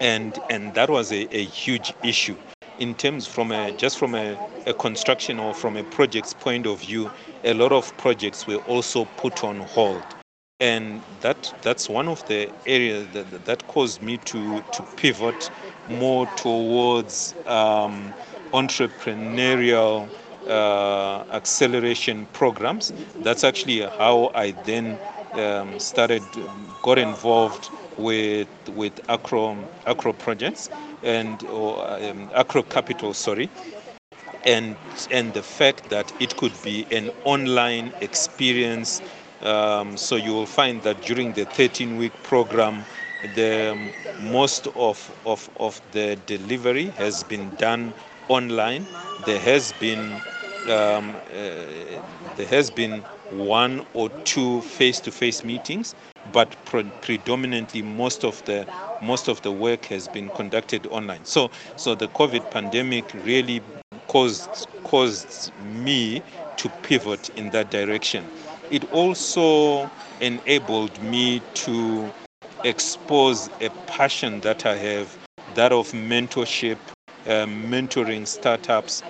And, 0.00 0.38
and 0.50 0.74
that 0.74 0.90
was 0.90 1.12
a, 1.12 1.34
a 1.36 1.44
huge 1.44 1.92
issue 2.04 2.36
in 2.78 2.94
terms 2.94 3.26
from 3.26 3.50
a 3.50 3.72
just 3.72 3.98
from 3.98 4.14
a, 4.14 4.38
a, 4.66 4.72
construction 4.72 5.40
or 5.40 5.52
from 5.52 5.76
a 5.76 5.82
project's 5.82 6.32
point 6.32 6.64
of 6.64 6.80
view 6.80 7.10
a 7.42 7.52
lot 7.52 7.72
of 7.72 7.96
projects 7.96 8.46
were 8.46 8.62
also 8.68 9.04
put 9.16 9.42
on 9.42 9.58
hold 9.58 10.00
and 10.60 11.02
that 11.20 11.52
that's 11.62 11.88
one 11.88 12.08
of 12.08 12.24
the 12.26 12.52
areas 12.66 13.08
that, 13.12 13.44
that 13.44 13.66
caused 13.66 14.02
me 14.02 14.18
to 14.18 14.62
to 14.72 14.82
pivot 14.96 15.50
more 15.86 16.26
towards 16.26 17.34
um, 17.46 18.14
entrepreneurial 18.52 20.10
uh, 20.46 21.24
acceleration 21.30 22.26
programs 22.32 22.92
that's 23.22 23.44
actually 23.44 23.80
how 23.80 24.30
i 24.34 24.50
then 24.64 24.98
um, 25.34 25.78
started, 25.78 26.24
got 26.82 26.98
involved 26.98 27.70
with 27.96 28.48
with 28.68 28.98
Acro 29.08 29.68
Acro 29.86 30.12
projects 30.12 30.70
and 31.02 31.44
or 31.44 31.86
um, 32.02 32.30
Acro 32.34 32.62
Capital, 32.62 33.12
sorry, 33.12 33.50
and 34.44 34.76
and 35.10 35.34
the 35.34 35.42
fact 35.42 35.88
that 35.90 36.12
it 36.18 36.36
could 36.36 36.60
be 36.62 36.86
an 36.90 37.10
online 37.24 37.92
experience. 38.00 39.00
Um, 39.42 39.96
so 39.96 40.16
you 40.16 40.32
will 40.32 40.46
find 40.46 40.82
that 40.82 41.02
during 41.02 41.32
the 41.32 41.46
13-week 41.46 42.12
program, 42.24 42.84
the 43.34 43.76
most 44.20 44.66
of, 44.74 45.10
of 45.26 45.48
of 45.58 45.80
the 45.92 46.16
delivery 46.26 46.86
has 46.96 47.22
been 47.24 47.50
done 47.56 47.92
online. 48.28 48.86
There 49.26 49.40
has 49.40 49.72
been 49.80 50.12
um, 50.68 51.14
uh, 51.30 52.00
there 52.36 52.46
has 52.48 52.70
been 52.70 53.02
one 53.30 53.84
or 53.94 54.08
two 54.24 54.60
face-to-face 54.62 55.44
meetings, 55.44 55.94
but 56.32 56.48
pre- 56.64 56.84
predominantly 57.02 57.82
most 57.82 58.24
of 58.24 58.44
the 58.44 58.66
most 59.02 59.28
of 59.28 59.42
the 59.42 59.52
work 59.52 59.86
has 59.86 60.08
been 60.08 60.28
conducted 60.30 60.86
online. 60.88 61.24
So 61.24 61.50
so 61.76 61.94
the 61.94 62.08
COVID 62.08 62.50
pandemic 62.50 63.12
really 63.24 63.60
caused 64.08 64.66
caused 64.84 65.52
me 65.64 66.22
to 66.56 66.68
pivot 66.82 67.30
in 67.36 67.50
that 67.50 67.70
direction. 67.70 68.24
It 68.70 68.90
also 68.92 69.90
enabled 70.20 71.00
me 71.02 71.40
to 71.54 72.12
expose 72.64 73.48
a 73.60 73.70
passion 73.86 74.40
that 74.40 74.66
I 74.66 74.76
have, 74.76 75.16
that 75.54 75.72
of 75.72 75.92
mentorship, 75.92 76.76
uh, 77.26 77.46
mentoring 77.46 78.26
startups, 78.26 79.02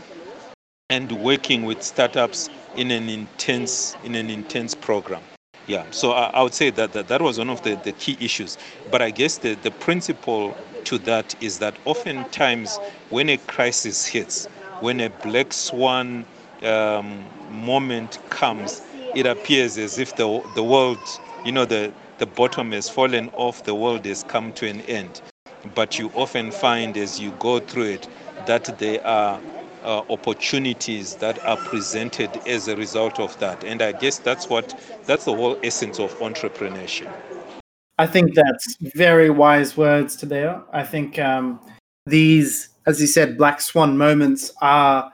and 0.91 1.11
working 1.23 1.65
with 1.65 1.83
startups 1.83 2.49
in 2.77 2.91
an 2.91 3.09
intense 3.09 3.97
in 4.05 4.15
an 4.15 4.31
intense 4.31 4.75
program. 4.75 5.23
Yeah, 5.67 5.85
so 5.91 6.13
I, 6.13 6.31
I 6.33 6.43
would 6.43 6.55
say 6.55 6.71
that, 6.71 6.93
that 6.93 7.09
that 7.09 7.21
was 7.21 7.39
one 7.39 7.51
of 7.51 7.63
the, 7.63 7.75
the 7.77 7.93
key 7.93 8.17
issues. 8.21 8.57
But 8.91 9.03
I 9.03 9.11
guess 9.11 9.39
the, 9.39 9.55
the 9.55 9.71
principle 9.71 10.57
to 10.85 10.99
that 11.01 11.35
is 11.43 11.59
that 11.59 11.77
oftentimes 11.85 12.79
when 13.11 13.29
a 13.29 13.37
crisis 13.37 14.07
hits, 14.07 14.47
when 14.81 15.01
a 15.01 15.11
black 15.11 15.53
swan 15.53 16.25
um, 16.63 17.25
moment 17.51 18.19
comes, 18.31 18.81
it 19.15 19.27
appears 19.27 19.79
as 19.79 19.99
if 19.99 20.17
the, 20.17 20.43
the 20.55 20.63
world, 20.63 20.99
you 21.45 21.53
know, 21.53 21.65
the, 21.65 21.93
the 22.19 22.27
bottom 22.27 22.73
has 22.73 22.89
fallen 22.89 23.31
off, 23.31 23.65
the 23.65 23.75
world 23.75 24.05
has 24.05 24.23
come 24.25 24.53
to 24.55 24.69
an 24.69 24.81
end. 24.83 25.21
But 25.75 25.99
you 25.99 26.11
often 26.15 26.51
find 26.51 26.97
as 26.97 27.21
you 27.21 27.33
go 27.39 27.61
through 27.61 27.91
it 27.91 28.09
that 28.47 28.79
there 28.79 29.05
are 29.07 29.41
uh, 29.85 30.03
opportunities 30.11 31.15
that 31.17 31.45
are 31.45 31.57
presented 31.57 32.31
as 32.47 32.69
a 32.69 32.77
result 32.77 33.19
of 33.21 33.39
that. 33.41 33.65
And 33.65 33.83
I 33.83 33.93
guess 33.93 34.19
that's 34.19 34.49
what 34.49 34.79
that's 35.05 35.25
the 35.25 35.35
whole 35.35 35.59
essence 35.63 35.99
of 35.99 36.17
entrepreneurship. 36.19 37.13
I 37.99 38.07
think 38.07 38.35
that's 38.35 38.77
very 38.95 39.31
wise 39.31 39.77
words, 39.77 40.17
Tadeo. 40.17 40.63
I 40.73 40.85
think 40.85 41.19
um, 41.19 41.61
these, 42.07 42.69
as 42.87 43.01
you 43.01 43.07
said, 43.09 43.37
black 43.37 43.61
swan 43.61 43.99
moments 43.99 44.53
are 44.61 45.13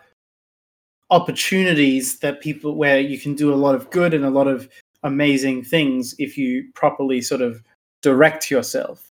opportunities 1.11 2.19
that 2.21 2.41
people 2.41 2.77
where 2.77 3.01
you 3.01 3.19
can 3.19 3.35
do 3.35 3.53
a 3.53 3.57
lot 3.57 3.75
of 3.75 3.91
good 3.91 4.15
and 4.15 4.25
a 4.25 4.31
lot 4.31 4.47
of 4.47 4.69
amazing 5.03 5.63
things 5.63 6.15
if 6.19 6.37
you 6.39 6.69
properly 6.75 7.21
sort 7.21 7.43
of 7.43 7.63
direct 8.03 8.51
yourself. 8.51 9.11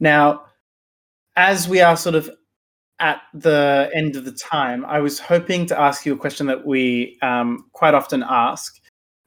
Now, 0.00 0.44
as 1.36 1.68
we 1.68 1.80
are 1.80 1.96
sort 1.96 2.14
of 2.14 2.30
at 3.00 3.22
the 3.32 3.90
end 3.94 4.16
of 4.16 4.24
the 4.24 4.32
time, 4.32 4.84
I 4.84 4.98
was 5.00 5.18
hoping 5.18 5.66
to 5.66 5.78
ask 5.78 6.04
you 6.04 6.14
a 6.14 6.18
question 6.18 6.46
that 6.46 6.66
we 6.66 7.16
um, 7.22 7.66
quite 7.72 7.94
often 7.94 8.24
ask. 8.28 8.80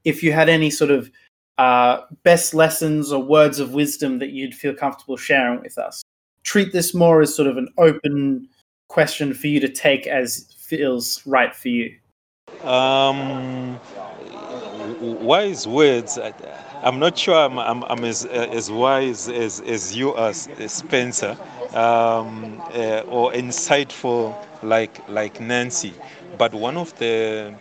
If 0.03 0.23
you 0.23 0.31
had 0.31 0.49
any 0.49 0.69
sort 0.69 0.91
of 0.91 1.11
uh, 1.57 2.01
best 2.23 2.53
lessons 2.53 3.11
or 3.11 3.23
words 3.23 3.59
of 3.59 3.73
wisdom 3.73 4.19
that 4.19 4.31
you'd 4.31 4.55
feel 4.55 4.73
comfortable 4.73 5.15
sharing 5.15 5.61
with 5.61 5.77
us, 5.77 6.01
treat 6.43 6.73
this 6.73 6.93
more 6.93 7.21
as 7.21 7.35
sort 7.35 7.47
of 7.47 7.57
an 7.57 7.69
open 7.77 8.47
question 8.87 9.33
for 9.33 9.47
you 9.47 9.59
to 9.59 9.69
take 9.69 10.07
as 10.07 10.53
feels 10.71 11.21
right 11.27 11.53
for 11.53 11.67
you. 11.67 11.87
Um, 12.63 13.77
wise 15.01 15.67
words. 15.67 16.17
I, 16.17 16.33
I'm 16.81 16.97
not 16.97 17.17
sure 17.17 17.35
I'm, 17.35 17.59
I'm, 17.59 17.83
I'm 17.83 18.03
as, 18.05 18.25
as 18.25 18.71
wise 18.71 19.27
as, 19.27 19.59
as 19.61 19.95
you 19.95 20.13
are, 20.13 20.33
Spencer, 20.33 21.37
um, 21.73 22.61
uh, 22.73 23.03
or 23.15 23.33
insightful 23.33 24.33
like, 24.63 24.95
like 25.09 25.41
Nancy. 25.41 25.93
But 26.37 26.53
one 26.53 26.77
of 26.77 26.97
the 26.97 27.53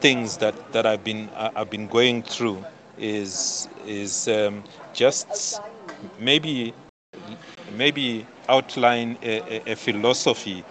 things 0.00 0.36
that, 0.38 0.54
that 0.72 0.86
I've, 0.86 1.02
been, 1.02 1.28
I've 1.36 1.70
been 1.70 1.88
going 1.88 2.22
through 2.22 2.64
is, 2.98 3.68
is 3.84 4.28
um, 4.28 4.62
just 4.94 5.60
maybe, 6.20 6.72
maybe 7.76 8.26
outline 8.48 9.18
a, 9.22 9.40
a, 9.68 9.72
a 9.72 9.76
philosophy. 9.76 10.64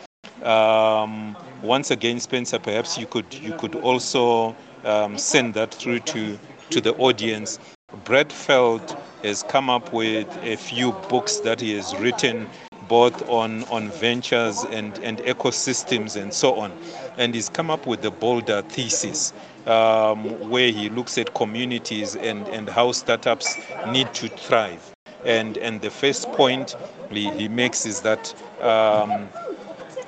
Um, 0.44 1.36
once 1.62 1.92
again, 1.92 2.20
Spencer, 2.20 2.60
perhaps 2.60 2.98
you 2.98 3.06
could, 3.08 3.34
you 3.34 3.54
could 3.54 3.76
also 3.76 4.56
um, 4.84 5.18
send 5.18 5.54
that 5.56 5.74
through 5.74 6.00
to 6.00 6.38
to 6.70 6.82
the 6.82 6.94
audience. 6.96 7.60
Brad 8.04 8.32
Feld 8.32 8.98
has 9.24 9.44
come 9.44 9.70
up 9.70 9.94
with 9.94 10.28
a 10.44 10.58
few 10.58 10.92
books 11.10 11.38
that 11.40 11.62
he 11.62 11.74
has 11.76 11.96
written 11.96 12.48
both 12.88 13.28
on, 13.30 13.64
on 13.66 13.90
ventures 13.90 14.64
and, 14.72 14.98
and 15.00 15.20
ecosystems 15.20 16.22
and 16.22 16.34
so 16.34 16.56
on. 16.56 16.72
And 17.18 17.34
he's 17.34 17.50
come 17.50 17.70
up 17.70 17.86
with 17.86 18.02
the 18.02 18.12
Boulder 18.12 18.62
thesis, 18.64 19.34
um, 19.66 20.50
where 20.50 20.72
he 20.72 20.90
looks 20.90 21.18
at 21.18 21.34
communities 21.34 22.16
and, 22.16 22.48
and 22.50 22.70
how 22.70 22.92
startups 22.92 23.58
need 23.92 24.14
to 24.16 24.30
thrive. 24.30 24.94
And, 25.26 25.58
and 25.58 25.82
the 25.82 25.90
first 25.90 26.32
point 26.34 26.76
he, 27.10 27.30
he 27.32 27.48
makes 27.48 27.86
is 27.86 28.02
that 28.02 28.34
um, 28.62 29.28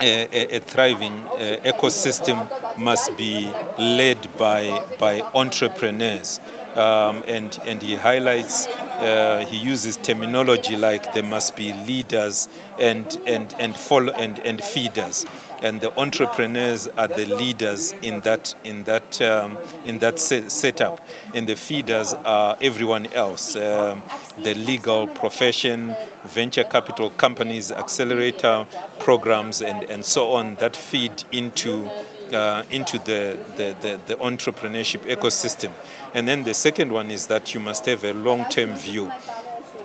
a, 0.01 0.55
a, 0.55 0.59
thriving 0.59 1.13
uh, 1.27 1.57
ecosystem 1.63 2.47
must 2.77 3.15
be 3.17 3.51
led 3.77 4.37
by, 4.37 4.83
by 4.97 5.21
entrepreneurs. 5.33 6.39
Um, 6.79 7.23
and, 7.27 7.59
and 7.65 7.81
he 7.81 7.95
highlights, 7.95 8.67
uh, 8.67 9.45
he 9.49 9.57
uses 9.57 9.97
terminology 9.97 10.77
like 10.77 11.13
there 11.13 11.23
must 11.23 11.57
be 11.57 11.73
leaders 11.73 12.47
and, 12.79 13.19
and, 13.27 13.53
and, 13.59 13.75
follow, 13.75 14.13
and, 14.13 14.39
and 14.39 14.63
feeders. 14.63 15.25
And 15.61 15.81
the 15.81 15.91
entrepreneurs 15.99 16.87
are 16.87 17.09
the 17.09 17.25
leaders 17.25 17.91
in 18.01 18.21
that 18.21 18.55
in 18.63 18.83
that 18.85 19.21
um, 19.21 19.57
in 19.83 19.99
that 19.99 20.17
set, 20.17 20.51
setup. 20.51 21.05
And 21.33 21.49
the 21.49 21.57
feeders 21.57 22.13
are 22.13 22.55
everyone 22.61 23.07
else. 23.07 23.57
Um, 23.57 24.01
the 24.37 24.53
legal 24.53 25.05
profession 25.07 25.97
venture 26.23 26.63
capital 26.63 27.09
companies 27.11 27.73
accelerator 27.73 28.65
programs 28.99 29.61
and 29.61 29.83
and 29.89 30.05
so 30.05 30.31
on 30.31 30.55
that 30.55 30.77
feed 30.77 31.25
into 31.33 31.89
uh, 32.33 32.63
into 32.69 32.97
the, 32.99 33.37
the, 33.55 33.75
the, 33.81 33.99
the 34.07 34.15
entrepreneurship 34.17 35.01
ecosystem. 35.05 35.71
And 36.13 36.27
then 36.27 36.43
the 36.43 36.53
second 36.53 36.91
one 36.91 37.11
is 37.11 37.27
that 37.27 37.53
you 37.53 37.59
must 37.59 37.85
have 37.85 38.03
a 38.03 38.13
long 38.13 38.45
term 38.49 38.75
view 38.75 39.11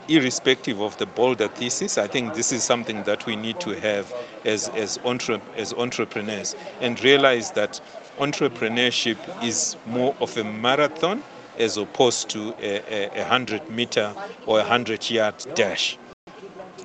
irrespective 0.09 0.81
of 0.81 0.97
the 0.99 1.07
Boulder 1.07 1.49
thesis, 1.49 1.99
I 1.99 2.07
think 2.07 2.35
this 2.35 2.53
is 2.53 2.63
something 2.63 3.03
that 3.05 3.27
we 3.27 3.37
need 3.37 3.61
to 3.61 3.71
have 3.81 4.13
as, 4.45 4.69
as, 4.71 4.99
entre, 5.05 5.41
as 5.57 5.73
entrepreneurs 5.73 6.55
and 6.81 7.03
realize 7.03 7.51
that 7.53 7.81
entrepreneurship 8.19 9.17
is 9.43 9.77
more 9.87 10.15
of 10.21 10.37
a 10.37 10.45
marathon 10.45 11.23
as 11.59 11.77
opposed 11.77 12.29
to 12.31 12.55
a, 12.61 12.83
a, 12.93 13.21
a 13.21 13.23
100 13.23 13.71
meter 13.71 14.15
or 14.47 14.59
a 14.59 14.63
100 14.63 15.11
yard 15.11 15.35
dash. 15.55 15.99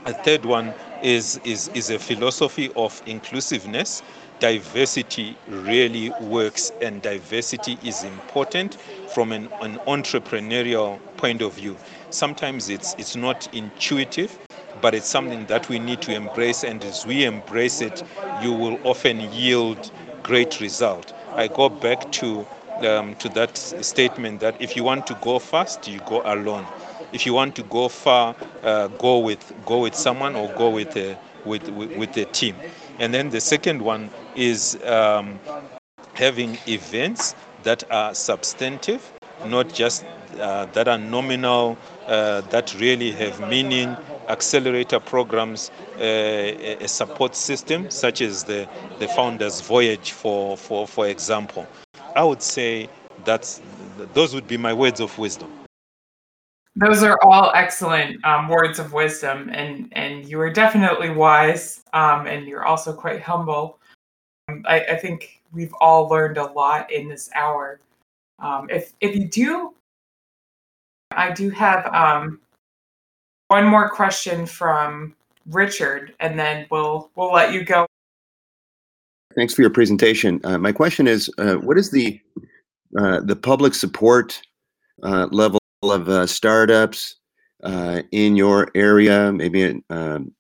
A 0.06 0.14
third 0.14 0.46
one 0.46 0.74
is, 1.04 1.40
is, 1.44 1.70
is 1.70 1.90
a 1.90 2.00
philosophy 2.00 2.72
of 2.76 3.02
inclusiveness. 3.06 4.02
Diversity 4.40 5.36
really 5.48 6.12
works, 6.22 6.72
and 6.82 7.02
diversity 7.02 7.78
is 7.84 8.04
important 8.04 8.76
from 9.08 9.34
an, 9.34 9.50
an 9.62 9.78
entrepreneurial 9.86 10.98
point 11.18 11.42
of 11.42 11.54
view. 11.56 11.76
Sometimes 12.10 12.70
it's 12.70 12.96
it's 12.98 13.16
not 13.18 13.54
intuitive 13.54 14.40
but 14.82 14.96
it's 14.96 15.08
something 15.08 15.46
that 15.48 15.68
we 15.68 15.78
need 15.78 16.02
to 16.02 16.16
embrace 16.16 16.64
and 16.64 16.82
as 16.86 17.06
we 17.06 17.26
embrace 17.26 17.82
it 17.82 18.02
you 18.42 18.54
will 18.54 18.80
often 18.86 19.20
yield 19.34 19.92
great 20.24 20.62
result. 20.62 21.12
I 21.36 21.48
go 21.48 21.68
back 21.68 22.10
to 22.14 22.48
um, 22.88 23.16
to 23.16 23.28
that 23.30 23.58
statement 23.58 24.40
that 24.40 24.56
if 24.62 24.76
you 24.76 24.86
want 24.86 25.06
to 25.08 25.16
go 25.16 25.40
fast 25.40 25.88
you 25.88 26.00
go 26.06 26.22
alone. 26.24 26.66
If 27.12 27.26
you 27.26 27.34
want 27.34 27.56
to 27.56 27.64
go 27.64 27.90
far 27.90 28.36
uh, 28.64 28.88
go 28.88 29.20
with 29.20 29.54
go 29.66 29.80
with 29.80 29.96
someone 29.96 30.36
or 30.36 30.48
go 30.56 30.70
with 30.70 30.96
a 30.96 31.18
with, 31.46 31.68
with, 31.70 31.96
with 31.98 32.18
a 32.18 32.26
team 32.26 32.56
and 33.00 33.14
then 33.14 33.30
the 33.30 33.42
second 33.42 33.82
one 33.82 34.10
is 34.36 34.78
um, 34.86 35.40
having 36.14 36.58
events 36.68 37.36
that 37.64 37.84
are 37.92 38.14
substantive 38.14 39.12
not 39.46 39.74
just 39.74 40.06
uh, 40.40 40.66
that 40.68 40.88
are 40.88 40.98
nominal, 40.98 41.78
uh, 42.08 42.42
that 42.42 42.76
really 42.80 43.12
have 43.12 43.40
meaning, 43.50 43.96
accelerator 44.28 45.00
programs, 45.00 45.72
uh, 45.98 46.04
a 46.04 46.88
support 46.88 47.36
system 47.36 47.90
such 47.90 48.22
as 48.22 48.44
the, 48.44 48.68
the 49.00 49.08
Founders 49.08 49.62
Voyage, 49.62 50.12
for, 50.12 50.58
for, 50.58 50.88
for 50.88 51.08
example. 51.08 51.66
I 52.16 52.24
would 52.24 52.42
say 52.42 52.90
that 53.26 53.60
those 54.14 54.34
would 54.34 54.48
be 54.48 54.58
my 54.58 54.74
words 54.74 55.00
of 55.00 55.18
wisdom. 55.18 55.50
Those 56.76 57.04
are 57.04 57.20
all 57.24 57.52
excellent 57.56 58.24
um, 58.26 58.48
words 58.48 58.80
of 58.80 58.94
wisdom, 58.94 59.50
and 59.52 59.92
and 59.94 60.26
you 60.26 60.40
are 60.40 60.52
definitely 60.52 61.10
wise, 61.10 61.84
um, 61.94 62.28
and 62.28 62.48
you're 62.48 62.66
also 62.66 62.94
quite 62.94 63.22
humble. 63.22 63.80
Um, 64.48 64.64
I, 64.68 64.82
I, 64.82 64.96
think 64.96 65.42
we've 65.52 65.74
all 65.82 66.08
learned 66.08 66.38
a 66.38 66.46
lot 66.46 66.92
in 66.92 67.10
this 67.10 67.30
hour. 67.36 67.80
Um, 68.40 68.70
if 68.70 68.94
if 69.02 69.16
you 69.16 69.28
do, 69.28 69.74
I 71.12 71.32
do 71.32 71.50
have 71.50 71.86
um, 71.94 72.40
one 73.48 73.66
more 73.66 73.90
question 73.90 74.46
from 74.46 75.16
Richard, 75.48 76.14
and 76.20 76.40
then 76.40 76.68
we'll 76.70 77.10
we'll 77.16 77.34
let 77.34 77.52
you 77.52 77.64
go. 77.64 77.86
Thanks 79.36 79.54
for 79.54 79.62
your 79.62 79.72
presentation. 79.72 80.40
Uh, 80.44 80.58
my 80.58 80.72
question 80.72 81.08
is, 81.08 81.30
uh, 81.38 81.56
what 81.56 81.78
is 81.78 81.92
the 81.92 82.20
uh, 82.98 83.22
the 83.22 83.36
public 83.36 83.74
support 83.74 84.42
uh, 85.04 85.28
level 85.32 85.59
of 85.82 86.10
uh, 86.10 86.28
startups 86.28 87.16
uh, 87.64 88.02
in 88.12 88.36
your 88.36 88.70
area, 88.76 89.32
maybe 89.32 89.64
in, 89.64 89.84
um, 89.90 90.32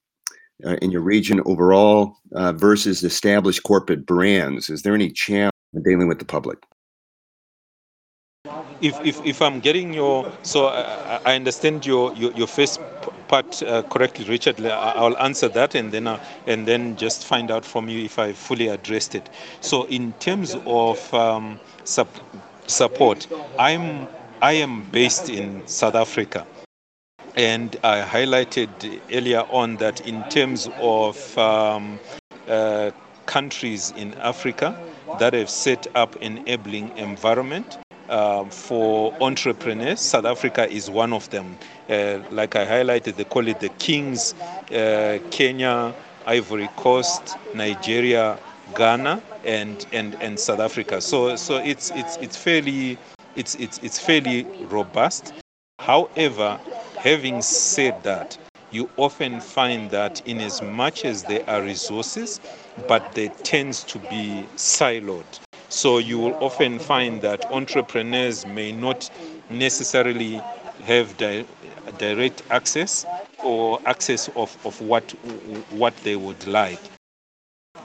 in 0.81 0.91
your 0.91 1.01
region 1.01 1.41
overall, 1.45 2.17
versus 2.53 3.03
established 3.03 3.63
corporate 3.63 4.05
brands? 4.05 4.69
Is 4.69 4.81
there 4.81 4.93
any 4.93 5.09
challenge 5.11 5.53
dealing 5.83 6.07
with 6.07 6.19
the 6.19 6.25
public? 6.25 6.59
If, 8.81 8.99
if, 9.05 9.25
if 9.25 9.41
I'm 9.41 9.59
getting 9.59 9.93
your, 9.93 10.31
so 10.43 10.67
I, 10.67 11.21
I 11.25 11.35
understand 11.35 11.85
your, 11.85 12.13
your, 12.15 12.31
your 12.33 12.47
first 12.47 12.79
part 13.29 13.61
uh, 13.63 13.83
correctly, 13.83 14.25
Richard. 14.25 14.59
I'll 14.65 15.17
answer 15.19 15.47
that 15.49 15.75
and 15.75 15.91
then 15.91 16.07
uh, 16.07 16.19
and 16.47 16.67
then 16.67 16.97
just 16.97 17.25
find 17.25 17.51
out 17.51 17.63
from 17.63 17.87
you 17.87 18.03
if 18.03 18.17
I 18.17 18.33
fully 18.33 18.67
addressed 18.67 19.15
it. 19.15 19.29
So 19.61 19.83
in 19.85 20.13
terms 20.13 20.57
of 20.65 21.13
um, 21.13 21.59
sup- 21.83 22.19
support, 22.67 23.27
I'm 23.57 24.07
I 24.41 24.53
am 24.53 24.83
based 24.91 25.29
in 25.29 25.67
South 25.67 25.95
Africa. 25.95 26.45
And 27.35 27.75
I 27.83 28.01
highlighted 28.01 29.01
earlier 29.11 29.41
on 29.51 29.75
that 29.77 30.01
in 30.07 30.23
terms 30.29 30.69
of 30.79 31.37
um, 31.37 31.99
uh, 32.47 32.91
countries 33.25 33.93
in 33.97 34.13
Africa 34.15 34.79
that 35.19 35.33
have 35.33 35.49
set 35.49 35.87
up 35.95 36.15
enabling 36.17 36.97
environment, 36.97 37.77
uh, 38.09 38.45
for 38.45 39.13
entrepreneurs. 39.21 39.99
South 39.99 40.25
Africa 40.25 40.69
is 40.71 40.89
one 40.89 41.13
of 41.13 41.29
them. 41.29 41.57
Uh, 41.89 42.19
like 42.31 42.55
I 42.55 42.65
highlighted, 42.65 43.15
they 43.15 43.23
call 43.23 43.47
it 43.47 43.59
the 43.59 43.69
Kings, 43.69 44.33
uh, 44.71 45.19
Kenya, 45.31 45.93
Ivory 46.25 46.69
Coast, 46.75 47.37
Nigeria, 47.53 48.39
Ghana, 48.75 49.21
and, 49.45 49.85
and, 49.91 50.15
and 50.15 50.39
South 50.39 50.59
Africa. 50.59 51.01
So, 51.01 51.35
so 51.35 51.57
it's, 51.57 51.91
it's, 51.91 52.17
it's, 52.17 52.37
fairly, 52.37 52.97
it's, 53.39 53.55
it's, 53.55 53.77
it's 53.79 53.97
fairly 53.97 54.43
robust. 54.65 55.33
However, 55.79 56.59
having 56.97 57.41
said 57.41 58.03
that, 58.03 58.37
you 58.69 58.89
often 58.97 59.39
find 59.39 59.89
that 59.91 60.21
in 60.27 60.41
as 60.41 60.61
much 60.61 61.05
as 61.05 61.23
there 61.23 61.49
are 61.49 61.61
resources, 61.61 62.41
but 62.87 63.13
they 63.13 63.29
tends 63.29 63.83
to 63.85 63.97
be 63.97 64.45
siloed. 64.57 65.39
So 65.69 65.99
you 65.99 66.19
will 66.19 66.35
often 66.43 66.79
find 66.79 67.21
that 67.21 67.45
entrepreneurs 67.49 68.45
may 68.45 68.73
not 68.73 69.09
necessarily 69.49 70.41
have 70.83 71.17
di- 71.17 71.45
direct 71.97 72.43
access 72.49 73.05
or 73.41 73.79
access 73.85 74.27
of, 74.35 74.55
of 74.65 74.79
what, 74.81 75.09
what 75.71 75.95
they 76.03 76.17
would 76.17 76.45
like. 76.45 76.79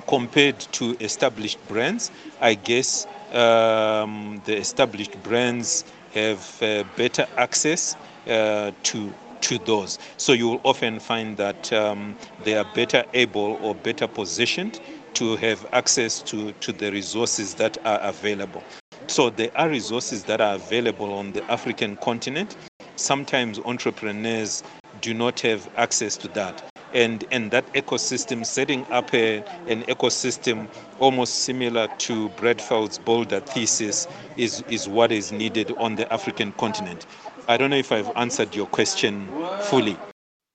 Compared 0.09 0.59
to 0.59 0.97
established 0.99 1.59
brands, 1.69 2.11
I 2.41 2.55
guess 2.55 3.07
um, 3.35 4.41
the 4.45 4.57
established 4.57 5.21
brands 5.23 5.85
have 6.13 6.63
uh, 6.63 6.85
better 6.97 7.27
access 7.37 7.97
uh, 8.29 8.71
to 8.85 9.13
to 9.45 9.59
those. 9.59 9.99
So 10.17 10.33
you 10.33 10.49
will 10.49 10.61
often 10.65 10.99
find 10.99 11.37
that 11.37 11.71
um, 11.71 12.17
they 12.45 12.57
are 12.57 12.65
better 12.75 13.05
able 13.13 13.59
or 13.63 13.75
better 13.75 14.07
positioned 14.09 14.81
to 15.15 15.37
have 15.37 15.67
access 15.73 16.23
to, 16.23 16.53
to 16.53 16.73
the 16.73 16.91
resources 16.91 17.55
that 17.55 17.77
are 17.87 18.01
available. 18.01 18.63
So 19.07 19.29
there 19.29 19.51
are 19.55 19.69
resources 19.69 20.25
that 20.25 20.41
are 20.41 20.55
available 20.55 21.13
on 21.13 21.33
the 21.33 21.45
African 21.51 21.97
continent. 21.97 22.57
Sometimes 22.97 23.59
entrepreneurs 23.59 24.63
do 25.03 25.13
not 25.13 25.41
have 25.41 25.69
access 25.77 26.17
to 26.19 26.29
that. 26.29 26.74
And, 26.95 27.25
and 27.33 27.51
that 27.51 27.71
ecosystem, 27.73 28.47
setting 28.47 28.87
up 28.93 29.13
a, 29.13 29.39
an 29.67 29.83
ecosystem 29.85 30.69
almost 31.01 31.41
similar 31.41 31.89
to 31.99 32.29
Brad 32.31 32.63
Feld's 32.63 32.99
Boulder 32.99 33.41
thesis, 33.41 34.07
is, 34.37 34.63
is 34.69 34.89
what 34.89 35.11
is 35.11 35.33
needed 35.33 35.73
on 35.77 35.97
the 35.97 36.11
African 36.13 36.53
continent. 36.53 37.07
I 37.49 37.57
don't 37.57 37.71
know 37.71 37.77
if 37.77 37.91
I've 37.93 38.11
answered 38.17 38.55
your 38.55 38.67
question 38.67 39.29
fully. 39.63 39.97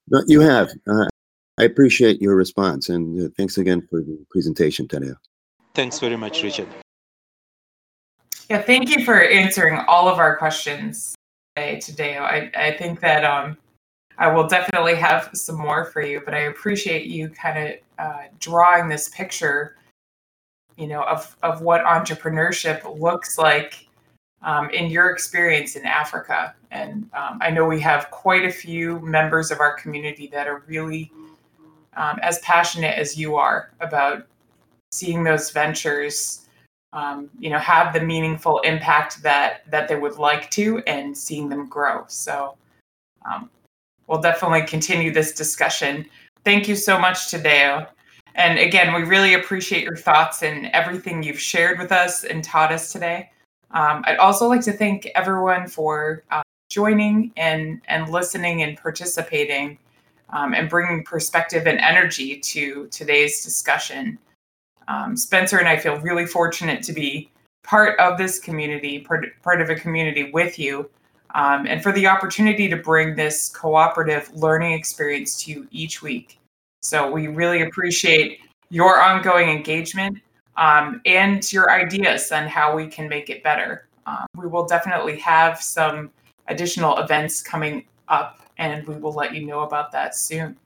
No, 0.08 0.24
you 0.28 0.40
have. 0.40 0.70
Uh, 0.88 1.08
I 1.60 1.64
appreciate 1.64 2.22
your 2.22 2.36
response 2.36 2.88
and 2.88 3.22
uh, 3.22 3.30
thanks 3.36 3.58
again 3.58 3.86
for 3.90 4.00
the 4.00 4.18
presentation, 4.32 4.88
Tadeo. 4.88 5.16
Thanks 5.76 6.00
very 6.00 6.16
much, 6.16 6.42
Richard. 6.42 6.68
Yeah, 8.50 8.62
thank 8.62 8.90
you 8.90 9.04
for 9.06 9.22
answering 9.22 9.80
all 9.88 10.08
of 10.08 10.18
our 10.18 10.38
questions 10.38 11.16
today, 11.56 11.78
Tadeo. 11.78 12.22
I, 12.22 12.50
I 12.56 12.78
think 12.78 13.02
that 13.02 13.24
um, 13.24 13.58
I 14.20 14.28
will 14.28 14.48
definitely 14.48 14.96
have 14.96 15.30
some 15.34 15.58
more 15.58 15.86
for 15.86 16.02
you, 16.02 16.22
but 16.24 16.34
I 16.34 16.40
appreciate 16.40 17.06
you 17.06 17.30
kind 17.30 17.70
of 17.70 17.76
uh, 17.98 18.24
drawing 18.40 18.90
this 18.90 19.08
picture, 19.10 19.78
you 20.76 20.88
know, 20.88 21.04
of, 21.04 21.38
of 21.42 21.62
what 21.62 21.86
entrepreneurship 21.86 23.00
looks 23.00 23.38
like 23.38 23.88
um, 24.42 24.70
in 24.72 24.92
your 24.92 25.10
experience 25.10 25.78
in 25.78 25.86
Africa. 25.86 26.54
And 26.70 27.10
um, 27.14 27.40
I 27.42 27.50
know 27.50 27.66
we 27.66 27.80
have 27.80 28.12
quite 28.12 28.44
a 28.44 28.52
few 28.52 29.00
members 29.00 29.52
of 29.52 29.62
our 29.62 29.74
community 29.74 30.28
that 30.34 30.48
are 30.48 30.64
really 30.68 31.14
um, 31.96 32.20
as 32.22 32.40
passionate 32.40 32.98
as 32.98 33.18
you 33.18 33.38
are 33.38 33.72
about 33.80 34.28
seeing 34.92 35.24
those 35.24 35.50
ventures 35.52 36.46
um, 36.92 37.30
you 37.38 37.52
know 37.52 37.60
have 37.60 37.94
the 37.94 38.02
meaningful 38.02 38.60
impact 38.62 39.22
that 39.22 39.62
that 39.70 39.88
they 39.88 39.96
would 39.96 40.18
like 40.18 40.50
to 40.50 40.80
and 40.88 41.16
seeing 41.16 41.48
them 41.48 41.68
grow 41.68 42.04
so 42.08 42.58
um, 43.32 43.50
we'll 44.10 44.22
definitely 44.22 44.64
continue 44.64 45.14
this 45.14 45.32
discussion. 45.34 46.06
Thank 46.44 46.68
you 46.68 46.76
so 46.76 47.00
much 47.00 47.28
Tadeo. 47.28 47.88
And 48.36 48.60
again 48.60 48.94
we 48.94 49.04
really 49.04 49.36
appreciate 49.36 49.84
your 49.84 49.96
thoughts 49.96 50.44
and 50.44 50.68
everything 50.74 51.24
you've 51.24 51.40
shared 51.40 51.80
with 51.80 51.92
us 51.92 52.24
and 52.24 52.44
taught 52.44 52.72
us 52.72 52.92
today. 52.92 53.30
Um, 53.72 54.04
i'd 54.08 54.18
also 54.18 54.48
like 54.48 54.62
to 54.62 54.74
thank 54.74 55.06
everyone 55.14 55.68
for 55.68 56.24
uh, 56.32 56.42
joining 56.70 57.32
and 57.38 57.82
and 57.88 58.10
listening 58.10 58.64
and 58.64 58.78
participating 58.78 59.78
um, 60.32 60.54
and 60.54 60.70
bringing 60.70 61.04
perspective 61.04 61.68
and 61.68 61.80
energy 61.80 62.38
to 62.38 62.88
today's 62.88 63.44
discussion. 63.44 64.18
Um, 64.88 65.16
Spencer 65.16 65.58
and 65.58 65.68
I 65.68 65.78
feel 65.78 65.98
really 65.98 66.26
fortunate 66.26 66.84
to 66.84 66.94
be 66.94 67.32
part 67.64 68.00
of 68.00 68.18
this 68.18 68.40
community, 68.40 69.00
part, 69.00 69.26
part 69.44 69.62
of 69.62 69.70
a 69.70 69.76
community 69.76 70.32
with 70.32 70.58
you, 70.58 70.90
um, 71.36 71.68
and 71.68 71.82
for 71.84 71.92
the 71.92 72.08
opportunity 72.08 72.68
to 72.70 72.76
bring 72.76 73.16
this 73.16 73.50
cooperative 73.50 74.32
learning 74.34 74.74
experience 74.74 75.44
to 75.44 75.52
you 75.52 75.68
each 75.72 76.02
week. 76.02 76.40
So 76.82 77.12
we 77.12 77.28
really 77.28 77.62
appreciate 77.62 78.40
your 78.70 79.02
ongoing 79.02 79.50
engagement 79.50 80.20
um, 80.58 81.02
and 81.06 81.52
your 81.52 81.72
ideas 81.72 82.32
on 82.32 82.48
how 82.48 82.76
we 82.76 82.88
can 82.88 83.08
make 83.08 83.30
it 83.30 83.44
better. 83.44 83.88
Um, 84.06 84.26
we 84.36 84.48
will 84.48 84.66
definitely 84.66 85.18
have 85.20 85.62
some 85.62 86.12
additional 86.48 86.98
events 86.98 87.42
coming 87.42 87.86
up 88.08 88.40
and 88.58 88.86
we 88.88 88.96
will 88.96 89.14
let 89.14 89.34
you 89.34 89.46
know 89.46 89.62
about 89.62 89.92
that 89.92 90.16
soon. 90.16 90.58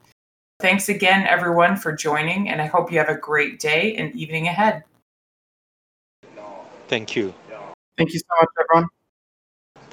Thanks 0.60 0.90
again, 0.90 1.28
everyone, 1.28 1.76
for 1.76 1.92
joining, 1.92 2.50
and 2.50 2.62
I 2.62 2.68
hope 2.68 2.92
you 2.92 2.98
have 2.98 3.10
a 3.10 3.18
great 3.18 3.60
day 3.60 3.96
and 3.96 4.16
evening 4.16 4.48
ahead. 4.48 4.84
Thank 6.88 7.16
you. 7.16 7.34
Thank 7.98 8.14
you 8.14 8.20
so 8.20 8.26
much, 8.40 8.50
everyone. 8.62 8.90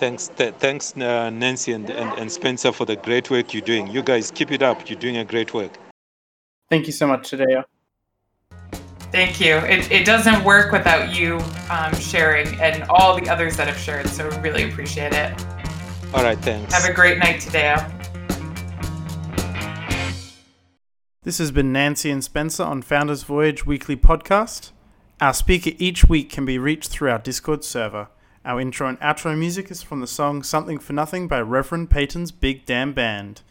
Thanks, 0.00 0.28
th- 0.28 0.54
thanks, 0.54 0.96
uh, 0.96 1.28
Nancy 1.28 1.72
and, 1.72 1.90
and, 1.90 2.18
and 2.18 2.32
Spencer, 2.32 2.72
for 2.72 2.86
the 2.86 2.96
great 2.96 3.30
work 3.30 3.52
you're 3.52 3.60
doing. 3.60 3.86
You 3.86 4.02
guys 4.02 4.30
keep 4.30 4.50
it 4.50 4.62
up. 4.62 4.88
You're 4.88 4.98
doing 4.98 5.18
a 5.18 5.26
great 5.26 5.52
work. 5.52 5.76
Thank 6.70 6.86
you 6.86 6.92
so 6.94 7.06
much, 7.06 7.30
Tadeo. 7.30 7.64
Thank 9.12 9.42
you. 9.42 9.56
It, 9.56 9.92
it 9.92 10.06
doesn't 10.06 10.42
work 10.42 10.72
without 10.72 11.14
you 11.14 11.38
um, 11.68 11.94
sharing 11.96 12.48
and 12.62 12.82
all 12.84 13.20
the 13.20 13.28
others 13.28 13.58
that 13.58 13.68
have 13.68 13.76
shared, 13.76 14.08
so 14.08 14.30
really 14.40 14.70
appreciate 14.70 15.12
it. 15.12 15.38
All 16.14 16.24
right, 16.24 16.38
thanks. 16.38 16.72
Have 16.72 16.90
a 16.90 16.94
great 16.94 17.18
night 17.18 17.38
today. 17.38 17.76
This 21.24 21.36
has 21.36 21.50
been 21.50 21.72
Nancy 21.74 22.10
and 22.10 22.24
Spencer 22.24 22.62
on 22.62 22.80
Founders 22.80 23.24
Voyage 23.24 23.66
Weekly 23.66 23.96
Podcast. 23.96 24.70
Our 25.20 25.34
speaker 25.34 25.72
each 25.76 26.08
week 26.08 26.30
can 26.30 26.46
be 26.46 26.58
reached 26.58 26.88
through 26.88 27.10
our 27.10 27.18
Discord 27.18 27.64
server. 27.64 28.08
Our 28.42 28.58
intro 28.58 28.88
and 28.88 28.98
outro 29.00 29.38
music 29.38 29.70
is 29.70 29.82
from 29.82 30.00
the 30.00 30.06
song 30.06 30.42
Something 30.42 30.78
for 30.78 30.94
Nothing 30.94 31.28
by 31.28 31.42
Reverend 31.42 31.90
Peyton's 31.90 32.32
Big 32.32 32.64
Damn 32.64 32.94
Band. 32.94 33.42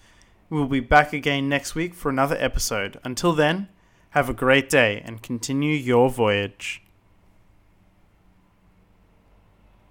We'll 0.50 0.66
be 0.66 0.80
back 0.80 1.14
again 1.14 1.48
next 1.48 1.76
week 1.76 1.94
for 1.94 2.10
another 2.10 2.36
episode. 2.40 3.00
Until 3.04 3.34
then, 3.34 3.70
have 4.12 4.30
a 4.30 4.34
great 4.34 4.68
day 4.68 5.00
and 5.06 5.22
continue 5.22 5.76
your 5.76 6.10
voyage. 6.10 6.82